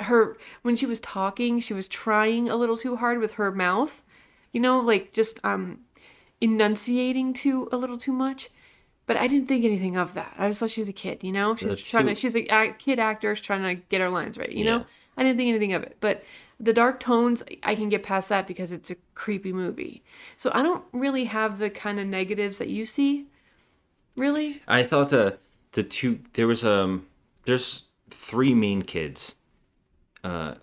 her 0.00 0.36
when 0.62 0.76
she 0.76 0.86
was 0.86 1.00
talking, 1.00 1.60
she 1.60 1.72
was 1.74 1.88
trying 1.88 2.48
a 2.48 2.56
little 2.56 2.76
too 2.76 2.96
hard 2.96 3.18
with 3.18 3.32
her 3.32 3.50
mouth. 3.52 4.02
You 4.52 4.60
know, 4.60 4.78
like 4.80 5.12
just 5.12 5.40
um 5.44 5.80
enunciating 6.40 7.32
too 7.32 7.68
a 7.72 7.76
little 7.76 7.98
too 7.98 8.12
much. 8.12 8.50
But 9.06 9.16
I 9.16 9.28
didn't 9.28 9.46
think 9.46 9.64
anything 9.64 9.96
of 9.96 10.14
that. 10.14 10.34
I 10.36 10.48
just 10.48 10.58
thought 10.58 10.70
she 10.70 10.80
was 10.80 10.88
a 10.88 10.92
kid, 10.92 11.22
you 11.22 11.30
know? 11.30 11.54
She's 11.54 11.86
trying 11.88 12.06
to 12.06 12.14
she's 12.16 12.34
a 12.34 12.46
act- 12.48 12.80
kid 12.80 12.98
actor, 12.98 13.34
she's 13.36 13.44
trying 13.46 13.62
to 13.62 13.74
get 13.88 14.00
her 14.00 14.10
lines 14.10 14.36
right, 14.36 14.50
you 14.50 14.64
Yeah. 14.64 14.78
know? 14.78 14.84
I 15.16 15.22
didn't 15.22 15.38
think 15.38 15.48
anything 15.48 15.72
of 15.74 15.82
it. 15.84 15.96
But 16.00 16.24
the 16.58 16.72
dark 16.72 17.00
tones, 17.00 17.42
I 17.62 17.74
can 17.74 17.88
get 17.88 18.02
past 18.02 18.28
that 18.30 18.46
because 18.46 18.72
it's 18.72 18.90
a 18.90 18.96
creepy 19.14 19.52
movie. 19.52 20.02
So 20.36 20.50
I 20.54 20.62
don't 20.62 20.84
really 20.92 21.24
have 21.24 21.58
the 21.58 21.70
kind 21.70 22.00
of 22.00 22.06
negatives 22.06 22.58
that 22.58 22.68
you 22.68 22.86
see. 22.86 23.26
Really? 24.16 24.62
I 24.66 24.82
thought 24.82 25.10
the 25.10 25.38
the 25.72 25.82
two 25.82 26.20
there 26.32 26.46
was 26.46 26.64
um 26.64 27.06
there's 27.44 27.84
three 28.10 28.54
main 28.54 28.82
kids. 28.82 29.36
Uh, 30.24 30.54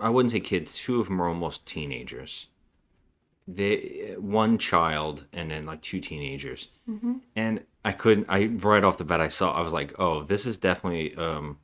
I 0.00 0.08
wouldn't 0.08 0.32
say 0.32 0.40
kids. 0.40 0.76
Two 0.76 1.00
of 1.00 1.06
them 1.06 1.20
are 1.20 1.28
almost 1.28 1.66
teenagers. 1.66 2.48
They 3.46 4.14
one 4.18 4.58
child 4.58 5.26
and 5.32 5.50
then 5.50 5.66
like 5.66 5.82
two 5.82 6.00
teenagers. 6.00 6.68
Mm-hmm. 6.88 7.14
And 7.36 7.64
I 7.84 7.92
couldn't. 7.92 8.26
I 8.28 8.46
right 8.46 8.82
off 8.82 8.98
the 8.98 9.04
bat 9.04 9.20
I 9.20 9.28
saw. 9.28 9.52
I 9.52 9.60
was 9.60 9.72
like, 9.72 9.94
oh, 9.98 10.22
this 10.22 10.46
is 10.46 10.58
definitely 10.58 11.14
um. 11.16 11.58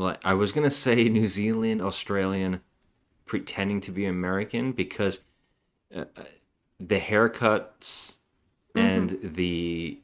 Like 0.00 0.18
I 0.24 0.34
was 0.34 0.52
gonna 0.52 0.70
say 0.70 1.08
New 1.08 1.26
Zealand, 1.26 1.82
Australian, 1.82 2.60
pretending 3.26 3.80
to 3.82 3.92
be 3.92 4.06
American 4.06 4.72
because 4.72 5.20
uh, 5.94 6.04
the 6.78 6.98
haircuts 6.98 8.16
and 8.74 9.18
the 9.22 10.00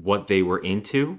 what 0.00 0.28
they 0.28 0.42
were 0.42 0.58
into, 0.58 1.18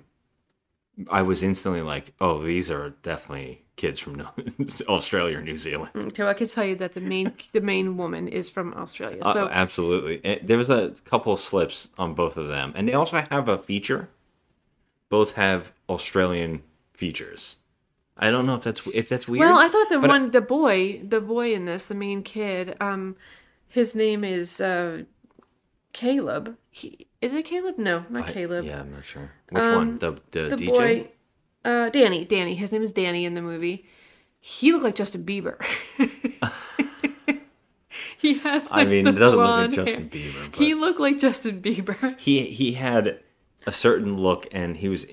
I 1.09 1.21
was 1.23 1.43
instantly 1.43 1.81
like, 1.81 2.13
oh, 2.21 2.41
these 2.41 2.71
are 2.71 2.91
definitely 3.01 3.63
kids 3.75 3.99
from 3.99 4.21
Australia 4.87 5.39
or 5.39 5.41
New 5.41 5.57
Zealand. 5.57 5.91
Okay, 5.95 6.23
well, 6.23 6.31
I 6.31 6.33
can 6.33 6.47
tell 6.47 6.65
you 6.65 6.75
that 6.77 6.93
the 6.93 7.01
main 7.01 7.33
the 7.51 7.61
main 7.61 7.97
woman 7.97 8.29
is 8.29 8.49
from 8.49 8.73
Australia. 8.75 9.21
Uh, 9.21 9.33
So 9.33 9.49
absolutely. 9.49 10.21
And 10.23 10.47
there 10.47 10.57
was 10.57 10.69
a 10.69 10.93
couple 11.03 11.35
slips 11.35 11.89
on 11.97 12.13
both 12.13 12.37
of 12.37 12.47
them, 12.47 12.71
and 12.75 12.87
they 12.87 12.93
also 12.93 13.17
have 13.29 13.49
a 13.49 13.57
feature. 13.57 14.09
Both 15.09 15.33
have 15.33 15.73
Australian 15.89 16.63
features. 16.93 17.57
I 18.21 18.29
don't 18.31 18.45
know 18.45 18.55
if 18.55 18.63
that's 18.63 18.81
if 18.93 19.09
that's 19.09 19.27
weird. 19.27 19.39
Well, 19.41 19.57
I 19.57 19.67
thought 19.67 19.89
the 19.89 19.99
one, 19.99 20.29
the 20.31 20.41
boy, 20.41 21.01
the 21.03 21.19
boy 21.19 21.53
in 21.55 21.65
this, 21.65 21.85
the 21.85 21.95
main 21.95 22.21
kid, 22.21 22.77
um, 22.79 23.15
his 23.67 23.95
name 23.95 24.23
is 24.23 24.61
uh, 24.61 25.03
Caleb. 25.93 26.55
He 26.69 27.07
is 27.19 27.33
it 27.33 27.45
Caleb? 27.45 27.77
No, 27.79 28.05
not 28.09 28.29
I- 28.29 28.31
Caleb. 28.31 28.65
Yeah, 28.65 28.81
I'm 28.81 28.91
not 28.93 29.05
sure. 29.05 29.31
Which 29.49 29.63
Um, 29.63 29.75
one? 29.75 29.97
The 29.97 30.11
the, 30.31 30.55
the 30.55 30.55
DJ. 30.55 30.67
boy, 30.67 31.07
uh, 31.65 31.89
Danny. 31.89 32.23
Danny. 32.25 32.53
His 32.55 32.71
name 32.71 32.83
is 32.83 32.91
Danny 32.91 33.25
in 33.25 33.33
the 33.33 33.41
movie. 33.41 33.85
He 34.39 34.71
looked 34.71 34.83
like 34.83 34.95
Justin 34.95 35.23
Bieber. 35.23 35.57
he 38.17 38.35
had. 38.39 38.67
I 38.71 38.85
mean, 38.85 39.07
it 39.07 39.11
doesn't 39.13 39.37
look 39.39 39.47
like 39.49 39.71
Justin. 39.71 40.09
Bieber, 40.09 40.51
but 40.51 40.59
He 40.59 40.73
looked 40.75 40.99
like 40.99 41.19
Justin 41.19 41.61
Bieber. 41.61 42.19
he 42.19 42.45
he 42.45 42.73
had 42.73 43.19
a 43.67 43.71
certain 43.71 44.17
look, 44.17 44.47
and 44.51 44.77
he 44.77 44.89
was 44.89 45.05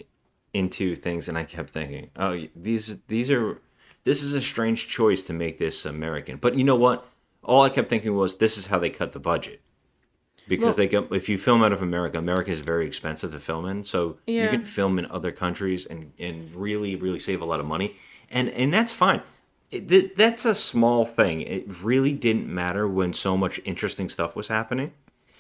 into 0.54 0.96
things, 0.96 1.28
and 1.28 1.36
I 1.38 1.44
kept 1.44 1.70
thinking, 1.70 2.10
oh, 2.16 2.44
these 2.56 2.96
these 3.08 3.30
are 3.30 3.60
this 4.04 4.22
is 4.22 4.32
a 4.32 4.40
strange 4.40 4.88
choice 4.88 5.22
to 5.22 5.32
make 5.32 5.58
this 5.58 5.84
American. 5.84 6.36
But 6.36 6.54
you 6.54 6.64
know 6.64 6.76
what? 6.76 7.06
All 7.42 7.62
I 7.62 7.68
kept 7.68 7.88
thinking 7.88 8.14
was, 8.16 8.36
this 8.36 8.58
is 8.58 8.66
how 8.66 8.78
they 8.78 8.90
cut 8.90 9.12
the 9.12 9.20
budget. 9.20 9.60
Because 10.48 10.64
Well- 10.64 10.72
they 10.74 10.88
go, 10.88 11.06
if 11.14 11.28
you 11.28 11.36
film 11.38 11.62
out 11.62 11.72
of 11.72 11.82
America, 11.82 12.18
America 12.18 12.50
is 12.50 12.60
very 12.60 12.86
expensive 12.86 13.32
to 13.32 13.40
film 13.40 13.66
in, 13.66 13.84
so 13.84 14.18
you 14.26 14.48
can 14.48 14.64
film 14.64 14.98
in 14.98 15.06
other 15.06 15.30
countries 15.30 15.84
and, 15.86 16.12
and 16.18 16.54
really 16.54 16.96
really 16.96 17.20
save 17.20 17.42
a 17.42 17.44
lot 17.44 17.60
of 17.60 17.66
money, 17.66 17.96
and 18.30 18.48
and 18.50 18.72
that's 18.72 18.92
fine. 18.92 19.22
It, 19.70 19.88
th- 19.90 20.12
that's 20.16 20.46
a 20.46 20.54
small 20.54 21.04
thing. 21.04 21.42
It 21.42 21.82
really 21.82 22.14
didn't 22.14 22.46
matter 22.52 22.88
when 22.88 23.12
so 23.12 23.36
much 23.36 23.60
interesting 23.66 24.08
stuff 24.08 24.34
was 24.34 24.48
happening. 24.48 24.92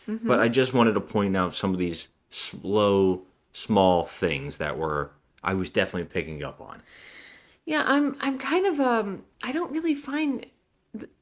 Mm-hmm. 0.06 0.28
But 0.28 0.40
I 0.40 0.48
just 0.48 0.74
wanted 0.74 0.92
to 0.92 1.00
point 1.00 1.34
out 1.34 1.54
some 1.54 1.72
of 1.72 1.78
these 1.78 2.08
slow, 2.30 3.22
small 3.58 4.04
things 4.04 4.58
that 4.58 4.78
were 4.78 5.10
I 5.42 5.54
was 5.54 5.70
definitely 5.70 6.08
picking 6.08 6.42
up 6.42 6.60
on. 6.60 6.82
Yeah, 7.64 7.82
I'm 7.86 8.16
I'm 8.20 8.38
kind 8.38 8.66
of 8.66 8.80
um 8.80 9.24
I 9.42 9.52
don't 9.52 9.72
really 9.72 9.94
find 9.94 10.46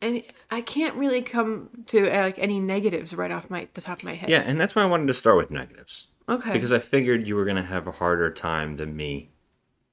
any 0.01 0.27
I 0.51 0.61
can't 0.61 0.95
really 0.95 1.23
come 1.23 1.71
to 1.89 2.09
uh, 2.11 2.23
like 2.23 2.39
any 2.39 2.61
negatives 2.61 3.15
right 3.15 3.31
off 3.31 3.51
my 3.51 3.69
the 3.75 3.81
top 3.81 3.99
of 3.99 4.05
my 4.05 4.15
head. 4.15 4.29
Yeah, 4.31 4.41
and 4.41 4.61
that's 4.61 4.75
why 4.75 4.83
I 4.83 4.87
wanted 4.87 5.07
to 5.09 5.15
start 5.15 5.37
with 5.37 5.51
negatives 5.51 6.07
Okay. 6.29 6.53
because 6.53 6.73
I 6.73 6.79
figured 6.79 7.27
you 7.27 7.37
were 7.37 7.45
gonna 7.45 7.65
have 7.65 7.87
a 7.87 7.93
harder 7.93 8.31
time 8.31 8.77
than 8.77 8.97
me 8.97 9.31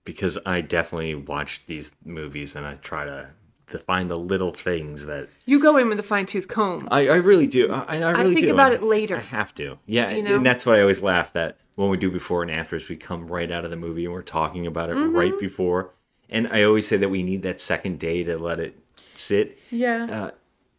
because 0.05 0.37
I 0.45 0.61
definitely 0.61 1.15
watch 1.15 1.63
these 1.65 1.91
movies 2.03 2.55
and 2.55 2.65
I 2.65 2.75
try 2.75 3.05
to 3.05 3.29
to 3.71 3.79
find 3.79 4.11
the 4.11 4.19
little 4.19 4.53
things 4.53 5.05
that 5.07 5.29
you 5.45 5.59
go 5.59 5.77
in 5.77 5.89
with 5.89 5.99
a 5.99 6.03
fine 6.03 6.25
tooth 6.27 6.47
comb. 6.47 6.87
I, 6.91 7.07
I 7.07 7.15
really 7.15 7.47
do. 7.47 7.71
I, 7.71 7.97
I 7.97 8.11
really 8.11 8.31
I 8.31 8.33
think 8.33 8.45
do. 8.45 8.53
about 8.53 8.73
and 8.73 8.83
it 8.83 8.85
later. 8.85 9.17
I 9.17 9.21
have 9.21 9.55
to. 9.55 9.79
Yeah, 9.87 10.11
You 10.11 10.21
know? 10.21 10.35
and 10.35 10.45
that's 10.45 10.65
why 10.65 10.77
I 10.77 10.81
always 10.81 11.01
laugh 11.01 11.33
that 11.33 11.57
when 11.75 11.89
we 11.89 11.97
do 11.97 12.11
before 12.11 12.41
and 12.43 12.51
afters, 12.51 12.87
we 12.89 12.95
come 12.95 13.27
right 13.27 13.51
out 13.51 13.65
of 13.65 13.71
the 13.71 13.77
movie 13.77 14.05
and 14.05 14.13
we're 14.13 14.21
talking 14.21 14.65
about 14.67 14.89
it 14.89 14.95
Mm-hmm. 14.95 15.15
right 15.15 15.39
before. 15.39 15.91
And 16.29 16.47
I 16.47 16.63
always 16.63 16.87
say 16.87 16.97
that 16.97 17.09
we 17.09 17.23
need 17.23 17.41
that 17.43 17.59
second 17.59 17.99
day 17.99 18.23
to 18.23 18.37
let 18.37 18.59
it 18.59 18.79
sit. 19.13 19.57
yeah. 19.71 20.05
Uh, 20.05 20.31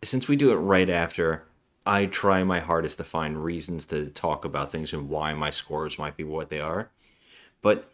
since 0.02 0.28
we 0.28 0.36
do 0.36 0.50
it 0.52 0.56
right 0.56 0.90
after, 0.90 1.44
I 1.86 2.06
try 2.06 2.44
my 2.44 2.60
hardest 2.60 2.98
to 2.98 3.04
find 3.04 3.42
reasons 3.42 3.86
to 3.86 4.06
talk 4.06 4.44
about 4.44 4.70
things 4.72 4.92
and 4.92 5.08
why 5.08 5.32
my 5.34 5.50
scores 5.50 5.98
might 5.98 6.16
be 6.16 6.24
what 6.24 6.48
they 6.50 6.60
are. 6.60 6.90
But 7.62 7.90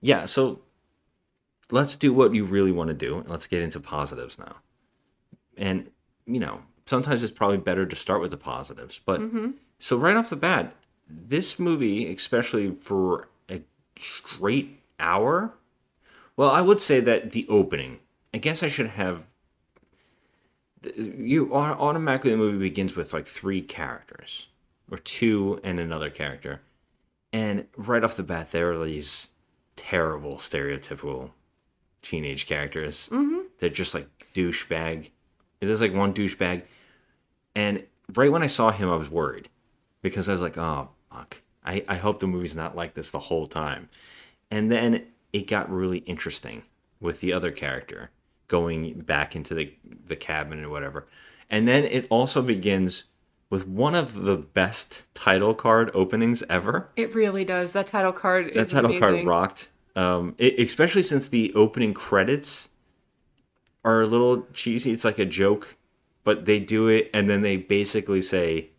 yeah, 0.00 0.26
so 0.26 0.60
let's 1.70 1.94
do 1.96 2.12
what 2.12 2.34
you 2.34 2.44
really 2.44 2.72
want 2.72 2.88
to 2.88 2.94
do. 2.94 3.24
Let's 3.26 3.46
get 3.46 3.62
into 3.62 3.78
positives 3.80 4.38
now. 4.38 4.56
And, 5.56 5.90
you 6.26 6.40
know, 6.40 6.62
sometimes 6.86 7.22
it's 7.22 7.32
probably 7.32 7.58
better 7.58 7.86
to 7.86 7.96
start 7.96 8.20
with 8.20 8.30
the 8.30 8.36
positives. 8.36 9.00
But 9.04 9.20
so 9.78 9.96
right 9.96 10.16
off 10.16 10.30
the 10.30 10.36
bat, 10.36 10.74
this 11.08 11.58
movie, 11.58 12.12
especially 12.12 12.70
for 12.70 13.28
a 13.50 13.62
straight 13.98 14.80
hour, 14.98 15.54
well, 16.36 16.50
I 16.50 16.60
would 16.60 16.80
say 16.80 17.00
that 17.00 17.32
the 17.32 17.46
opening, 17.48 18.00
I 18.32 18.38
guess 18.38 18.62
I 18.62 18.68
should 18.68 18.88
have 18.88 19.24
you 20.96 21.52
au- 21.52 21.56
automatically 21.56 22.30
the 22.30 22.36
movie 22.36 22.58
begins 22.58 22.96
with 22.96 23.12
like 23.12 23.26
three 23.26 23.62
characters 23.62 24.48
or 24.90 24.98
two 24.98 25.60
and 25.62 25.78
another 25.78 26.10
character 26.10 26.60
and 27.32 27.66
right 27.76 28.04
off 28.04 28.16
the 28.16 28.22
bat 28.22 28.50
there 28.50 28.72
are 28.72 28.84
these 28.84 29.28
terrible 29.76 30.36
stereotypical 30.36 31.30
teenage 32.02 32.46
characters 32.46 33.08
mm-hmm. 33.12 33.40
they're 33.58 33.70
just 33.70 33.94
like 33.94 34.08
douchebag. 34.34 35.10
There's 35.60 35.80
like 35.80 35.94
one 35.94 36.12
douchebag 36.12 36.62
and 37.54 37.84
right 38.14 38.32
when 38.32 38.42
i 38.42 38.48
saw 38.48 38.70
him 38.70 38.90
i 38.90 38.96
was 38.96 39.10
worried 39.10 39.48
because 40.02 40.28
i 40.28 40.32
was 40.32 40.42
like 40.42 40.58
oh 40.58 40.90
fuck 41.10 41.38
i, 41.64 41.84
I 41.88 41.96
hope 41.96 42.20
the 42.20 42.26
movie's 42.26 42.56
not 42.56 42.76
like 42.76 42.94
this 42.94 43.10
the 43.10 43.18
whole 43.18 43.46
time 43.46 43.88
and 44.50 44.70
then 44.70 45.06
it 45.32 45.46
got 45.46 45.70
really 45.70 45.98
interesting 45.98 46.62
with 47.00 47.20
the 47.20 47.32
other 47.32 47.50
character 47.50 48.10
going 48.48 49.00
back 49.00 49.34
into 49.34 49.54
the 49.54 49.74
the 50.06 50.14
cabin 50.16 50.62
or 50.62 50.68
whatever. 50.68 51.08
And 51.48 51.66
then 51.66 51.84
it 51.84 52.06
also 52.10 52.42
begins 52.42 53.04
with 53.48 53.66
one 53.66 53.94
of 53.94 54.22
the 54.24 54.36
best 54.36 55.04
title 55.14 55.54
card 55.54 55.90
openings 55.94 56.42
ever. 56.48 56.88
it 56.96 57.14
really 57.14 57.44
does. 57.44 57.72
That 57.72 57.86
title 57.86 58.12
card 58.12 58.52
That 58.52 58.68
title 58.68 58.98
card 58.98 59.26
rocked. 59.26 59.70
Um, 59.96 60.34
it, 60.38 60.58
especially 60.58 61.02
since 61.02 61.28
the 61.28 61.52
opening 61.54 61.94
credits 61.94 62.68
are 63.84 64.02
a 64.02 64.06
little 64.06 64.46
cheesy. 64.52 64.92
It's 64.92 65.04
like 65.04 65.18
a 65.18 65.26
joke, 65.26 65.76
but 66.24 66.44
they 66.44 66.58
do 66.58 66.88
it 66.88 67.10
and 67.14 67.28
then 67.28 67.40
they 67.42 67.56
basically 67.56 68.20
say 68.20 68.70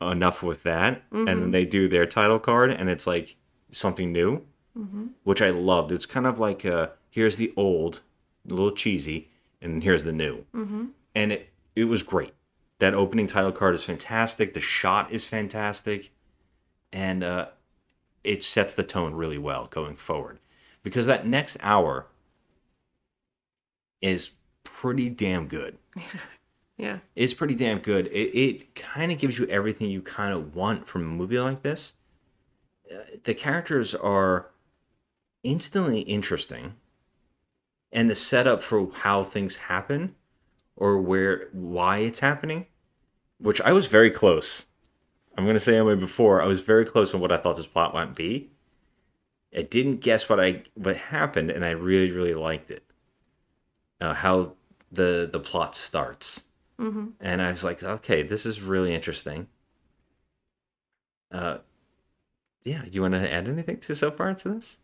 enough 0.00 0.42
with 0.42 0.62
that, 0.64 1.02
and 1.10 1.28
then 1.28 1.50
they 1.52 1.64
do 1.64 1.88
their 1.88 2.06
title 2.06 2.38
card, 2.38 2.70
and 2.70 2.88
it's 2.90 3.06
like 3.06 3.36
something 3.72 4.12
new, 4.12 4.42
which 5.24 5.40
I 5.40 5.50
loved. 5.50 5.90
It's 5.92 6.06
kind 6.06 6.26
of 6.26 6.38
like 6.38 6.64
uh, 6.66 6.88
here's 7.10 7.36
the 7.38 7.52
old, 7.56 8.00
a 8.48 8.52
little 8.54 8.72
cheesy, 8.72 9.30
and 9.62 9.82
here's 9.82 10.04
the 10.04 10.12
new, 10.12 10.44
and 11.14 11.32
it 11.32 11.48
it 11.74 11.84
was 11.84 12.02
great. 12.02 12.34
That 12.78 12.92
opening 12.94 13.26
title 13.26 13.52
card 13.52 13.74
is 13.74 13.84
fantastic. 13.84 14.52
The 14.52 14.60
shot 14.60 15.10
is 15.10 15.24
fantastic, 15.24 16.12
and 16.92 17.24
uh, 17.24 17.46
it 18.22 18.42
sets 18.42 18.74
the 18.74 18.84
tone 18.84 19.14
really 19.14 19.38
well 19.38 19.66
going 19.66 19.96
forward 19.96 20.40
because 20.82 21.06
that 21.06 21.26
next 21.26 21.56
hour 21.62 22.06
is 24.02 24.32
pretty 24.64 25.08
damn 25.08 25.48
good. 25.48 25.78
Yeah. 26.78 26.98
It's 27.14 27.34
pretty 27.34 27.54
damn 27.54 27.78
good. 27.78 28.06
It, 28.08 28.38
it 28.38 28.74
kind 28.74 29.10
of 29.12 29.18
gives 29.18 29.38
you 29.38 29.46
everything 29.46 29.90
you 29.90 30.02
kind 30.02 30.32
of 30.34 30.54
want 30.54 30.86
from 30.86 31.02
a 31.02 31.06
movie 31.06 31.38
like 31.38 31.62
this. 31.62 31.94
Uh, 32.92 32.98
the 33.24 33.34
characters 33.34 33.94
are 33.94 34.50
instantly 35.42 36.00
interesting, 36.00 36.74
and 37.92 38.10
the 38.10 38.14
setup 38.14 38.62
for 38.62 38.90
how 38.92 39.24
things 39.24 39.56
happen 39.56 40.14
or 40.76 40.98
where 41.00 41.48
why 41.52 41.98
it's 41.98 42.20
happening, 42.20 42.66
which 43.38 43.60
I 43.62 43.72
was 43.72 43.86
very 43.86 44.10
close. 44.10 44.66
I'm 45.36 45.46
gonna 45.46 45.60
say 45.60 45.74
anyway 45.76 45.94
before 45.96 46.42
I 46.42 46.46
was 46.46 46.62
very 46.62 46.84
close 46.86 47.14
on 47.14 47.20
what 47.20 47.32
I 47.32 47.36
thought 47.38 47.56
this 47.56 47.66
plot 47.66 47.94
might 47.94 48.14
be. 48.14 48.50
I 49.56 49.62
didn't 49.62 49.98
guess 49.98 50.28
what 50.28 50.40
I 50.40 50.62
what 50.74 50.96
happened, 50.96 51.50
and 51.50 51.64
I 51.64 51.70
really 51.70 52.10
really 52.12 52.34
liked 52.34 52.70
it. 52.70 52.84
uh, 54.00 54.14
how 54.14 54.54
the 54.90 55.28
the 55.30 55.40
plot 55.40 55.74
starts, 55.74 56.44
Mhm. 56.80 57.12
and 57.20 57.40
I 57.40 57.50
was 57.52 57.64
like, 57.64 57.82
okay, 57.82 58.22
this 58.22 58.44
is 58.44 58.60
really 58.60 58.94
interesting. 58.94 59.48
Uh, 61.32 61.58
yeah, 62.64 62.82
do 62.82 62.90
you 62.92 63.02
want 63.02 63.14
to 63.14 63.32
add 63.32 63.48
anything 63.48 63.78
to 63.80 63.94
so 63.94 64.10
far 64.10 64.34
to 64.34 64.48
this? 64.54 64.78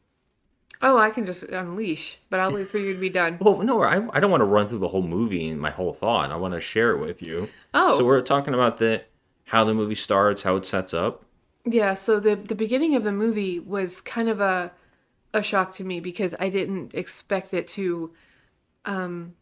Oh, 0.80 0.96
I 0.98 1.10
can 1.10 1.26
just 1.26 1.44
unleash, 1.44 2.18
but 2.30 2.40
I'll 2.40 2.52
wait 2.52 2.68
for 2.68 2.78
you 2.78 2.92
to 2.94 2.98
be 2.98 3.10
done. 3.10 3.38
Well, 3.40 3.58
no, 3.62 3.82
I, 3.82 4.08
I 4.16 4.20
don't 4.20 4.30
want 4.30 4.40
to 4.40 4.46
run 4.46 4.68
through 4.68 4.78
the 4.78 4.88
whole 4.88 5.02
movie 5.02 5.48
and 5.48 5.60
my 5.60 5.70
whole 5.70 5.92
thought. 5.92 6.32
I 6.32 6.36
want 6.36 6.54
to 6.54 6.60
share 6.60 6.92
it 6.92 6.98
with 6.98 7.22
you. 7.22 7.48
Oh. 7.74 7.98
so 7.98 8.04
we're 8.04 8.20
talking 8.20 8.54
about 8.54 8.78
the 8.78 9.04
how 9.46 9.64
the 9.64 9.74
movie 9.74 9.94
starts, 9.94 10.42
how 10.42 10.56
it 10.56 10.64
sets 10.64 10.94
up. 10.94 11.24
Yeah, 11.64 11.94
so 11.94 12.18
the 12.18 12.34
the 12.34 12.54
beginning 12.54 12.94
of 12.96 13.04
the 13.04 13.12
movie 13.12 13.60
was 13.60 14.00
kind 14.00 14.28
of 14.28 14.40
a 14.40 14.72
a 15.34 15.42
shock 15.42 15.72
to 15.74 15.84
me 15.84 16.00
because 16.00 16.34
I 16.40 16.48
didn't 16.48 16.94
expect 16.94 17.54
it 17.54 17.68
to 17.68 18.12
um 18.84 19.34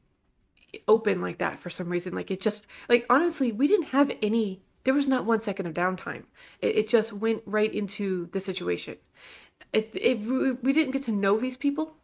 open 0.89 1.21
like 1.21 1.39
that 1.39 1.59
for 1.59 1.71
some 1.71 1.89
reason. 1.89 2.15
Like 2.15 2.31
it 2.31 2.41
just 2.41 2.67
like 2.89 3.07
honestly, 3.11 3.53
we 3.53 3.67
didn't 3.67 3.89
have 3.89 4.13
any 4.23 4.63
there 4.85 4.95
was 4.95 5.09
not 5.09 5.27
one 5.27 5.41
second 5.41 5.67
of 5.67 5.75
downtime. 5.75 6.25
It, 6.61 6.77
it 6.77 6.89
just 6.89 7.13
went 7.13 7.43
right 7.47 7.73
into 7.73 8.29
the 8.33 8.41
situation. 8.41 8.97
It, 9.73 9.91
it 9.95 10.21
we 10.63 10.73
didn't 10.73 10.93
get 10.93 11.03
to 11.03 11.13
know 11.13 11.39
these 11.39 11.57
people. 11.57 11.95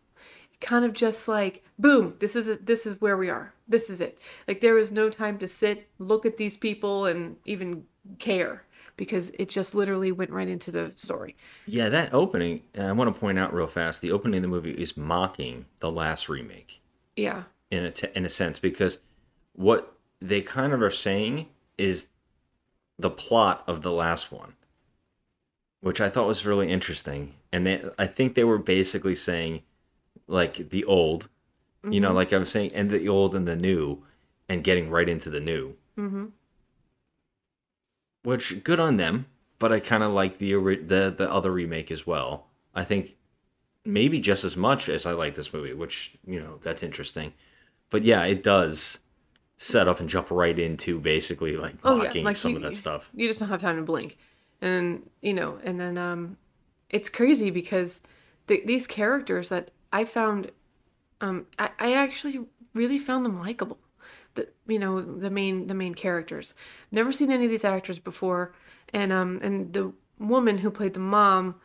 Kind 0.61 0.85
of 0.85 0.93
just 0.93 1.29
like 1.29 1.65
boom, 1.79 2.15
this 2.19 2.35
is 2.37 2.49
it, 2.49 2.67
this 2.67 2.87
is 2.87 3.01
where 3.01 3.17
we 3.17 3.29
are. 3.29 3.53
This 3.69 3.91
is 3.91 4.01
it. 4.01 4.19
Like 4.47 4.61
there 4.61 4.75
was 4.75 4.91
no 4.91 5.11
time 5.11 5.39
to 5.39 5.49
sit, 5.49 5.89
look 5.99 6.25
at 6.25 6.37
these 6.37 6.57
people, 6.57 7.05
and 7.05 7.37
even 7.45 7.85
care 8.19 8.63
because 8.97 9.31
it 9.39 9.49
just 9.49 9.75
literally 9.75 10.13
went 10.13 10.31
right 10.31 10.49
into 10.49 10.71
the 10.71 10.93
story. 10.97 11.37
Yeah, 11.67 11.89
that 11.91 12.15
opening, 12.15 12.63
I 12.79 12.93
want 12.93 13.15
to 13.15 13.21
point 13.21 13.39
out 13.39 13.53
real 13.53 13.67
fast, 13.67 14.01
the 14.01 14.13
opening 14.13 14.39
of 14.39 14.43
the 14.43 14.49
movie 14.49 14.71
is 14.71 14.97
mocking 14.97 15.67
the 15.81 15.91
last 15.91 16.29
remake 16.29 16.81
Yeah. 17.17 17.45
In 17.71 17.85
a, 17.85 17.91
t- 17.91 18.09
in 18.15 18.25
a 18.25 18.29
sense 18.29 18.59
because 18.59 18.99
what 19.53 19.97
they 20.21 20.41
kind 20.43 20.73
of 20.73 20.81
are 20.83 20.91
saying 20.91 21.47
is 21.77 22.09
the 22.99 23.11
plot 23.11 23.63
of 23.67 23.83
the 23.83 23.93
last 23.93 24.31
one, 24.33 24.55
which 25.81 26.01
I 26.01 26.09
thought 26.09 26.27
was 26.27 26.47
really 26.47 26.71
interesting. 26.71 27.35
And 27.53 27.67
they, 27.67 27.85
I 27.99 28.07
think 28.07 28.35
they 28.35 28.45
were 28.45 28.59
basically 28.59 29.15
saying, 29.15 29.63
like, 30.27 30.71
the 30.71 30.85
old, 30.85 31.29
you 31.89 32.01
know, 32.01 32.11
Mhm. 32.13 32.15
like 32.15 32.33
I 32.33 32.39
was 32.39 32.51
saying, 32.51 32.73
and 32.75 32.91
the 32.91 33.09
old 33.09 33.35
and 33.35 33.47
the 33.47 33.57
new, 33.57 34.03
and 34.49 34.65
getting 34.65 34.91
right 34.91 35.09
into 35.09 35.31
the 35.31 35.41
new. 35.41 35.75
Mm-hmm. 35.99 36.27
which 38.23 38.63
good 38.65 38.81
on 38.81 38.97
them. 38.97 39.27
But 39.59 39.73
I 39.73 39.81
kind 39.81 40.03
of 40.03 40.13
like 40.13 40.39
the 40.39 40.53
the 40.55 41.15
the 41.17 41.31
other 41.31 41.51
remake 41.51 41.91
as 41.91 42.07
well. 42.07 42.49
I 42.75 42.85
think 42.85 43.17
maybe 43.85 44.21
just 44.21 44.45
as 44.45 44.57
much 44.57 44.89
as 44.89 45.07
I 45.07 45.13
like 45.13 45.35
this 45.35 45.53
movie, 45.55 45.73
which 45.73 46.13
you 46.27 46.39
know 46.41 46.59
that's 46.63 46.83
interesting. 46.83 47.33
But 47.91 48.03
yeah, 48.03 48.25
it 48.25 48.43
does 48.43 48.99
set 49.59 49.89
up 49.89 50.01
and 50.01 50.09
jump 50.09 50.31
right 50.31 50.59
into 50.59 51.01
basically 51.01 51.57
like 51.57 51.75
Oh 51.83 51.97
mocking 51.97 52.23
yeah, 52.23 52.27
like 52.27 52.37
some 52.37 52.53
you, 52.53 52.57
of 52.59 52.63
that 52.63 52.77
stuff. 52.77 53.11
You 53.15 53.29
just 53.29 53.41
don't 53.41 53.49
have 53.49 53.61
time 53.61 53.77
to 53.77 53.83
blink, 53.83 54.19
and 54.61 55.09
you 55.23 55.35
know, 55.35 55.59
and 55.65 55.81
then 55.81 55.97
um, 55.99 56.37
it's 56.91 57.09
crazy 57.09 57.51
because 57.51 58.03
the, 58.47 58.63
these 58.65 58.87
characters 58.87 59.49
that 59.49 59.71
I 59.93 60.05
found, 60.05 60.51
um, 61.21 61.47
I, 61.59 61.71
I 61.79 61.93
actually 61.95 62.41
really 62.75 62.99
found 62.99 63.25
them 63.25 63.41
likable. 63.41 63.79
The 64.35 64.49
you 64.67 64.79
know 64.79 65.01
the 65.01 65.31
main 65.31 65.67
the 65.67 65.75
main 65.75 65.95
characters. 65.95 66.55
Never 66.91 67.13
seen 67.13 67.31
any 67.31 67.45
of 67.45 67.51
these 67.51 67.65
actors 67.65 67.99
before, 67.99 68.55
and 68.93 69.13
um 69.13 69.41
and 69.43 69.73
the 69.73 69.93
woman 70.19 70.59
who 70.59 70.71
played 70.71 70.95
the 70.95 71.01
mom, 71.01 71.57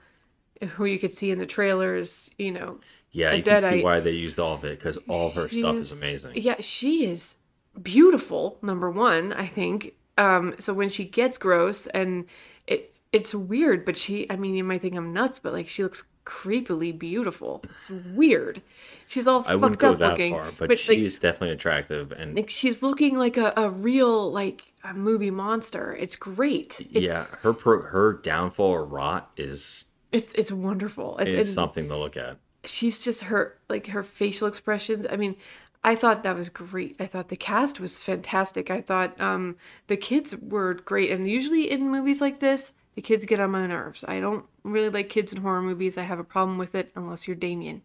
who 0.63 0.85
you 0.85 0.99
could 0.99 1.15
see 1.15 1.31
in 1.31 1.39
the 1.39 1.45
trailers, 1.45 2.29
you 2.37 2.51
know. 2.51 2.79
Yeah, 3.11 3.33
you 3.33 3.43
can 3.43 3.61
see 3.61 3.83
why 3.83 3.99
they 3.99 4.11
used 4.11 4.39
all 4.39 4.53
of 4.53 4.63
it 4.63 4.79
because 4.79 4.97
all 5.09 5.31
her 5.31 5.49
stuff 5.49 5.75
is 5.75 5.91
amazing. 5.91 6.31
Yeah, 6.35 6.61
she 6.61 7.05
is 7.05 7.37
beautiful. 7.81 8.57
Number 8.61 8.89
one, 8.89 9.33
I 9.33 9.47
think. 9.47 9.95
Um, 10.17 10.55
so 10.59 10.73
when 10.73 10.89
she 10.89 11.05
gets 11.05 11.37
gross, 11.37 11.87
and 11.87 12.25
it 12.67 12.93
it's 13.11 13.35
weird, 13.35 13.85
but 13.85 13.97
she, 13.97 14.29
I 14.29 14.35
mean, 14.35 14.55
you 14.55 14.63
might 14.63 14.81
think 14.81 14.95
I'm 14.95 15.13
nuts, 15.13 15.39
but 15.39 15.53
like 15.53 15.67
she 15.67 15.83
looks 15.83 16.03
creepily 16.25 16.97
beautiful. 16.97 17.63
It's 17.63 17.89
weird. 17.89 18.61
She's 19.07 19.27
all 19.27 19.43
I 19.47 19.55
wouldn't 19.55 19.81
fucked 19.81 19.81
go 19.81 19.93
up 19.93 19.99
that 19.99 20.11
looking, 20.11 20.33
far, 20.33 20.51
but, 20.57 20.69
like, 20.69 20.77
she's 20.77 21.19
definitely 21.19 21.53
attractive 21.53 22.11
and 22.11 22.35
like 22.35 22.49
she's 22.49 22.81
looking 22.83 23.17
like 23.17 23.37
a, 23.37 23.53
a 23.57 23.69
real 23.69 24.31
like 24.31 24.73
a 24.83 24.93
movie 24.93 25.31
monster. 25.31 25.95
It's 25.95 26.15
great. 26.15 26.79
It's, 26.79 27.05
yeah, 27.05 27.25
her 27.41 27.53
pro- 27.53 27.81
her 27.81 28.13
downfall 28.13 28.69
or 28.69 28.85
rot 28.85 29.31
is 29.35 29.85
it's 30.11 30.33
it's 30.33 30.51
wonderful. 30.51 31.17
It's, 31.19 31.31
and- 31.33 31.47
something 31.47 31.87
to 31.89 31.97
look 31.97 32.17
at. 32.17 32.37
she's 32.65 33.03
just 33.03 33.23
her 33.23 33.57
like 33.69 33.87
her 33.87 34.03
facial 34.03 34.47
expressions. 34.47 35.05
I 35.09 35.15
mean 35.17 35.35
i 35.83 35.95
thought 35.95 36.21
that 36.21 36.35
was 36.37 36.49
great. 36.49 36.95
I 36.99 37.07
thought 37.07 37.29
the 37.29 37.35
cast 37.35 37.79
was 37.79 38.03
fantastic. 38.03 38.69
I 38.69 38.81
thought 38.81 39.19
um 39.19 39.55
the 39.87 39.97
kids 39.97 40.35
were 40.37 40.75
great. 40.75 41.09
And 41.11 41.27
usually 41.27 41.71
in 41.71 41.89
movies 41.89 42.21
like 42.21 42.39
this 42.39 42.73
the 42.95 43.01
kids 43.01 43.25
get 43.25 43.39
on 43.39 43.49
my 43.51 43.65
nerves. 43.65 44.03
I 44.07 44.19
don't 44.19 44.45
really 44.63 44.89
like 44.89 45.09
kids 45.09 45.33
in 45.33 45.41
horror 45.41 45.61
movies. 45.61 45.97
I 45.97 46.03
have 46.03 46.19
a 46.19 46.23
problem 46.23 46.57
with 46.59 46.75
it 46.75 46.91
unless 46.95 47.25
you're 47.27 47.35
damien. 47.35 47.81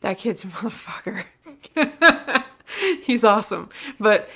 That 0.00 0.18
kid's 0.18 0.42
a 0.44 0.46
motherfucker. 0.58 1.24
He's 3.02 3.22
awesome. 3.24 3.68
But 3.98 4.28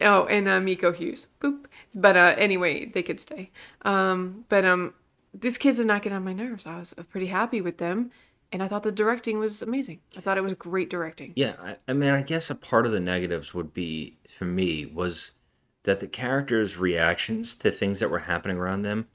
oh 0.00 0.24
and 0.26 0.48
uh, 0.48 0.60
miko 0.60 0.92
hughes. 0.92 1.26
Boop. 1.42 1.64
But 1.94 2.16
uh 2.16 2.34
anyway 2.38 2.86
they 2.86 3.02
could 3.02 3.20
stay. 3.20 3.50
Um 3.82 4.44
but 4.48 4.64
um 4.64 4.94
these 5.34 5.58
kids 5.58 5.78
are 5.78 5.84
not 5.84 6.02
getting 6.02 6.16
on 6.16 6.24
my 6.24 6.32
nerves 6.32 6.66
i 6.66 6.78
was 6.78 6.94
pretty 7.10 7.26
happy 7.26 7.60
with 7.60 7.78
them 7.78 8.10
and 8.52 8.62
I 8.62 8.68
thought 8.68 8.82
the 8.82 8.92
directing 8.92 9.38
was 9.38 9.62
amazing. 9.62 10.00
I 10.16 10.20
thought 10.20 10.38
it 10.38 10.42
was 10.42 10.54
great 10.54 10.88
directing. 10.88 11.32
Yeah, 11.36 11.54
I, 11.62 11.76
I 11.86 11.92
mean, 11.92 12.10
I 12.10 12.22
guess 12.22 12.48
a 12.48 12.54
part 12.54 12.86
of 12.86 12.92
the 12.92 13.00
negatives 13.00 13.52
would 13.52 13.74
be 13.74 14.16
for 14.38 14.46
me 14.46 14.86
was 14.86 15.32
that 15.82 16.00
the 16.00 16.06
characters' 16.06 16.76
reactions 16.76 17.54
to 17.56 17.70
things 17.70 18.00
that 18.00 18.10
were 18.10 18.20
happening 18.20 18.56
around 18.56 18.82
them 18.82 19.06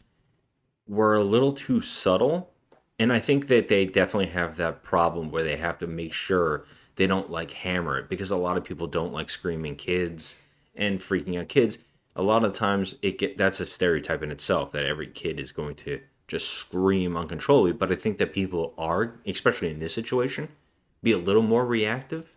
were 0.88 1.16
a 1.16 1.24
little 1.24 1.54
too 1.54 1.82
subtle, 1.82 2.52
and 3.00 3.12
I 3.12 3.20
think 3.20 3.48
that 3.48 3.68
they 3.70 3.86
definitely 3.86 4.32
have 4.32 4.58
that 4.58 4.84
problem 4.84 5.32
where 5.32 5.44
they 5.44 5.58
have 5.58 5.78
to 5.80 5.88
make 5.88 6.14
sure 6.14 6.66
they 6.96 7.08
don't 7.08 7.32
like 7.32 7.52
hammer 7.52 7.98
it 7.98 8.10
because 8.10 8.30
a 8.30 8.38
lot 8.38 8.58
of 8.58 8.64
people 8.64 8.88
don't 8.88 9.14
like 9.14 9.30
screaming 9.30 9.76
kids 9.76 10.36
and 10.76 11.00
freaking 11.00 11.40
out 11.40 11.50
kids. 11.50 11.80
A 12.16 12.22
lot 12.22 12.44
of 12.44 12.54
times, 12.54 12.96
it 13.02 13.18
get 13.18 13.38
that's 13.38 13.60
a 13.60 13.66
stereotype 13.66 14.22
in 14.22 14.32
itself 14.32 14.72
that 14.72 14.86
every 14.86 15.08
kid 15.08 15.40
is 15.40 15.52
going 15.52 15.76
to 15.76 16.00
just 16.28 16.48
scream 16.50 17.18
uncontrollably. 17.18 17.74
But 17.74 17.92
I 17.92 17.96
think 17.96 18.18
that 18.20 18.34
people 18.34 18.74
are, 18.78 19.16
especially 19.26 19.72
in 19.72 19.80
this 19.80 19.94
situation, 19.94 20.50
be 21.02 21.12
a 21.12 21.18
little 21.18 21.42
more 21.42 21.66
reactive, 21.66 22.30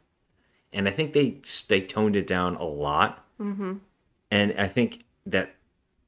and 0.72 0.88
I 0.88 0.90
think 0.90 1.12
they 1.12 1.40
they 1.68 1.80
toned 1.82 2.16
it 2.16 2.26
down 2.26 2.56
a 2.56 2.64
lot, 2.64 3.22
Mm-hmm. 3.40 3.74
and 4.30 4.54
I 4.58 4.66
think 4.66 5.04
that 5.26 5.54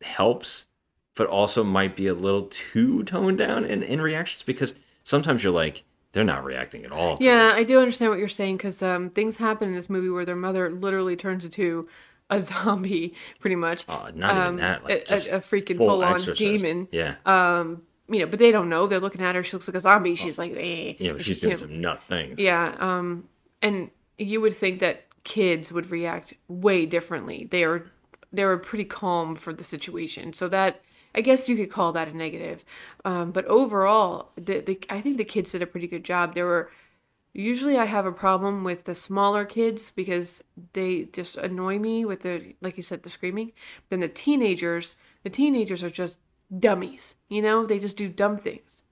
helps, 0.01 0.67
but 1.15 1.27
also 1.27 1.63
might 1.63 1.95
be 1.95 2.07
a 2.07 2.15
little 2.15 2.45
too 2.51 3.03
toned 3.05 3.37
down 3.39 3.65
in, 3.67 3.83
in 3.83 4.01
reactions 4.01 4.43
because 4.43 4.75
sometimes 5.05 5.45
you're 5.45 5.53
like 5.53 5.85
they're 6.13 6.25
not 6.25 6.43
reacting 6.43 6.85
at 6.87 6.91
all. 6.93 7.19
Yeah, 7.21 7.49
this. 7.49 7.55
I 7.57 7.65
do 7.65 7.79
understand 7.81 8.11
what 8.11 8.19
you're 8.19 8.29
saying 8.29 8.57
because 8.57 8.83
um, 8.83 9.11
things 9.11 9.37
happen 9.37 9.69
in 9.69 9.75
this 9.75 9.91
movie 9.91 10.09
where 10.09 10.25
their 10.25 10.37
mother 10.37 10.71
literally 10.71 11.17
turns 11.17 11.45
into 11.45 11.87
a 12.31 12.41
zombie, 12.41 13.15
pretty 13.41 13.57
much. 13.57 13.85
Uh, 13.89 14.11
not 14.15 14.31
even 14.37 14.43
Um, 14.47 14.57
that, 14.59 14.85
like, 14.85 15.11
a, 15.11 15.15
a, 15.15 15.41
freaking 15.41 15.77
full 15.77 16.03
on 16.05 16.19
demon. 16.35 16.89
Yeah. 16.93 17.15
Um, 17.27 17.83
you 18.09 18.21
know, 18.21 18.27
but 18.27 18.39
they 18.39 18.51
don't 18.53 18.69
know. 18.69 18.87
They're 18.87 19.01
looking 19.01 19.21
at 19.23 19.35
her. 19.35 19.43
She 19.45 19.53
looks 19.55 19.69
like 19.69 19.75
a 19.77 19.81
zombie. 19.81 20.15
She's 20.15 20.39
like, 20.39 20.53
eh. 20.57 20.95
Yeah, 20.99 21.13
but 21.13 21.23
She 21.23 21.33
she's 21.33 21.39
doing 21.39 21.51
can't- 21.57 21.61
some 21.61 21.81
nut 21.81 22.01
things. 22.09 22.41
Yeah, 22.41 22.75
um, 22.79 23.29
and 23.63 23.91
you 24.19 24.41
would 24.41 24.55
think 24.55 24.81
that 24.81 25.05
kids 25.25 25.71
would 25.73 25.91
react 25.91 26.33
way 26.49 26.87
differently. 26.87 27.47
They 27.51 27.65
are 27.65 27.85
they 28.33 28.45
were 28.45 28.59
pretty 28.59 28.85
calm 28.85 29.35
for 29.35 29.53
the 29.53 29.65
situation, 29.65 30.33
so 30.33 30.49
that 30.49 30.81
I 31.15 31.21
guess 31.23 31.49
you 31.49 31.57
could 31.57 31.71
call 31.71 31.93
that 31.93 32.09
a 32.09 32.17
negative. 32.17 32.65
Um, 33.05 33.31
but 33.33 33.45
overall, 33.47 34.31
the, 34.37 34.61
the 34.61 34.79
I 34.91 35.01
think 35.01 35.17
the 35.19 35.25
kids 35.25 35.53
did 35.53 35.63
a 35.63 35.67
pretty 35.67 35.87
good 35.87 36.05
job. 36.05 36.35
There 36.35 36.47
were 36.47 36.71
usually 37.43 37.77
I 37.79 37.85
have 37.85 38.07
a 38.07 38.13
problem 38.13 38.65
with 38.65 38.85
the 38.85 38.95
smaller 38.95 39.45
kids 39.45 39.91
because 39.91 40.43
they 40.73 41.05
just 41.05 41.37
annoy 41.37 41.79
me 41.79 42.05
with 42.05 42.23
the 42.23 42.55
like 42.61 42.77
you 42.77 42.83
said 42.83 43.03
the 43.03 43.11
screaming. 43.11 43.53
Then 43.89 44.01
the 44.01 44.09
teenagers, 44.09 44.97
the 45.23 45.31
teenagers 45.31 45.85
are 45.85 45.91
just 45.91 46.19
dummies. 46.59 47.15
You 47.29 47.43
know, 47.43 47.65
they 47.65 47.79
just 47.79 47.97
do 47.97 48.09
dumb 48.09 48.39
things. 48.39 48.83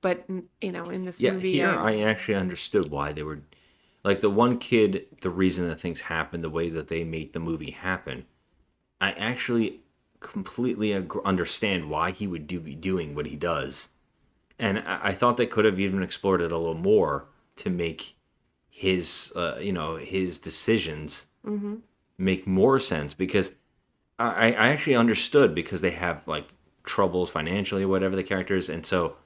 But 0.00 0.24
you 0.60 0.72
know, 0.72 0.84
in 0.84 1.04
this 1.04 1.20
Yeah, 1.20 1.32
movie, 1.32 1.52
here 1.52 1.68
I- 1.68 1.92
I 1.92 2.00
actually 2.00 2.36
understood 2.36 2.90
why 2.90 3.12
they 3.12 3.22
were 3.22 3.40
like 4.02 4.20
the 4.20 4.30
one 4.30 4.58
kid. 4.58 5.06
The 5.20 5.30
reason 5.30 5.68
that 5.68 5.80
things 5.80 6.02
happen 6.02 6.42
the 6.42 6.50
way 6.50 6.70
that 6.70 6.88
they 6.88 7.04
make 7.04 7.32
the 7.32 7.40
movie 7.40 7.70
happen, 7.72 8.26
I 9.00 9.12
actually 9.12 9.80
completely 10.20 10.94
understand 11.24 11.90
why 11.90 12.10
he 12.10 12.26
would 12.26 12.46
do 12.46 12.60
be 12.60 12.74
doing 12.74 13.14
what 13.14 13.26
he 13.26 13.36
does, 13.36 13.88
and 14.58 14.78
I, 14.78 15.08
I 15.08 15.12
thought 15.12 15.36
they 15.36 15.46
could 15.46 15.66
have 15.66 15.78
even 15.78 16.02
explored 16.02 16.40
it 16.40 16.52
a 16.52 16.56
little 16.58 16.74
more 16.74 17.28
to 17.56 17.70
make 17.70 18.16
his, 18.68 19.32
uh, 19.36 19.56
you 19.60 19.72
know, 19.72 19.96
his 19.96 20.38
decisions 20.38 21.26
Mhm. 21.46 21.80
make 22.18 22.46
more 22.46 22.80
sense 22.80 23.14
because 23.14 23.52
I, 24.18 24.52
I 24.52 24.68
actually 24.68 24.96
understood 24.96 25.54
because 25.54 25.80
they 25.80 25.90
have 25.90 26.26
like 26.28 26.48
troubles 26.84 27.30
financially 27.30 27.82
or 27.82 27.88
whatever 27.88 28.14
the 28.16 28.22
characters, 28.22 28.68
and 28.68 28.84
so 28.86 29.16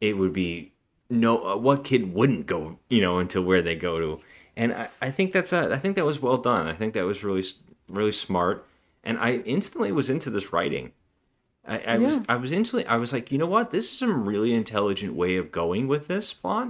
it 0.00 0.16
would 0.18 0.32
be 0.32 0.72
no 1.08 1.44
uh, 1.44 1.56
what 1.56 1.84
kid 1.84 2.12
wouldn't 2.12 2.46
go 2.46 2.78
you 2.90 3.00
know 3.00 3.18
into 3.20 3.40
where 3.40 3.62
they 3.62 3.76
go 3.76 4.00
to 4.00 4.20
and 4.56 4.72
I, 4.72 4.88
I 5.00 5.10
think 5.10 5.32
that's 5.32 5.52
a, 5.52 5.72
I 5.72 5.78
think 5.78 5.94
that 5.96 6.04
was 6.04 6.20
well 6.20 6.36
done. 6.38 6.66
I 6.66 6.72
think 6.72 6.94
that 6.94 7.04
was 7.04 7.22
really 7.22 7.44
really 7.88 8.12
smart, 8.12 8.66
and 9.04 9.18
I 9.18 9.36
instantly 9.44 9.92
was 9.92 10.10
into 10.10 10.30
this 10.30 10.52
writing. 10.52 10.92
I, 11.66 11.78
I 11.78 11.98
was 11.98 12.18
I 12.28 12.36
was 12.36 12.52
instantly 12.52 12.86
I 12.86 12.96
was 12.96 13.12
like, 13.12 13.30
you 13.30 13.38
know 13.38 13.46
what, 13.46 13.70
this 13.70 13.84
is 13.84 13.98
some 13.98 14.26
really 14.28 14.52
intelligent 14.54 15.14
way 15.14 15.36
of 15.36 15.52
going 15.52 15.86
with 15.88 16.08
this 16.08 16.32
plot, 16.32 16.68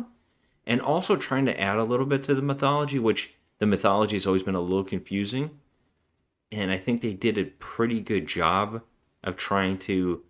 and 0.67 0.81
also 0.81 1.17
trying 1.17 1.47
to 1.47 1.61
add 1.61 1.77
a 1.79 1.85
little 1.85 2.07
bit 2.07 2.25
to 2.25 2.35
the 2.35 2.43
mythology, 2.43 2.99
which 2.99 3.35
the 3.59 3.67
mythology 3.67 4.17
has 4.17 4.27
always 4.27 4.43
been 4.43 4.55
a 4.55 4.61
little 4.61 4.85
confusing, 4.85 5.59
and 6.53 6.71
I 6.71 6.77
think 6.77 7.01
they 7.01 7.12
did 7.12 7.39
a 7.39 7.45
pretty 7.45 8.01
good 8.01 8.27
job 8.27 8.83
of 9.25 9.37
trying 9.37 9.79
to 9.79 10.23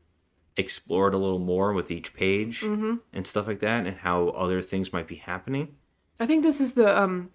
explore 0.56 1.08
it 1.08 1.14
a 1.14 1.18
little 1.18 1.38
more 1.38 1.72
with 1.72 1.90
each 1.90 2.14
page 2.14 2.62
and 2.62 3.26
stuff 3.26 3.46
like 3.46 3.60
that, 3.60 3.86
and 3.86 3.96
how 3.98 4.28
other 4.28 4.62
things 4.62 4.92
might 4.92 5.06
be 5.06 5.16
happening. 5.16 5.74
I 6.18 6.26
think 6.26 6.42
this 6.42 6.60
is 6.60 6.74
the 6.74 6.98
um 6.98 7.30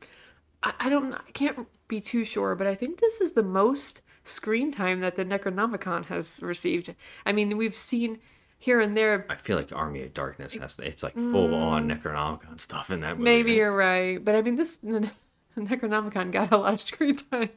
I, 0.63 0.73
I 0.79 0.89
don't 0.89 1.13
I 1.13 1.31
can't 1.33 1.67
be 1.87 2.01
too 2.01 2.23
sure, 2.23 2.55
but 2.55 2.67
I 2.67 2.75
think 2.75 2.99
this 2.99 3.21
is 3.21 3.33
the 3.33 3.43
most 3.43 4.01
screen 4.23 4.71
time 4.71 5.01
that 5.01 5.15
the 5.15 5.25
Necronomicon 5.25 6.05
has 6.05 6.39
received. 6.41 6.95
I 7.25 7.31
mean, 7.31 7.57
we've 7.57 7.75
seen 7.75 8.19
here 8.61 8.79
and 8.79 8.95
there 8.95 9.25
I 9.27 9.35
feel 9.35 9.57
like 9.57 9.73
Army 9.73 10.03
of 10.03 10.13
Darkness 10.13 10.53
has 10.55 10.77
it's 10.79 11.01
like 11.01 11.15
full 11.15 11.55
on 11.55 11.89
Necronomicon 11.89 12.61
stuff 12.61 12.91
in 12.91 12.99
that 13.01 13.17
movie. 13.17 13.23
maybe 13.23 13.49
man. 13.49 13.57
you're 13.57 13.75
right, 13.75 14.23
but 14.23 14.35
I 14.35 14.43
mean 14.43 14.55
this 14.55 14.77
the 14.77 15.09
Necronomicon 15.57 16.31
got 16.31 16.51
a 16.51 16.57
lot 16.57 16.75
of 16.75 16.81
screen 16.81 17.15
time. 17.15 17.49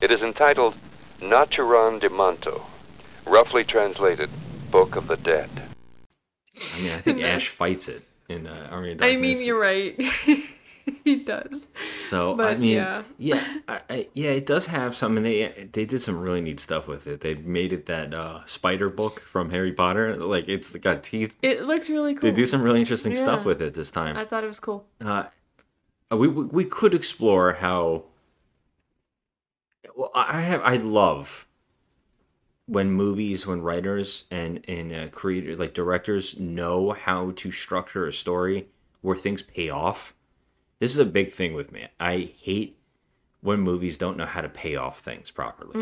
It 0.00 0.10
is 0.10 0.22
entitled 0.22 0.74
Naturom 1.20 2.00
Demonto, 2.00 2.62
roughly 3.26 3.62
translated 3.62 4.30
Book 4.70 4.96
of 4.96 5.06
the 5.06 5.16
Dead. 5.16 5.50
I 6.74 6.80
mean, 6.80 6.92
I 6.92 7.00
think 7.00 7.22
Ash 7.22 7.48
fights 7.48 7.88
it 7.88 8.02
in 8.28 8.46
uh, 8.46 8.68
Army 8.70 8.92
of 8.92 8.98
Darkness. 8.98 9.16
I 9.16 9.20
mean, 9.20 9.42
you're 9.42 9.60
right. 9.60 9.94
he 11.04 11.16
does. 11.16 11.66
So 12.08 12.40
I 12.40 12.56
mean, 12.56 12.74
yeah. 12.74 13.02
yeah, 13.18 13.58
I, 13.68 13.80
I, 13.88 14.08
yeah, 14.14 14.30
it 14.30 14.46
does 14.46 14.66
have 14.66 14.96
some, 14.96 15.16
and 15.16 15.24
they 15.24 15.68
they 15.72 15.84
did 15.84 16.00
some 16.00 16.20
really 16.20 16.40
neat 16.40 16.60
stuff 16.60 16.86
with 16.86 17.06
it. 17.06 17.20
They 17.20 17.34
made 17.34 17.72
it 17.72 17.86
that 17.86 18.14
uh, 18.14 18.44
spider 18.46 18.88
book 18.88 19.20
from 19.20 19.50
Harry 19.50 19.72
Potter, 19.72 20.16
like 20.16 20.48
it's 20.48 20.74
got 20.76 21.02
teeth. 21.02 21.36
It 21.42 21.62
looks 21.62 21.88
really 21.88 22.14
cool. 22.14 22.30
They 22.30 22.34
do 22.34 22.46
some 22.46 22.62
really 22.62 22.80
interesting 22.80 23.16
stuff 23.16 23.44
with 23.44 23.60
it 23.62 23.74
this 23.74 23.90
time. 23.90 24.16
I 24.16 24.24
thought 24.24 24.44
it 24.44 24.48
was 24.48 24.60
cool. 24.60 24.86
uh, 25.00 25.24
we 26.10 26.28
we 26.28 26.44
we 26.44 26.64
could 26.64 26.94
explore 26.94 27.54
how. 27.54 28.04
Well, 29.96 30.10
I 30.14 30.40
have 30.40 30.62
I 30.62 30.76
love 30.76 31.46
when 32.66 32.90
movies, 32.90 33.46
when 33.46 33.60
writers 33.60 34.24
and 34.30 34.64
and 34.68 34.92
uh, 34.92 35.08
creators 35.08 35.58
like 35.58 35.74
directors 35.74 36.38
know 36.38 36.92
how 36.92 37.32
to 37.32 37.52
structure 37.52 38.06
a 38.06 38.12
story 38.12 38.68
where 39.00 39.16
things 39.16 39.42
pay 39.42 39.68
off. 39.68 40.14
This 40.82 40.90
is 40.90 40.98
a 40.98 41.04
big 41.04 41.30
thing 41.30 41.54
with 41.54 41.70
me. 41.70 41.86
I 42.00 42.32
hate 42.40 42.76
when 43.40 43.60
movies 43.60 43.96
don't 43.96 44.16
know 44.16 44.26
how 44.26 44.40
to 44.40 44.48
pay 44.48 44.74
off 44.74 44.98
things 44.98 45.30
properly. 45.30 45.74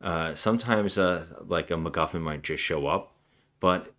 Uh, 0.00 0.36
sometimes, 0.36 0.96
uh, 0.96 1.26
like 1.48 1.72
a 1.72 1.74
MacGuffin 1.74 2.20
might 2.20 2.42
just 2.42 2.62
show 2.62 2.86
up, 2.86 3.12
but 3.58 3.92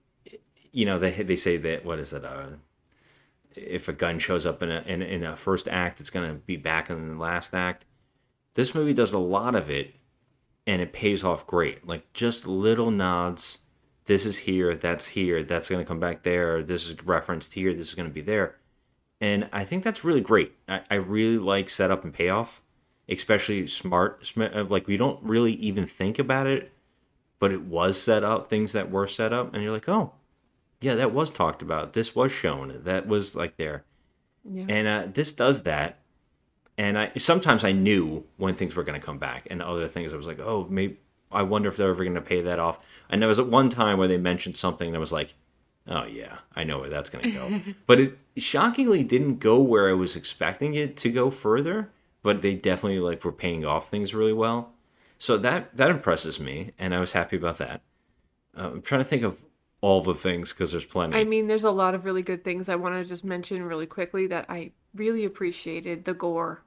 you 0.71 0.85
know 0.85 0.97
they 0.97 1.11
they 1.11 1.35
say 1.35 1.57
that 1.57 1.83
what 1.83 1.99
is 1.99 2.13
it? 2.13 2.23
Uh, 2.23 2.51
if 3.57 3.89
a 3.89 3.93
gun 3.93 4.19
shows 4.19 4.45
up 4.45 4.63
in 4.63 4.71
a 4.71 4.81
in, 4.87 5.01
in 5.01 5.25
a 5.25 5.35
first 5.35 5.67
act, 5.67 5.99
it's 5.99 6.09
gonna 6.09 6.35
be 6.35 6.55
back 6.55 6.89
in 6.89 7.09
the 7.09 7.21
last 7.21 7.53
act. 7.53 7.83
This 8.53 8.73
movie 8.73 8.93
does 8.93 9.11
a 9.11 9.19
lot 9.19 9.53
of 9.53 9.69
it, 9.69 9.95
and 10.65 10.81
it 10.81 10.93
pays 10.93 11.25
off 11.25 11.45
great. 11.45 11.85
Like 11.85 12.13
just 12.13 12.47
little 12.47 12.89
nods. 12.89 13.57
This 14.05 14.25
is 14.25 14.37
here. 14.37 14.75
That's 14.75 15.07
here. 15.09 15.43
That's 15.43 15.67
gonna 15.69 15.83
come 15.83 15.99
back 15.99 16.23
there. 16.23 16.63
This 16.63 16.87
is 16.87 17.03
referenced 17.03 17.51
here. 17.51 17.73
This 17.73 17.89
is 17.89 17.95
gonna 17.95 18.07
be 18.07 18.21
there, 18.21 18.55
and 19.21 19.47
I 19.53 19.63
think 19.63 19.83
that's 19.83 20.03
really 20.03 20.19
great. 20.19 20.53
I, 20.67 20.81
I 20.89 20.95
really 20.95 21.37
like 21.37 21.69
setup 21.69 22.03
and 22.03 22.13
payoff, 22.13 22.61
especially 23.07 23.67
smart. 23.67 24.25
sm- 24.25 24.41
uh, 24.41 24.65
Like 24.65 24.87
we 24.87 24.97
don't 24.97 25.23
really 25.23 25.53
even 25.53 25.85
think 25.85 26.19
about 26.19 26.47
it, 26.47 26.73
but 27.39 27.51
it 27.51 27.61
was 27.61 28.01
set 28.01 28.23
up. 28.23 28.49
Things 28.49 28.73
that 28.73 28.91
were 28.91 29.07
set 29.07 29.31
up, 29.31 29.53
and 29.53 29.63
you're 29.63 29.71
like, 29.71 29.87
oh, 29.87 30.13
yeah, 30.81 30.95
that 30.95 31.13
was 31.13 31.31
talked 31.31 31.61
about. 31.61 31.93
This 31.93 32.15
was 32.15 32.31
shown. 32.31 32.81
That 32.83 33.07
was 33.07 33.35
like 33.35 33.57
there. 33.57 33.85
Yeah. 34.43 34.65
And 34.67 34.87
uh, 34.87 35.07
this 35.13 35.31
does 35.33 35.63
that. 35.63 35.99
And 36.77 36.97
I 36.97 37.11
sometimes 37.17 37.63
I 37.63 37.73
knew 37.73 38.25
when 38.37 38.55
things 38.55 38.75
were 38.75 38.83
going 38.83 38.99
to 38.99 39.05
come 39.05 39.19
back, 39.19 39.47
and 39.51 39.61
other 39.61 39.87
things 39.87 40.11
I 40.11 40.17
was 40.17 40.25
like, 40.27 40.39
oh, 40.39 40.65
maybe 40.69 40.97
I 41.31 41.43
wonder 41.43 41.69
if 41.69 41.77
they're 41.77 41.91
ever 41.91 42.03
going 42.03 42.15
to 42.15 42.21
pay 42.21 42.41
that 42.41 42.59
off. 42.59 42.79
And 43.09 43.21
there 43.21 43.29
was 43.29 43.39
at 43.39 43.47
one 43.47 43.69
time 43.69 43.99
where 43.99 44.07
they 44.07 44.17
mentioned 44.17 44.57
something 44.57 44.91
that 44.91 44.99
was 44.99 45.11
like, 45.11 45.35
oh 45.87 46.05
yeah, 46.05 46.39
I 46.55 46.63
know 46.63 46.79
where 46.79 46.89
that's 46.89 47.09
going 47.09 47.25
to 47.25 47.31
go. 47.31 47.61
but 47.87 47.99
it 47.99 48.19
shockingly 48.37 49.03
didn't 49.03 49.37
go 49.37 49.59
where 49.61 49.89
I 49.89 49.93
was 49.93 50.15
expecting 50.15 50.75
it 50.75 50.97
to 50.97 51.09
go 51.11 51.29
further. 51.31 51.89
But 52.23 52.43
they 52.43 52.53
definitely 52.53 52.99
like 52.99 53.23
were 53.23 53.31
paying 53.31 53.65
off 53.65 53.89
things 53.89 54.13
really 54.13 54.33
well. 54.33 54.73
So 55.17 55.37
that 55.37 55.75
that 55.77 55.89
impresses 55.89 56.39
me, 56.39 56.71
and 56.77 56.93
I 56.93 56.99
was 56.99 57.13
happy 57.13 57.35
about 57.35 57.57
that. 57.57 57.81
Uh, 58.55 58.71
I'm 58.73 58.81
trying 58.81 59.01
to 59.01 59.05
think 59.05 59.23
of 59.23 59.41
all 59.81 60.01
the 60.03 60.13
things 60.13 60.53
because 60.53 60.71
there's 60.71 60.85
plenty. 60.85 61.17
I 61.17 61.23
mean, 61.23 61.47
there's 61.47 61.63
a 61.63 61.71
lot 61.71 61.95
of 61.95 62.05
really 62.05 62.21
good 62.21 62.43
things 62.43 62.69
I 62.69 62.75
want 62.75 62.93
to 62.95 63.03
just 63.05 63.23
mention 63.23 63.63
really 63.63 63.87
quickly 63.87 64.27
that 64.27 64.45
I 64.49 64.71
really 64.93 65.25
appreciated 65.25 66.05
the 66.05 66.13
gore. 66.13 66.63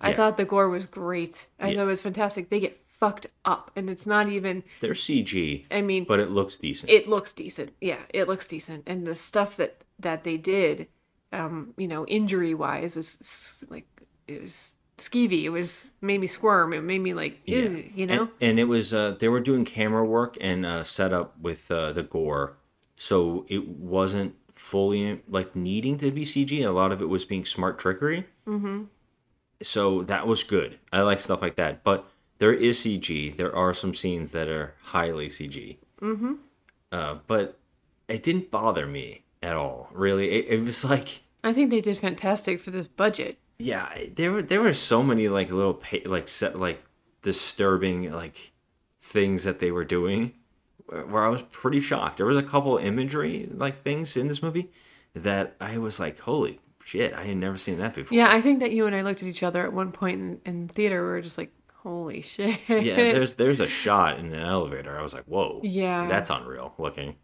I 0.00 0.10
Yeah. 0.10 0.16
thought 0.16 0.36
the 0.36 0.44
gore 0.44 0.68
was 0.68 0.86
great. 0.86 1.48
I 1.58 1.70
Yeah. 1.70 1.76
thought 1.78 1.82
it 1.82 1.86
was 1.86 2.00
fantastic. 2.00 2.50
They 2.50 2.60
get 2.60 2.80
fucked 2.98 3.26
up, 3.44 3.70
and 3.76 3.90
it's 3.90 4.06
not 4.06 4.28
even. 4.28 4.62
They're 4.80 4.92
CG, 4.92 5.64
I 5.70 5.82
mean, 5.82 6.04
but 6.04 6.20
it 6.20 6.30
looks 6.30 6.56
decent. 6.56 6.90
it 6.90 7.08
looks 7.08 7.32
decent. 7.32 7.72
Yeah, 7.80 8.00
it 8.10 8.28
looks 8.28 8.46
decent, 8.46 8.84
and 8.86 9.06
the 9.06 9.14
stuff 9.14 9.56
that 9.56 9.84
that 9.98 10.24
they 10.24 10.36
did, 10.36 10.88
um, 11.32 11.74
you 11.76 11.88
know, 11.88 12.06
injury 12.06 12.54
wise, 12.54 12.96
was 12.96 13.64
like 13.68 13.86
it 14.26 14.42
was 14.42 14.74
skeevy. 14.98 15.44
It 15.44 15.50
was 15.50 15.92
made 16.00 16.20
me 16.20 16.26
squirm. 16.26 16.72
It 16.72 16.82
made 16.82 17.00
me 17.00 17.14
like, 17.14 17.40
ew, 17.46 17.84
you 17.94 18.06
know. 18.06 18.22
and, 18.22 18.30
and 18.40 18.60
it 18.60 18.64
was 18.64 18.92
uh, 18.92 19.16
they 19.18 19.28
were 19.28 19.40
doing 19.40 19.64
camera 19.64 20.04
work 20.04 20.36
and 20.40 20.64
uh, 20.64 20.84
setup 20.84 21.38
with 21.40 21.70
uh, 21.70 21.92
the 21.92 22.02
gore, 22.02 22.56
so 22.96 23.44
it 23.48 23.68
wasn't 23.68 24.34
fully 24.52 25.20
like 25.28 25.54
needing 25.56 25.98
to 25.98 26.10
be 26.10 26.24
CG. 26.24 26.64
A 26.64 26.70
lot 26.70 26.92
of 26.92 27.02
it 27.02 27.08
was 27.08 27.24
being 27.24 27.44
smart 27.44 27.78
trickery. 27.78 28.26
mm-hmm. 28.46 28.84
So 29.62 30.02
that 30.02 30.26
was 30.26 30.42
good. 30.42 30.78
I 30.92 31.02
like 31.02 31.20
stuff 31.20 31.40
like 31.40 31.56
that, 31.56 31.84
but 31.84 32.06
there 32.44 32.52
is 32.52 32.78
CG. 32.80 33.34
There 33.38 33.56
are 33.56 33.72
some 33.72 33.94
scenes 33.94 34.32
that 34.32 34.48
are 34.48 34.74
highly 34.82 35.28
CG. 35.28 35.78
Mm-hmm. 36.02 36.34
Uh, 36.92 37.16
but 37.26 37.58
it 38.06 38.22
didn't 38.22 38.50
bother 38.50 38.86
me 38.86 39.22
at 39.42 39.56
all. 39.56 39.88
Really, 39.94 40.30
it, 40.30 40.46
it 40.50 40.62
was 40.62 40.84
like 40.84 41.22
I 41.42 41.54
think 41.54 41.70
they 41.70 41.80
did 41.80 41.96
fantastic 41.96 42.60
for 42.60 42.70
this 42.70 42.86
budget. 42.86 43.38
yeah, 43.58 43.88
there 44.14 44.30
were 44.30 44.42
there 44.42 44.60
were 44.60 44.74
so 44.74 45.02
many 45.02 45.28
like 45.28 45.50
little 45.50 45.72
pa- 45.72 46.04
like 46.04 46.28
set 46.28 46.60
like 46.60 46.84
disturbing 47.22 48.12
like 48.12 48.52
things 49.00 49.44
that 49.44 49.58
they 49.58 49.70
were 49.70 49.86
doing 49.86 50.34
where 50.84 51.06
where 51.06 51.24
I 51.24 51.30
was 51.30 51.40
pretty 51.50 51.80
shocked. 51.80 52.18
There 52.18 52.26
was 52.26 52.36
a 52.36 52.42
couple 52.42 52.76
imagery 52.76 53.48
like 53.54 53.82
things 53.82 54.18
in 54.18 54.28
this 54.28 54.42
movie 54.42 54.70
that 55.14 55.56
I 55.62 55.78
was 55.78 55.98
like, 55.98 56.18
holy 56.18 56.60
shit, 56.84 57.14
I 57.14 57.24
had 57.24 57.38
never 57.38 57.56
seen 57.56 57.78
that 57.78 57.94
before. 57.94 58.14
Yeah, 58.14 58.30
I 58.30 58.42
think 58.42 58.60
that 58.60 58.72
you 58.72 58.84
and 58.84 58.94
I 58.94 59.00
looked 59.00 59.22
at 59.22 59.28
each 59.28 59.42
other 59.42 59.62
at 59.64 59.72
one 59.72 59.92
point 59.92 60.20
in, 60.20 60.40
in 60.44 60.68
theater. 60.68 61.02
We 61.02 61.08
were 61.08 61.22
just 61.22 61.38
like, 61.38 61.50
"Holy 61.84 62.22
shit!" 62.22 62.58
yeah. 62.68 62.96
There's 62.96 63.34
there's 63.34 63.60
a 63.60 63.68
shot 63.68 64.18
in 64.18 64.32
an 64.32 64.40
elevator. 64.40 64.98
I 64.98 65.02
was 65.02 65.14
like, 65.14 65.24
whoa, 65.26 65.60
Yeah. 65.62 66.08
that's 66.08 66.30
unreal 66.30 66.74
looking. 66.78 67.14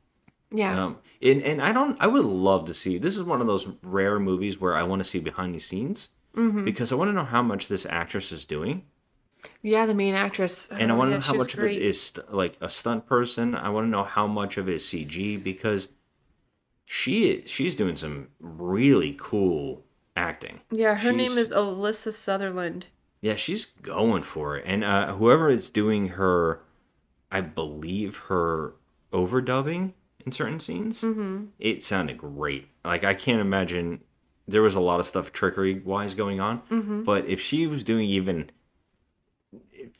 yeah, 0.53 0.85
Um, 0.85 0.99
and 1.23 1.43
and 1.43 1.61
I 1.61 1.73
don't. 1.73 1.97
I 2.01 2.07
would 2.07 2.25
love 2.25 2.67
to 2.67 2.75
see. 2.75 2.99
This 2.99 3.17
is 3.17 3.23
one 3.25 3.41
of 3.41 3.47
those 3.49 3.67
rare 3.83 4.21
movies 4.21 4.61
where 4.61 4.77
I 4.77 4.83
want 4.85 5.01
to 5.01 5.09
see 5.09 5.19
behind 5.21 5.55
the 5.55 5.59
scenes 5.61 6.11
Mhm. 6.37 6.65
because 6.65 6.93
I 6.93 6.95
want 6.95 7.09
to 7.09 7.13
know 7.13 7.25
how 7.25 7.43
much 7.43 7.67
this 7.69 7.85
actress 7.87 8.31
is 8.33 8.47
doing, 8.47 8.85
yeah. 9.63 9.87
The 9.87 9.95
main 9.95 10.15
actress, 10.15 10.69
and 10.71 10.93
I 10.93 10.95
want 10.95 11.11
to 11.11 11.17
know 11.17 11.21
how 11.23 11.35
much 11.35 11.55
of 11.55 11.61
it 11.61 11.63
great. 11.63 11.77
is 11.77 12.01
st- 12.03 12.33
like 12.33 12.57
a 12.61 12.69
stunt 12.69 13.07
person. 13.07 13.55
I 13.55 13.69
want 13.71 13.87
to 13.87 13.89
know 13.91 14.05
how 14.05 14.27
much 14.27 14.57
of 14.59 14.69
it 14.69 14.75
is 14.77 14.85
CG 14.87 15.37
because 15.43 15.91
she 16.85 17.31
is, 17.31 17.49
she's 17.51 17.75
doing 17.77 17.97
some 17.97 18.29
really 18.41 19.17
cool 19.19 19.85
acting. 20.17 20.61
Yeah, 20.71 20.97
her 20.99 21.13
name 21.13 21.39
is 21.39 21.51
Alyssa 21.51 22.13
Sutherland. 22.13 22.87
Yeah, 23.23 23.37
she's 23.37 23.67
going 23.67 24.23
for 24.23 24.57
it. 24.57 24.65
And 24.67 24.83
uh, 24.83 25.15
whoever 25.15 25.51
is 25.51 25.69
doing 25.71 26.09
her, 26.09 26.63
I 27.31 27.41
believe 27.43 28.17
her 28.29 28.75
overdubbing 29.13 29.93
in 30.25 30.33
certain 30.33 30.61
scenes, 30.61 31.03
Mhm. 31.03 31.49
it 31.59 31.83
sounded 31.83 32.19
great. 32.19 32.69
Like 32.85 33.05
I 33.05 33.15
can't 33.15 33.41
imagine 33.41 34.01
there 34.49 34.63
was 34.63 34.75
a 34.75 34.81
lot 34.81 35.01
of 35.01 35.07
stuff 35.07 35.33
trickery 35.33 35.81
wise 35.81 36.15
going 36.15 36.41
on, 36.41 36.63
Mhm. 36.71 37.05
but 37.05 37.27
if 37.27 37.41
she 37.41 37.67
was 37.67 37.85
doing 37.85 38.09
even 38.09 38.51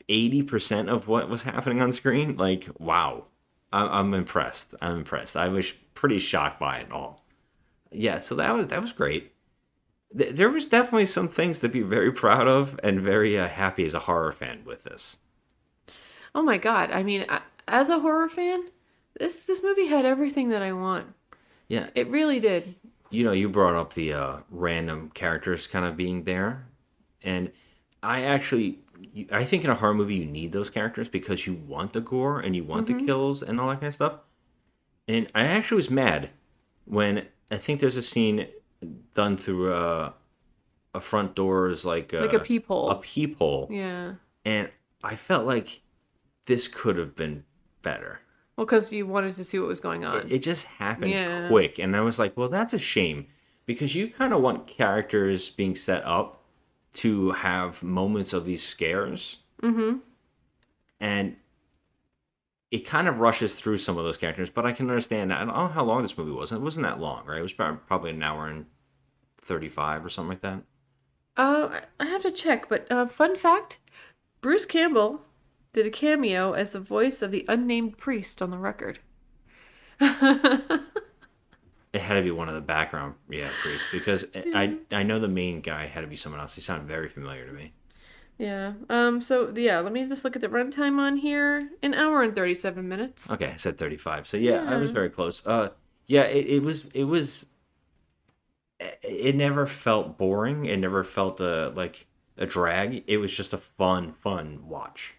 eighty 0.09 0.43
percent 0.43 0.89
of 0.89 1.07
what 1.07 1.29
was 1.29 1.43
happening 1.43 1.81
on 1.81 1.91
screen, 1.91 2.37
like 2.37 2.67
wow, 2.79 3.25
I- 3.73 3.99
I'm 3.99 4.13
impressed. 4.13 4.73
I'm 4.81 4.97
impressed. 4.97 5.35
I 5.37 5.47
was 5.47 5.71
pretty 5.93 6.19
shocked 6.19 6.59
by 6.59 6.77
it 6.79 6.91
all. 6.91 7.25
Yeah, 7.91 8.19
so 8.19 8.35
that 8.35 8.53
was 8.55 8.67
that 8.67 8.81
was 8.81 8.93
great 8.93 9.30
th- 10.17 10.35
there 10.35 10.49
was 10.49 10.67
definitely 10.67 11.05
some 11.05 11.27
things 11.27 11.59
to 11.59 11.69
be 11.69 11.81
very 11.81 12.11
proud 12.11 12.47
of 12.47 12.79
and 12.83 13.01
very 13.01 13.37
uh, 13.39 13.47
happy 13.47 13.83
as 13.85 13.93
a 13.93 13.99
horror 13.99 14.31
fan 14.31 14.61
with 14.65 14.83
this. 14.83 15.17
Oh 16.33 16.41
my 16.41 16.57
god! 16.57 16.91
I 16.91 17.03
mean, 17.03 17.25
I, 17.29 17.41
as 17.67 17.89
a 17.89 17.99
horror 17.99 18.29
fan, 18.29 18.65
this 19.19 19.35
this 19.45 19.61
movie 19.63 19.87
had 19.87 20.05
everything 20.05 20.49
that 20.49 20.61
I 20.61 20.71
want. 20.73 21.07
Yeah, 21.67 21.87
It 21.95 22.07
really 22.09 22.39
did. 22.41 22.75
you 23.09 23.23
know, 23.23 23.31
you 23.31 23.47
brought 23.49 23.75
up 23.75 23.93
the 23.93 24.13
uh, 24.13 24.37
random 24.49 25.09
characters 25.13 25.67
kind 25.67 25.85
of 25.85 25.95
being 25.95 26.23
there. 26.25 26.65
And 27.23 27.51
I 28.03 28.23
actually, 28.23 28.79
I 29.31 29.45
think 29.45 29.63
in 29.63 29.69
a 29.69 29.75
horror 29.75 29.93
movie 29.93 30.15
you 30.15 30.25
need 30.25 30.51
those 30.51 30.69
characters 30.69 31.07
because 31.07 31.47
you 31.47 31.53
want 31.53 31.93
the 31.93 32.01
gore 32.01 32.39
and 32.41 32.55
you 32.57 32.63
want 32.65 32.87
Mhm. 32.87 32.99
the 32.99 33.05
kills 33.05 33.41
and 33.41 33.59
all 33.59 33.69
that 33.69 33.75
kind 33.75 33.87
of 33.87 33.93
stuff. 33.93 34.15
And 35.07 35.27
I 35.33 35.43
actually 35.45 35.77
was 35.77 35.89
mad 35.89 36.29
when 36.85 37.27
I 37.49 37.55
think 37.57 37.79
there's 37.79 37.95
a 37.97 38.01
scene 38.03 38.47
done 39.13 39.37
through 39.37 39.73
a, 39.73 40.13
a 40.93 40.99
front 40.99 41.35
doors 41.35 41.85
like 41.85 42.13
Like 42.13 42.33
a 42.33 42.39
peephole. 42.39 42.89
a 42.89 42.95
peephole, 42.95 43.67
Yeah. 43.71 44.15
and 44.45 44.69
I 45.03 45.15
felt 45.15 45.45
like 45.45 45.81
this 46.45 46.67
could 46.67 46.97
have 46.97 47.15
been 47.15 47.43
better. 47.81 48.21
Well, 48.55 48.65
because 48.65 48.91
you 48.91 49.07
wanted 49.07 49.35
to 49.35 49.43
see 49.43 49.57
what 49.59 49.67
was 49.67 49.79
going 49.79 50.03
on. 50.05 50.17
It, 50.27 50.31
it 50.33 50.39
just 50.43 50.65
happened 50.65 51.11
Yeah. 51.11 51.47
quick, 51.47 51.79
and 51.79 51.95
I 51.95 52.01
was 52.01 52.19
like, 52.19 52.35
well, 52.35 52.49
that's 52.49 52.73
a 52.73 52.79
shame 52.79 53.27
because 53.65 53.95
you 53.95 54.07
kind 54.09 54.33
of 54.33 54.41
want 54.41 54.67
characters 54.67 55.49
being 55.49 55.75
set 55.75 56.03
up 56.05 56.43
to 56.95 57.31
have 57.31 57.81
moments 57.81 58.33
of 58.33 58.43
these 58.45 58.61
scares, 58.61 59.37
mm-hmm. 59.61 59.99
and 60.99 61.37
it 62.71 62.79
kind 62.79 63.07
of 63.07 63.19
rushes 63.19 63.55
through 63.55 63.77
some 63.77 63.97
of 63.97 64.05
those 64.05 64.17
characters. 64.17 64.49
But 64.49 64.65
I 64.65 64.71
can 64.71 64.89
understand. 64.89 65.31
I 65.33 65.39
don't 65.39 65.55
know 65.55 65.67
how 65.67 65.83
long 65.83 66.01
this 66.01 66.17
movie 66.17 66.31
was. 66.31 66.51
It 66.51 66.61
wasn't 66.61 66.85
that 66.85 66.99
long, 66.99 67.25
right? 67.25 67.39
It 67.39 67.43
was 67.43 67.53
probably 67.53 68.11
an 68.11 68.23
hour 68.23 68.47
and 68.47 68.65
thirty-five 69.41 70.03
or 70.03 70.09
something 70.09 70.29
like 70.29 70.41
that. 70.41 70.63
Uh, 71.37 71.81
I 71.99 72.05
have 72.05 72.23
to 72.23 72.31
check, 72.31 72.69
but 72.69 72.91
uh, 72.91 73.05
fun 73.05 73.35
fact: 73.35 73.79
Bruce 74.41 74.65
Campbell 74.65 75.21
did 75.73 75.85
a 75.85 75.91
cameo 75.91 76.53
as 76.53 76.71
the 76.71 76.79
voice 76.79 77.21
of 77.21 77.31
the 77.31 77.45
unnamed 77.47 77.97
priest 77.97 78.41
on 78.41 78.51
the 78.51 78.57
record. 78.57 78.99
It 81.93 81.99
had 81.99 82.13
to 82.13 82.21
be 82.21 82.31
one 82.31 82.47
of 82.47 82.55
the 82.55 82.61
background, 82.61 83.15
yeah, 83.29 83.49
priests 83.61 83.89
because 83.91 84.23
I 84.33 84.77
I 84.91 85.03
know 85.03 85.19
the 85.19 85.27
main 85.27 85.59
guy 85.59 85.87
had 85.87 86.01
to 86.01 86.07
be 86.07 86.15
someone 86.15 86.39
else. 86.39 86.55
He 86.55 86.61
sounded 86.61 86.87
very 86.87 87.09
familiar 87.09 87.45
to 87.45 87.51
me. 87.51 87.73
Yeah. 88.41 88.73
Um. 88.89 89.21
So 89.21 89.53
yeah, 89.55 89.79
let 89.81 89.93
me 89.93 90.07
just 90.07 90.23
look 90.23 90.35
at 90.35 90.41
the 90.41 90.49
runtime 90.49 90.97
on 90.97 91.17
here. 91.17 91.69
An 91.83 91.93
hour 91.93 92.23
and 92.23 92.33
thirty-seven 92.33 92.89
minutes. 92.89 93.29
Okay, 93.29 93.51
I 93.53 93.55
said 93.57 93.77
35. 93.77 94.25
So 94.25 94.37
yeah, 94.37 94.65
I 94.67 94.77
was 94.77 94.89
very 94.89 95.11
close. 95.11 95.45
Uh 95.45 95.69
yeah, 96.07 96.23
it, 96.23 96.47
it 96.47 96.63
was 96.63 96.85
it 96.95 97.03
was 97.03 97.45
it 99.03 99.35
never 99.35 99.67
felt 99.67 100.17
boring. 100.17 100.65
It 100.65 100.77
never 100.77 101.03
felt 101.03 101.39
uh, 101.39 101.71
like 101.75 102.07
a 102.35 102.47
drag. 102.47 103.03
It 103.05 103.17
was 103.17 103.31
just 103.31 103.53
a 103.53 103.59
fun 103.59 104.11
fun 104.13 104.67
watch. 104.67 105.13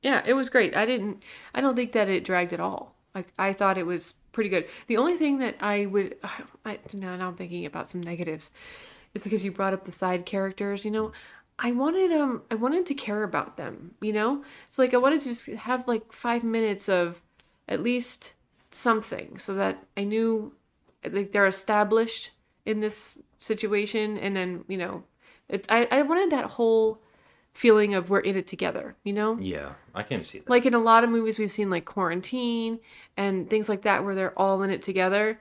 Yeah, 0.00 0.22
it 0.24 0.34
was 0.34 0.48
great. 0.48 0.76
I 0.76 0.86
didn't. 0.86 1.24
I 1.52 1.60
don't 1.60 1.74
think 1.74 1.90
that 1.92 2.08
it 2.08 2.24
dragged 2.24 2.52
at 2.52 2.60
all. 2.60 2.94
Like 3.16 3.32
I 3.36 3.52
thought 3.52 3.78
it 3.78 3.86
was 3.86 4.14
pretty 4.30 4.48
good. 4.48 4.68
The 4.86 4.96
only 4.96 5.16
thing 5.16 5.38
that 5.38 5.56
I 5.60 5.86
would, 5.86 6.18
I 6.64 6.78
now 6.94 7.16
now 7.16 7.26
I'm 7.26 7.36
thinking 7.36 7.66
about 7.66 7.90
some 7.90 8.00
negatives. 8.00 8.52
It's 9.12 9.24
because 9.24 9.44
you 9.44 9.50
brought 9.50 9.72
up 9.72 9.86
the 9.86 9.92
side 9.92 10.24
characters. 10.24 10.84
You 10.84 10.92
know, 10.92 11.12
I 11.62 11.72
wanted 11.72 12.10
um 12.12 12.42
I 12.50 12.54
wanted 12.54 12.86
to 12.86 12.94
care 12.94 13.22
about 13.22 13.56
them. 13.56 13.92
You 14.00 14.12
know, 14.14 14.44
so 14.68 14.82
like 14.82 14.94
I 14.94 14.96
wanted 14.96 15.20
to 15.20 15.28
just 15.28 15.46
have 15.46 15.86
like 15.86 16.12
five 16.12 16.42
minutes 16.42 16.88
of 16.88 17.22
at 17.68 17.82
least 17.82 18.32
something 18.70 19.38
so 19.38 19.54
that 19.54 19.84
I 19.96 20.04
knew 20.04 20.54
like 21.04 21.32
they're 21.32 21.46
established 21.46 22.30
in 22.64 22.80
this 22.80 23.22
situation, 23.38 24.16
and 24.16 24.34
then 24.34 24.64
you 24.68 24.78
know, 24.78 25.04
it's 25.48 25.66
I 25.68 25.86
I 25.90 26.02
wanted 26.02 26.30
that 26.30 26.46
whole 26.46 27.02
feeling 27.52 27.94
of 27.94 28.08
we're 28.08 28.20
in 28.20 28.36
it 28.36 28.46
together. 28.46 28.96
You 29.04 29.12
know. 29.12 29.38
Yeah, 29.38 29.74
I 29.94 30.02
can 30.02 30.22
see 30.22 30.38
that. 30.38 30.48
Like 30.48 30.64
in 30.64 30.74
a 30.74 30.78
lot 30.78 31.04
of 31.04 31.10
movies 31.10 31.38
we've 31.38 31.52
seen 31.52 31.68
like 31.68 31.84
Quarantine 31.84 32.80
and 33.18 33.50
things 33.50 33.68
like 33.68 33.82
that 33.82 34.02
where 34.02 34.14
they're 34.14 34.38
all 34.38 34.62
in 34.62 34.70
it 34.70 34.82
together. 34.82 35.40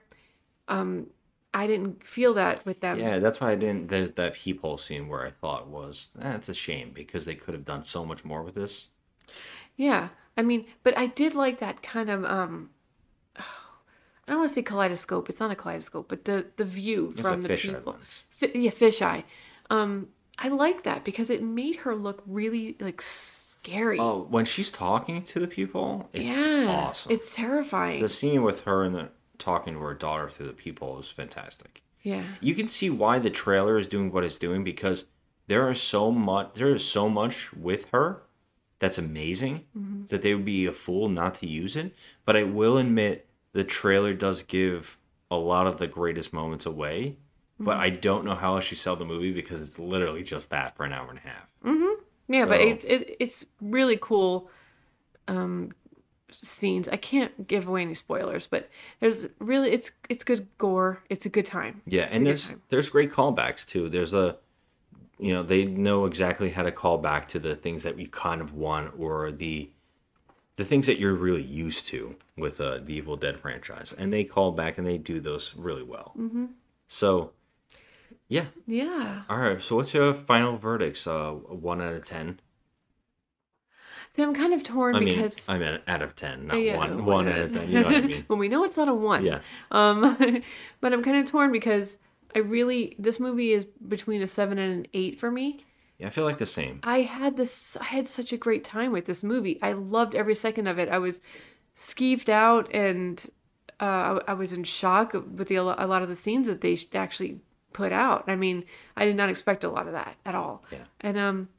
Um 0.67 1.07
I 1.53 1.65
didn't 1.67 2.05
feel 2.05 2.33
that 2.35 2.65
with 2.65 2.81
them. 2.81 2.99
Yeah, 2.99 3.19
that's 3.19 3.41
why 3.41 3.51
I 3.51 3.55
didn't. 3.55 3.87
There's 3.87 4.11
that 4.11 4.35
peephole 4.35 4.77
scene 4.77 5.07
where 5.07 5.25
I 5.25 5.31
thought 5.31 5.67
was 5.67 6.09
that's 6.15 6.47
a 6.49 6.53
shame 6.53 6.91
because 6.93 7.25
they 7.25 7.35
could 7.35 7.53
have 7.55 7.65
done 7.65 7.83
so 7.83 8.05
much 8.05 8.23
more 8.23 8.43
with 8.43 8.55
this. 8.55 8.89
Yeah. 9.75 10.09
I 10.37 10.43
mean, 10.43 10.65
but 10.83 10.97
I 10.97 11.07
did 11.07 11.33
like 11.35 11.59
that 11.59 11.81
kind 11.81 12.09
of 12.09 12.23
um 12.25 12.69
I 13.37 13.43
don't 14.33 14.39
want 14.39 14.49
to 14.51 14.53
say 14.53 14.61
kaleidoscope. 14.61 15.27
It's 15.29 15.39
not 15.39 15.49
a 15.49 15.55
kaleidoscope, 15.55 16.07
but 16.07 16.25
the 16.25 16.45
the 16.57 16.65
view 16.65 17.09
It's 17.13 17.21
from 17.21 17.41
the 17.41 17.49
fisheye 17.49 17.75
people. 17.77 17.93
lens. 17.93 18.23
Fi- 18.29 18.51
yeah, 18.53 18.71
fisheye. 18.71 19.23
Um 19.69 20.09
I 20.37 20.49
like 20.49 20.83
that 20.83 21.03
because 21.03 21.29
it 21.29 21.41
made 21.43 21.77
her 21.77 21.95
look 21.95 22.23
really 22.27 22.77
like 22.79 23.01
scary. 23.01 23.99
Oh, 23.99 24.27
when 24.29 24.45
she's 24.45 24.71
talking 24.71 25.23
to 25.23 25.39
the 25.39 25.47
people, 25.47 26.09
it's 26.13 26.25
yeah. 26.29 26.65
awesome. 26.69 27.11
It's 27.11 27.35
terrifying. 27.35 28.01
the 28.01 28.07
scene 28.09 28.43
with 28.43 28.61
her 28.61 28.83
and 28.83 28.95
the 28.95 29.09
talking 29.39 29.73
to 29.73 29.79
her 29.79 29.93
daughter 29.93 30.29
through 30.29 30.47
the 30.47 30.53
peephole 30.53 30.99
is 30.99 31.09
fantastic. 31.09 31.81
yeah. 32.03 32.23
you 32.41 32.53
can 32.53 32.67
see 32.67 32.89
why 32.89 33.17
the 33.19 33.29
trailer 33.29 33.77
is 33.77 33.87
doing 33.87 34.11
what 34.11 34.23
it's 34.23 34.37
doing 34.39 34.63
because 34.63 35.05
there 35.47 35.69
is 35.71 35.81
so 35.81 36.11
much 36.11 36.51
there 36.53 36.69
is 36.73 36.85
so 36.87 37.09
much 37.09 37.51
with 37.53 37.89
her 37.89 38.21
that's 38.79 38.97
amazing 38.97 39.65
Mhm. 39.77 40.07
that 40.09 40.21
they 40.21 40.33
would 40.35 40.45
be 40.45 40.65
a 40.67 40.71
fool 40.73 41.09
not 41.09 41.35
to 41.35 41.47
use 41.47 41.75
it 41.75 41.93
but 42.25 42.35
i 42.37 42.43
will 42.43 42.77
admit 42.77 43.27
the 43.53 43.63
trailer 43.63 44.13
does 44.13 44.43
give 44.43 44.97
a 45.31 45.35
lot 45.37 45.67
of 45.67 45.77
the 45.79 45.87
greatest 45.87 46.31
moments 46.33 46.65
away 46.65 47.17
but 47.59 47.77
Mhm. 47.77 47.81
i 47.81 47.89
don't 47.89 48.23
know 48.25 48.35
how 48.35 48.55
else 48.55 48.69
you 48.71 48.77
sell 48.77 48.95
the 48.95 49.03
movie 49.05 49.31
because 49.33 49.59
it's 49.59 49.77
literally 49.79 50.23
just 50.23 50.49
that 50.51 50.75
for 50.77 50.85
an 50.85 50.93
hour 50.93 51.09
and 51.09 51.17
a 51.19 51.21
half 51.21 51.47
Mm-hmm. 51.65 52.03
Yeah, 52.31 52.45
but 52.45 52.59
So- 52.61 52.67
it, 52.67 52.83
it 52.85 53.15
it's 53.19 53.45
really 53.59 53.97
cool 53.99 54.49
um 55.27 55.71
scenes. 56.31 56.87
I 56.87 56.97
can't 56.97 57.47
give 57.47 57.67
away 57.67 57.81
any 57.81 57.93
spoilers, 57.93 58.47
but 58.47 58.69
there's 58.99 59.25
really 59.39 59.71
it's 59.71 59.91
it's 60.09 60.23
good 60.23 60.47
gore. 60.57 61.03
It's 61.09 61.25
a 61.25 61.29
good 61.29 61.45
time. 61.45 61.81
Yeah, 61.85 62.03
It's 62.03 62.13
and 62.15 62.25
there's 62.25 62.55
there's 62.69 62.89
great 62.89 63.11
callbacks 63.11 63.65
too. 63.65 63.89
There's 63.89 64.13
a 64.13 64.37
you 65.19 65.33
know, 65.33 65.43
they 65.43 65.65
know 65.65 66.05
exactly 66.05 66.49
how 66.49 66.63
to 66.63 66.71
call 66.71 66.97
back 66.97 67.27
to 67.29 67.39
the 67.39 67.55
things 67.55 67.83
that 67.83 67.95
we 67.95 68.07
kind 68.07 68.41
of 68.41 68.53
want 68.53 68.93
or 68.97 69.31
the 69.31 69.69
the 70.55 70.65
things 70.65 70.87
that 70.87 70.99
you're 70.99 71.13
really 71.13 71.43
used 71.43 71.85
to 71.87 72.15
with 72.37 72.59
uh, 72.59 72.79
the 72.83 72.93
Evil 72.93 73.15
Dead 73.15 73.39
franchise. 73.39 73.93
And 73.97 74.11
they 74.11 74.23
call 74.23 74.51
back 74.51 74.77
and 74.77 74.85
they 74.85 74.97
do 74.97 75.19
those 75.19 75.55
really 75.55 75.83
well. 75.83 76.13
Mm-hmm. 76.17 76.45
So 76.87 77.31
yeah. 78.27 78.45
Yeah. 78.65 79.23
All 79.29 79.37
right. 79.37 79.61
So 79.61 79.75
what's 79.75 79.93
your 79.93 80.13
final 80.13 80.57
verdicts? 80.57 81.05
Uh, 81.05 81.31
one 81.31 81.81
out 81.81 81.93
of 81.93 82.05
ten. 82.05 82.39
See, 84.19 84.23
I'm 84.23 84.33
kind 84.33 84.53
of 84.53 84.63
torn 84.63 84.97
I 84.97 84.99
mean, 84.99 85.15
because 85.15 85.47
I 85.47 85.57
mean, 85.57 85.79
out 85.87 86.01
of 86.01 86.13
ten, 86.13 86.47
not 86.47 86.57
Yeah, 86.57 86.75
one. 86.75 87.05
One 87.05 87.29
out 87.29 87.39
of 87.39 87.53
ten. 87.53 87.69
You 87.69 87.79
know 87.79 87.85
what 87.85 87.95
I 87.95 88.01
mean? 88.01 88.25
well, 88.27 88.37
we 88.37 88.49
know 88.49 88.65
it's 88.65 88.75
not 88.75 88.89
a 88.89 88.93
one. 88.93 89.25
Yeah. 89.25 89.39
Um, 89.71 90.43
but 90.81 90.91
I'm 90.91 91.01
kind 91.01 91.15
of 91.15 91.25
torn 91.25 91.53
because 91.53 91.99
I 92.35 92.39
really 92.39 92.97
this 92.99 93.17
movie 93.17 93.53
is 93.53 93.63
between 93.87 94.21
a 94.21 94.27
seven 94.27 94.57
and 94.57 94.73
an 94.73 94.87
eight 94.93 95.21
for 95.21 95.31
me. 95.31 95.59
Yeah, 95.99 96.07
I 96.07 96.09
feel 96.09 96.25
like 96.25 96.37
the 96.37 96.45
same. 96.45 96.81
I 96.83 97.03
had 97.03 97.37
this 97.37 97.77
I 97.77 97.85
had 97.85 98.09
such 98.09 98.33
a 98.33 98.37
great 98.37 98.65
time 98.65 98.91
with 98.91 99.05
this 99.05 99.23
movie. 99.23 99.57
I 99.61 99.71
loved 99.71 100.13
every 100.15 100.35
second 100.35 100.67
of 100.67 100.77
it. 100.77 100.89
I 100.89 100.97
was 100.97 101.21
skeeved 101.73 102.27
out 102.27 102.69
and 102.73 103.25
uh, 103.79 104.19
I, 104.27 104.31
I 104.31 104.33
was 104.33 104.51
in 104.51 104.65
shock 104.65 105.13
with 105.13 105.47
the, 105.47 105.55
a 105.55 105.63
lot 105.63 106.01
of 106.01 106.09
the 106.09 106.15
scenes 106.17 106.47
that 106.47 106.59
they 106.59 106.77
actually 106.93 107.39
put 107.71 107.93
out. 107.93 108.25
I 108.27 108.35
mean, 108.35 108.65
I 108.97 109.05
did 109.05 109.15
not 109.15 109.29
expect 109.29 109.63
a 109.63 109.69
lot 109.69 109.87
of 109.87 109.93
that 109.93 110.17
at 110.25 110.35
all. 110.35 110.65
Yeah. 110.71 110.83
And 110.99 111.17
um, 111.17 111.49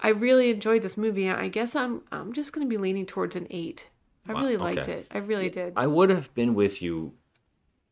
I 0.00 0.08
really 0.10 0.50
enjoyed 0.50 0.82
this 0.82 0.96
movie. 0.96 1.28
I 1.28 1.48
guess 1.48 1.74
I'm 1.74 2.02
I'm 2.12 2.32
just 2.32 2.52
gonna 2.52 2.66
be 2.66 2.76
leaning 2.78 3.06
towards 3.06 3.36
an 3.36 3.46
eight. 3.50 3.88
I 4.26 4.32
Wow, 4.34 4.40
really 4.42 4.56
liked 4.56 4.80
okay. 4.80 4.92
it. 4.92 5.06
I 5.10 5.18
really 5.18 5.48
did. 5.50 5.72
I 5.76 5.86
would 5.86 6.10
have 6.10 6.32
been 6.34 6.54
with 6.54 6.82
you 6.82 7.14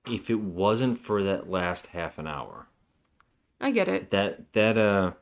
if 0.07 0.31
it 0.31 0.41
wasn't 0.41 0.99
for 1.01 1.23
that 1.23 1.51
last 1.51 1.89
half 1.89 2.19
an 2.19 2.27
hour. 2.27 2.69
I 3.61 3.71
get 3.71 3.89
it. 3.89 4.11
That 4.11 4.53
that 4.53 4.79
uh 4.79 5.13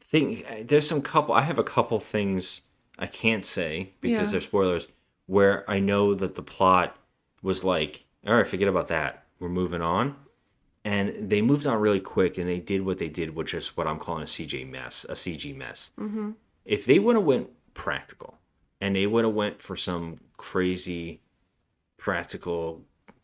thing 0.00 0.42
there's 0.66 0.88
some 0.88 1.02
couple 1.02 1.34
I 1.34 1.42
have 1.42 1.58
a 1.58 1.64
couple 1.64 2.00
things 2.00 2.62
I 2.98 3.06
can't 3.06 3.44
say 3.44 3.92
because 4.00 4.28
Yeah. 4.28 4.32
they're 4.32 4.40
spoilers 4.40 4.88
where 5.26 5.68
I 5.70 5.78
know 5.80 6.14
that 6.14 6.34
the 6.34 6.42
plot 6.42 6.96
was 7.42 7.64
like, 7.64 8.04
all 8.26 8.34
right, 8.34 8.46
forget 8.46 8.68
about 8.68 8.88
that. 8.88 9.24
We're 9.38 9.48
moving 9.48 9.82
on. 9.82 10.16
And 10.84 11.30
they 11.30 11.40
moved 11.40 11.66
on 11.66 11.80
really 11.80 12.00
quick 12.00 12.36
and 12.36 12.46
they 12.48 12.60
did 12.60 12.82
what 12.84 12.98
they 12.98 13.08
did, 13.08 13.34
which 13.34 13.54
is 13.54 13.76
what 13.76 13.86
I'm 13.86 13.98
calling 13.98 14.22
a 14.22 14.26
CJ 14.26 14.70
mess, 14.70 15.06
a 15.08 15.14
CG 15.14 15.56
mess. 15.56 15.90
Mm-hmm. 15.98 16.32
If 16.66 16.84
they 16.84 16.98
would 16.98 17.16
have 17.16 17.24
went 17.24 17.48
practical 17.72 18.36
and 18.82 18.94
they 18.94 19.06
would 19.06 19.24
have 19.24 19.32
went 19.34 19.62
for 19.62 19.76
some 19.76 20.18
crazy 20.36 21.20
practical 21.96 22.82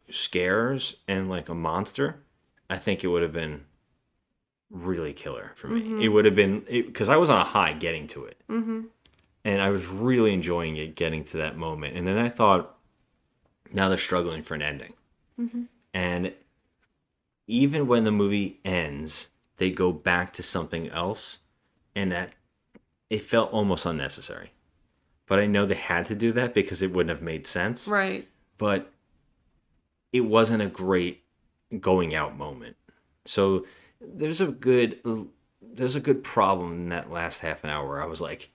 scares 0.08 0.96
and 1.06 1.28
like 1.28 1.48
a 1.50 1.54
monster, 1.54 2.22
I 2.70 2.76
think 2.78 3.04
it 3.04 3.08
would 3.08 3.22
have 3.22 3.32
been 3.32 3.64
really 4.70 5.12
killer 5.12 5.52
for 5.56 5.68
me. 5.68 5.82
Mhm. 5.82 6.02
It 6.02 6.08
would 6.08 6.24
have 6.24 6.34
been 6.34 6.60
because 6.60 7.08
I 7.08 7.16
was 7.16 7.28
on 7.28 7.40
a 7.40 7.44
high 7.44 7.72
getting 7.72 8.06
to 8.08 8.24
it, 8.24 8.40
Mm-hmm. 8.48 8.82
and 9.44 9.60
I 9.60 9.68
was 9.70 9.86
really 9.86 10.32
enjoying 10.32 10.76
it 10.76 10.94
getting 10.94 11.24
to 11.24 11.38
that 11.38 11.56
moment. 11.56 11.96
And 11.96 12.06
then 12.06 12.16
I 12.18 12.28
thought, 12.28 12.78
now 13.72 13.88
they're 13.88 13.98
struggling 13.98 14.42
for 14.42 14.54
an 14.54 14.62
ending, 14.62 14.94
Mm-hmm. 15.40 15.62
and 15.92 16.32
even 17.50 17.86
when 17.86 18.04
the 18.04 18.10
movie 18.10 18.60
ends, 18.64 19.28
they 19.56 19.70
go 19.70 19.92
back 19.92 20.32
to 20.34 20.42
something 20.42 20.88
else, 20.90 21.38
and 21.94 22.10
that 22.12 22.32
it 23.10 23.22
felt 23.22 23.52
almost 23.52 23.84
unnecessary. 23.86 24.52
But 25.26 25.40
I 25.40 25.46
know 25.46 25.66
they 25.66 25.74
had 25.74 26.06
to 26.06 26.14
do 26.14 26.32
that 26.32 26.54
because 26.54 26.80
it 26.82 26.92
wouldn't 26.92 27.10
have 27.16 27.22
made 27.22 27.46
sense 27.46 27.86
Right. 27.88 28.28
but 28.58 28.92
it 30.12 30.20
wasn't 30.22 30.62
a 30.62 30.66
great 30.66 31.22
going 31.78 32.14
out 32.14 32.36
moment. 32.36 32.76
So 33.26 33.66
there's 34.00 34.40
a 34.40 34.46
good 34.48 34.98
there's 35.62 35.94
a 35.94 36.00
good 36.00 36.24
problem 36.24 36.72
in 36.72 36.88
that 36.88 37.10
last 37.12 37.40
half 37.40 37.62
an 37.64 37.70
hour 37.70 37.86
where 37.88 38.02
I 38.02 38.06
was 38.06 38.20
like, 38.20 38.50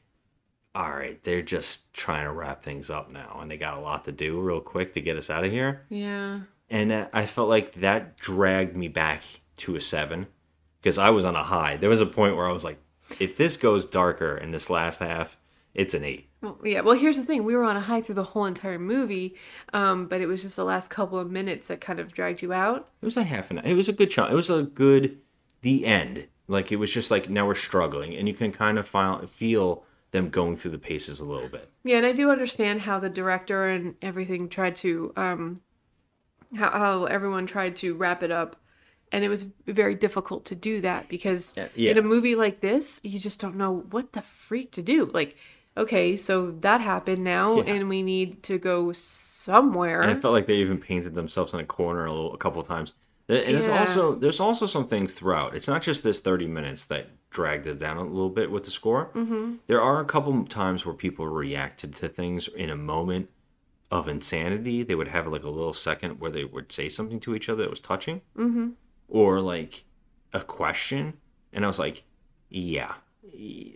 all 0.73 0.89
right, 0.91 1.21
they're 1.23 1.41
just 1.41 1.93
trying 1.93 2.25
to 2.25 2.31
wrap 2.33 2.61
things 2.63 2.89
up 2.89 3.09
now, 3.09 3.37
and 3.41 3.49
they 3.49 3.55
got 3.57 3.77
a 3.77 3.79
lot 3.79 4.03
to 4.05 4.11
do 4.11 4.41
real 4.41 4.59
quick 4.59 4.93
to 4.95 5.01
get 5.01 5.15
us 5.15 5.29
out 5.29 5.45
of 5.45 5.51
here. 5.51 5.85
Yeah. 5.89 6.41
And 6.69 7.07
I 7.13 7.25
felt 7.25 7.49
like 7.49 7.73
that 7.75 8.17
dragged 8.17 8.75
me 8.75 8.87
back 8.87 9.21
to 9.57 9.75
a 9.75 9.81
seven 9.81 10.27
because 10.81 10.97
I 10.97 11.09
was 11.11 11.25
on 11.25 11.35
a 11.35 11.43
high. 11.43 11.77
There 11.77 11.89
was 11.89 12.01
a 12.01 12.05
point 12.05 12.35
where 12.35 12.47
I 12.47 12.51
was 12.51 12.63
like, 12.63 12.79
if 13.19 13.37
this 13.37 13.57
goes 13.57 13.85
darker 13.85 14.35
in 14.35 14.51
this 14.51 14.69
last 14.69 14.99
half, 14.99 15.37
it's 15.75 15.93
an 15.93 16.03
eight. 16.03 16.29
Well, 16.41 16.57
yeah. 16.63 16.81
Well, 16.81 16.97
here's 16.97 17.17
the 17.17 17.25
thing: 17.25 17.43
we 17.43 17.55
were 17.55 17.63
on 17.63 17.75
a 17.75 17.81
high 17.81 18.01
through 18.01 18.15
the 18.15 18.23
whole 18.23 18.45
entire 18.45 18.79
movie, 18.79 19.35
um, 19.73 20.07
but 20.07 20.21
it 20.21 20.27
was 20.27 20.41
just 20.41 20.55
the 20.55 20.63
last 20.63 20.89
couple 20.89 21.19
of 21.19 21.29
minutes 21.29 21.67
that 21.67 21.81
kind 21.81 21.99
of 21.99 22.13
dragged 22.13 22.41
you 22.41 22.53
out. 22.53 22.89
It 23.01 23.05
was 23.05 23.17
a 23.17 23.23
half 23.23 23.51
an. 23.51 23.59
It 23.59 23.73
was 23.73 23.89
a 23.89 23.93
good 23.93 24.09
chunk. 24.09 24.31
It 24.31 24.35
was 24.35 24.49
a 24.49 24.63
good. 24.63 25.19
The 25.61 25.85
end. 25.85 26.27
Like 26.47 26.71
it 26.71 26.75
was 26.75 26.93
just 26.93 27.09
like 27.11 27.29
now 27.29 27.47
we're 27.47 27.55
struggling, 27.55 28.15
and 28.15 28.27
you 28.27 28.33
can 28.33 28.51
kind 28.51 28.77
of 28.77 28.87
feel 28.87 29.25
feel 29.27 29.83
them 30.11 30.29
going 30.29 30.55
through 30.55 30.71
the 30.71 30.77
paces 30.77 31.19
a 31.19 31.25
little 31.25 31.49
bit. 31.49 31.69
Yeah, 31.83 31.97
and 31.97 32.05
I 32.05 32.13
do 32.13 32.31
understand 32.31 32.81
how 32.81 32.99
the 32.99 33.09
director 33.09 33.67
and 33.67 33.95
everything 34.01 34.47
tried 34.47 34.75
to, 34.77 35.11
um, 35.17 35.61
how, 36.55 36.71
how 36.71 37.05
everyone 37.05 37.45
tried 37.45 37.75
to 37.77 37.93
wrap 37.95 38.23
it 38.23 38.31
up. 38.31 38.55
And 39.11 39.23
it 39.23 39.29
was 39.29 39.45
very 39.67 39.95
difficult 39.95 40.45
to 40.45 40.55
do 40.55 40.81
that 40.81 41.07
because 41.07 41.53
yeah. 41.75 41.91
in 41.91 41.97
a 41.97 42.01
movie 42.01 42.35
like 42.35 42.59
this, 42.61 42.99
you 43.03 43.19
just 43.19 43.39
don't 43.39 43.55
know 43.55 43.85
what 43.91 44.13
the 44.13 44.21
freak 44.21 44.71
to 44.73 44.81
do. 44.81 45.05
Like, 45.05 45.37
okay, 45.77 46.17
so 46.17 46.51
that 46.61 46.81
happened 46.81 47.23
now, 47.23 47.57
Yeah. 47.57 47.73
and 47.75 47.87
we 47.87 48.01
need 48.01 48.43
to 48.43 48.57
go 48.57 48.91
somewhere. 48.91 50.01
And 50.01 50.11
I 50.11 50.19
felt 50.19 50.33
like 50.33 50.47
they 50.47 50.55
even 50.55 50.79
painted 50.79 51.13
themselves 51.13 51.53
in 51.53 51.59
a 51.59 51.65
corner 51.65 52.05
a 52.05 52.11
little, 52.11 52.33
a 52.33 52.37
couple 52.37 52.61
of 52.61 52.67
times. 52.67 52.93
And 53.27 53.55
there's 53.55 53.67
also 53.67 54.15
there's 54.15 54.39
also 54.39 54.67
some 54.67 54.87
things 54.87 55.13
throughout. 55.13 55.55
It's 55.55 55.67
not 55.67 55.81
just 55.81 56.03
this 56.03 56.19
30 56.19 56.45
minutes 56.47 56.85
that 56.85 57.07
dragged 57.31 57.65
it 57.65 57.79
down 57.79 57.97
a 57.97 58.03
little 58.03 58.29
bit 58.29 58.51
with 58.51 58.65
the 58.65 58.71
score. 58.71 59.09
Mhm. 59.15 59.57
There 59.65 59.81
are 59.81 59.99
a 59.99 60.05
couple 60.05 60.45
times 60.45 60.85
where 60.85 60.93
people 60.93 61.27
reacted 61.27 61.95
to 61.95 62.07
things 62.07 62.47
in 62.47 62.69
a 62.69 62.75
moment 62.75 63.29
of 63.91 64.07
insanity. 64.07 64.83
They 64.83 64.95
would 64.95 65.07
have 65.09 65.27
like 65.27 65.43
a 65.43 65.49
little 65.49 65.73
second 65.73 66.19
where 66.19 66.31
they 66.31 66.43
would 66.43 66.71
say 66.71 66.89
something 66.89 67.19
to 67.21 67.35
each 67.35 67.49
other 67.49 67.63
that 67.63 67.69
was 67.69 67.81
touching, 67.81 68.21
mm-hmm. 68.37 68.69
or 69.07 69.41
like 69.41 69.83
a 70.33 70.41
question, 70.41 71.13
and 71.53 71.63
I 71.63 71.67
was 71.67 71.79
like, 71.79 72.03
yeah. 72.49 72.93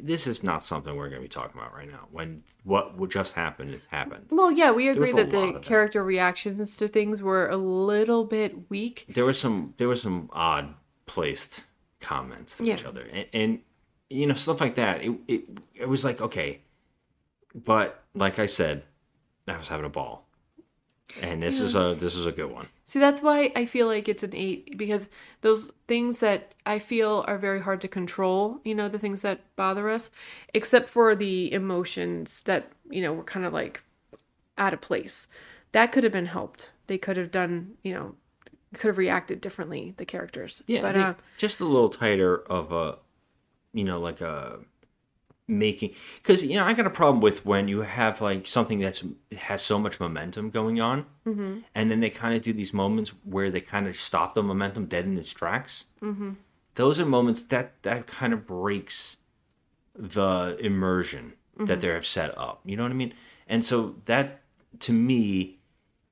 This 0.02 0.28
is 0.28 0.44
not 0.44 0.64
something 0.64 0.96
we're 0.96 1.10
going 1.10 1.22
to 1.22 1.26
be 1.26 1.28
talking 1.28 1.60
about 1.60 1.74
right 1.74 1.90
now. 1.90 2.08
When 2.12 2.44
what 2.64 2.98
would 2.98 3.10
just 3.10 3.34
happened 3.34 3.82
happened. 3.90 4.28
Well, 4.30 4.52
yeah, 4.52 4.72
we 4.72 4.88
agree 4.90 5.12
that 5.12 5.32
the 5.32 5.40
of 5.40 5.54
that. 5.56 5.64
character 5.64 6.04
reactions 6.04 6.78
to 6.78 6.88
things 6.88 7.24
were 7.24 7.50
a 7.50 7.58
little 7.58 8.26
bit 8.26 8.70
weak. 8.70 9.06
there 9.10 9.26
was 9.26 9.40
some 9.40 9.74
there 9.78 9.88
was 9.88 10.04
some 10.04 10.30
odd 10.32 10.76
placed 11.08 11.64
comments 12.00 12.58
to 12.58 12.64
each 12.64 12.86
other 12.86 13.02
and, 13.12 13.26
and 13.34 13.60
you 14.10 14.26
know 14.26 14.34
stuff 14.34 14.62
like 14.62 14.76
that 14.76 15.04
it, 15.04 15.12
it 15.28 15.44
it 15.74 15.90
was 15.90 16.06
like 16.06 16.22
okay 16.22 16.62
but 17.54 18.04
like 18.16 18.40
i 18.40 18.46
said 18.46 18.84
i 19.52 19.58
was 19.58 19.68
having 19.68 19.86
a 19.86 19.90
ball 19.90 20.28
and 21.22 21.42
this 21.42 21.60
is 21.60 21.76
a 21.76 21.96
this 22.00 22.16
is 22.16 22.26
a 22.26 22.32
good 22.32 22.52
one 22.52 22.68
See, 22.90 22.98
that's 22.98 23.22
why 23.22 23.52
I 23.56 23.68
feel 23.68 23.86
like 23.86 24.10
it's 24.10 24.24
an 24.24 24.36
eight 24.36 24.76
because 24.76 25.10
those 25.42 25.70
things 25.88 26.22
that 26.22 26.56
I 26.66 26.80
feel 26.80 27.24
are 27.28 27.38
very 27.38 27.62
hard 27.62 27.82
to 27.82 27.88
control, 27.88 28.62
you 28.64 28.74
know, 28.74 28.90
the 28.90 28.98
things 28.98 29.22
that 29.22 29.42
bother 29.56 29.92
us, 29.92 30.10
except 30.56 30.90
for 30.90 31.14
the 31.14 31.54
emotions 31.54 32.42
that, 32.46 32.72
you 32.90 33.04
know, 33.04 33.14
were 33.14 33.24
kind 33.24 33.46
of 33.46 33.54
like 33.54 33.84
out 34.58 34.74
of 34.74 34.82
place. 34.82 35.28
That 35.72 35.92
could 35.92 36.04
have 36.04 36.12
been 36.12 36.26
helped. 36.26 36.72
They 36.88 36.98
could 36.98 37.16
have 37.16 37.30
done, 37.30 37.74
you 37.84 37.94
know, 37.94 38.16
could 38.74 38.88
have 38.88 38.98
reacted 38.98 39.40
differently, 39.40 39.94
the 39.98 40.06
characters. 40.06 40.64
yeah 40.66 40.82
But, 40.82 40.96
uh, 40.96 41.14
just 41.38 41.60
a 41.60 41.66
little 41.66 41.90
tighter 41.90 42.38
of 42.38 42.72
a 42.72 42.98
you 43.72 43.84
know 43.84 44.00
like 44.00 44.20
a 44.20 44.62
making 45.50 45.94
because 46.18 46.44
you 46.46 46.56
know 46.56 46.64
i 46.64 46.74
got 46.74 46.86
a 46.86 46.90
problem 46.92 47.20
with 47.22 47.44
when 47.46 47.68
you 47.68 47.80
have 47.82 48.22
like 48.22 48.46
something 48.46 48.78
that's 48.80 49.04
has 49.36 49.62
so 49.64 49.80
much 49.80 50.00
momentum 50.00 50.50
going 50.52 50.80
on 50.80 51.06
mhm, 51.26 51.64
and 51.74 51.90
then 51.90 52.00
they 52.00 52.10
kind 52.10 52.36
of 52.36 52.42
do 52.44 52.54
these 52.54 52.74
moments 52.74 53.12
where 53.24 53.50
they 53.50 53.60
kind 53.62 53.88
of 53.88 53.96
stop 53.96 54.36
the 54.36 54.44
momentum 54.44 54.86
dead 54.86 55.06
in 55.06 55.18
its 55.18 55.34
tracks 55.34 55.86
mhm. 56.02 56.36
those 56.76 57.00
are 57.00 57.06
moments 57.06 57.42
that 57.42 57.82
that 57.82 58.06
kind 58.06 58.32
of 58.32 58.46
breaks 58.46 59.18
the 59.96 60.56
immersion 60.60 61.34
that 61.58 61.80
Mhm. 61.80 61.82
they 61.82 61.88
have 61.90 62.06
set 62.06 62.38
up 62.38 62.62
you 62.64 62.78
know 62.78 62.84
what 62.84 62.92
i 62.92 62.96
mean 62.96 63.14
and 63.48 63.66
so 63.66 63.96
that 64.06 64.42
to 64.80 64.94
me 64.94 65.58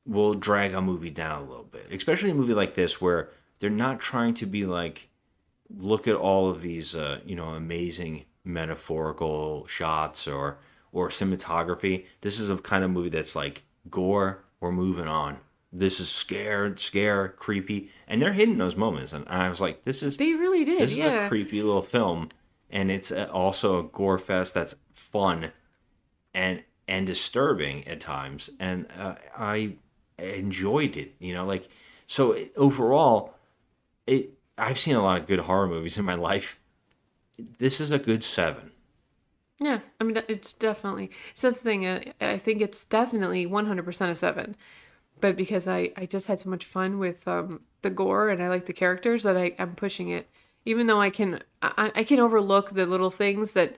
will 0.05 0.33
drag 0.33 0.73
a 0.73 0.81
movie 0.81 1.09
down 1.11 1.41
a 1.43 1.45
little 1.47 1.63
bit 1.63 1.85
especially 1.91 2.31
a 2.31 2.35
movie 2.35 2.53
like 2.53 2.75
this 2.75 2.99
where 2.99 3.29
they're 3.59 3.69
not 3.69 3.99
trying 3.99 4.33
to 4.33 4.45
be 4.45 4.65
like 4.65 5.09
look 5.69 6.07
at 6.07 6.15
all 6.15 6.49
of 6.49 6.61
these 6.61 6.95
uh, 6.95 7.19
you 7.25 7.35
know 7.35 7.49
amazing 7.49 8.25
metaphorical 8.47 9.67
shots 9.67 10.27
or 10.27 10.57
or 10.91 11.09
cinematography. 11.09 12.05
This 12.21 12.39
is 12.39 12.49
a 12.49 12.57
kind 12.57 12.83
of 12.83 12.91
movie 12.91 13.09
that's 13.09 13.35
like 13.35 13.63
gore. 13.89 14.43
We're 14.59 14.71
moving 14.71 15.07
on. 15.07 15.37
This 15.71 15.99
is 15.99 16.09
scared 16.09 16.79
scare 16.79 17.29
creepy. 17.29 17.91
And 18.07 18.21
they're 18.21 18.33
hitting 18.33 18.57
those 18.57 18.75
moments. 18.75 19.13
And 19.13 19.27
i 19.27 19.49
was 19.49 19.61
like 19.61 19.83
this 19.85 20.01
is 20.01 20.17
They 20.17 20.33
really 20.33 20.65
did, 20.65 20.79
this 20.79 20.97
is 20.97 20.99
a 21.05 21.27
creepy 21.27 21.61
little 21.61 21.81
film. 21.81 22.29
And 22.69 22.89
it's 22.91 23.11
uh, 23.11 23.29
also 23.31 23.79
a 23.79 23.83
gore 23.83 24.17
fest 24.17 24.53
that's 24.53 24.75
fun 24.91 25.51
and 26.33 26.63
and 26.87 27.05
disturbing 27.05 27.87
at 27.87 27.99
times. 27.99 28.49
And 28.59 28.87
uh, 28.97 29.15
i 29.37 29.75
enjoyed 30.19 30.97
it 30.97 31.13
you 31.19 31.31
know 31.31 31.45
like 31.45 31.69
so 32.07 32.31
it- 32.31 32.51
overall 32.55 33.35
it 34.07 34.31
i've 34.57 34.79
seen 34.79 34.95
a 34.95 35.01
lot 35.03 35.21
of 35.21 35.27
good 35.27 35.37
horror 35.37 35.67
movies 35.67 35.95
in 35.95 36.03
my 36.05 36.15
life 36.31 36.59
this 37.37 37.79
is 37.79 37.91
a 37.91 37.99
good 37.99 38.23
seven 38.23 38.71
Yeah, 39.59 39.79
I 39.99 40.03
mean 40.03 40.21
it's 40.27 40.53
definitely. 40.53 41.09
So 41.33 41.47
that's 41.49 41.61
the 41.61 41.69
thing. 41.69 41.85
uh, 41.85 42.01
I 42.21 42.37
think 42.37 42.61
it's 42.61 42.83
definitely 42.85 43.45
one 43.45 43.65
hundred 43.65 43.85
percent 43.85 44.11
a 44.11 44.15
seven, 44.15 44.55
but 45.19 45.35
because 45.35 45.67
I 45.67 45.91
I 45.97 46.05
just 46.05 46.27
had 46.27 46.39
so 46.39 46.49
much 46.49 46.65
fun 46.65 46.99
with 46.99 47.27
um 47.27 47.61
the 47.81 47.89
gore 47.89 48.29
and 48.29 48.41
I 48.41 48.49
like 48.49 48.65
the 48.65 48.73
characters 48.73 49.23
that 49.23 49.37
I 49.37 49.53
I'm 49.59 49.75
pushing 49.75 50.09
it. 50.09 50.29
Even 50.65 50.87
though 50.87 51.01
I 51.01 51.09
can 51.09 51.41
I 51.61 51.91
I 51.95 52.03
can 52.03 52.19
overlook 52.19 52.71
the 52.73 52.85
little 52.85 53.09
things 53.11 53.53
that, 53.53 53.77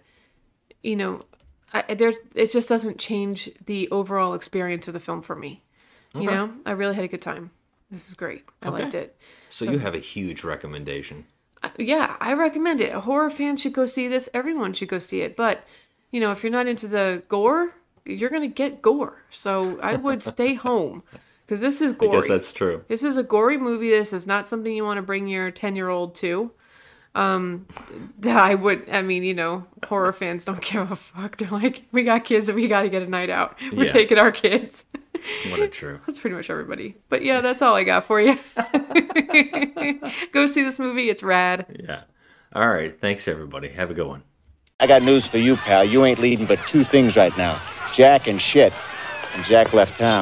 you 0.84 0.96
know, 0.96 1.26
I 1.74 1.94
there 1.96 2.14
it 2.36 2.52
just 2.52 2.68
doesn't 2.70 2.98
change 3.00 3.50
the 3.66 3.88
overall 3.90 4.34
experience 4.34 4.88
of 4.88 4.94
the 4.94 5.00
film 5.00 5.22
for 5.22 5.36
me. 5.36 5.64
You 6.16 6.26
know, 6.28 6.52
I 6.66 6.72
really 6.72 6.96
had 6.96 7.06
a 7.06 7.08
good 7.08 7.22
time. 7.22 7.52
This 7.92 8.08
is 8.10 8.16
great. 8.16 8.44
I 8.62 8.68
Okay. 8.70 8.84
liked 8.84 8.96
it. 8.96 9.16
so, 9.50 9.66
you 9.66 9.78
have 9.80 9.96
a 9.96 10.00
huge 10.00 10.44
recommendation 10.44 11.26
yeah, 11.78 12.16
I 12.20 12.34
recommend 12.34 12.82
it. 12.82 12.94
Horror 12.94 13.30
fans 13.30 13.62
should 13.62 13.74
go 13.74 13.86
see 13.86 14.08
this. 14.08 14.30
Everyone 14.34 14.74
should 14.74 14.90
go 14.90 15.00
see 15.00 15.22
it. 15.22 15.36
But, 15.36 15.64
you 16.12 16.20
know, 16.20 16.32
if 16.32 16.44
you're 16.44 16.52
not 16.52 16.68
into 16.68 16.88
the 16.88 17.24
gore, 17.30 17.74
you're 18.06 18.30
going 18.30 18.42
to 18.42 18.48
get 18.48 18.82
gore. 18.82 19.22
So 19.30 19.80
I 19.82 19.96
would 19.96 20.24
stay 20.24 20.54
home 20.68 21.04
because 21.46 21.60
this 21.62 21.82
is 21.82 21.92
i 21.94 21.96
gory. 21.96 22.12
guess 22.12 22.28
that's 22.28 22.52
true 22.54 22.84
This 22.88 23.04
is 23.04 23.18
a 23.18 23.24
gory 23.24 23.58
movie. 23.58 23.90
This 23.90 24.14
is 24.14 24.26
not 24.28 24.48
something 24.48 24.72
you 24.74 24.84
want 24.84 24.98
to 24.98 25.02
bring 25.02 25.28
your 25.28 25.52
10 25.52 25.76
year 25.76 25.90
old 25.90 26.16
to. 26.16 26.52
Um, 27.16 27.66
I 28.24 28.54
would, 28.56 28.88
I 28.90 29.02
mean, 29.02 29.24
you 29.24 29.34
know, 29.34 29.66
horror 29.88 30.14
fans 30.14 30.46
don't 30.46 30.62
give 30.72 30.92
a 30.92 30.96
fuck. 30.96 31.38
They're 31.38 31.50
like, 31.50 31.84
we 31.92 32.04
got 32.04 32.24
kids 32.24 32.48
and 32.50 32.56
we 32.56 32.68
got 32.68 32.84
to 32.84 32.90
get 32.90 33.02
a 33.02 33.08
night 33.08 33.30
out. 33.30 33.58
We're 33.74 33.86
Yeah. 33.86 33.92
taking 33.92 34.18
our 34.20 34.32
kids. 34.32 34.86
what 35.50 35.60
a 35.60 35.68
true 35.68 36.00
That's 36.06 36.20
pretty 36.20 36.36
much 36.36 36.50
everybody. 36.50 36.96
But 37.10 37.24
yeah, 37.24 37.42
that's 37.42 37.62
all 37.62 37.76
I 37.76 37.84
got 37.84 38.06
for 38.06 38.20
you. 38.22 38.38
Go 40.32 40.46
see 40.48 40.64
this 40.64 40.80
movie. 40.80 41.10
It's 41.10 41.24
rad. 41.24 41.66
yeah 41.80 42.02
all 42.54 42.68
right 42.68 43.00
thanks 43.00 43.28
everybody 43.28 43.70
have 43.70 43.92
a 43.92 43.94
good 43.94 44.08
one 44.08 44.24
I 44.80 44.88
got 44.88 45.04
news 45.04 45.28
for 45.28 45.38
you, 45.38 45.58
pal. 45.58 45.84
You 45.84 46.06
ain't 46.06 46.20
leading 46.20 46.46
but 46.46 46.58
two 46.66 46.84
things 46.84 47.16
right 47.18 47.38
now 47.38 47.60
Jack 47.94 48.28
and 48.28 48.42
shit. 48.42 48.74
And 49.36 49.44
Jack 49.46 49.74
left 49.74 49.98
town. 49.98 50.18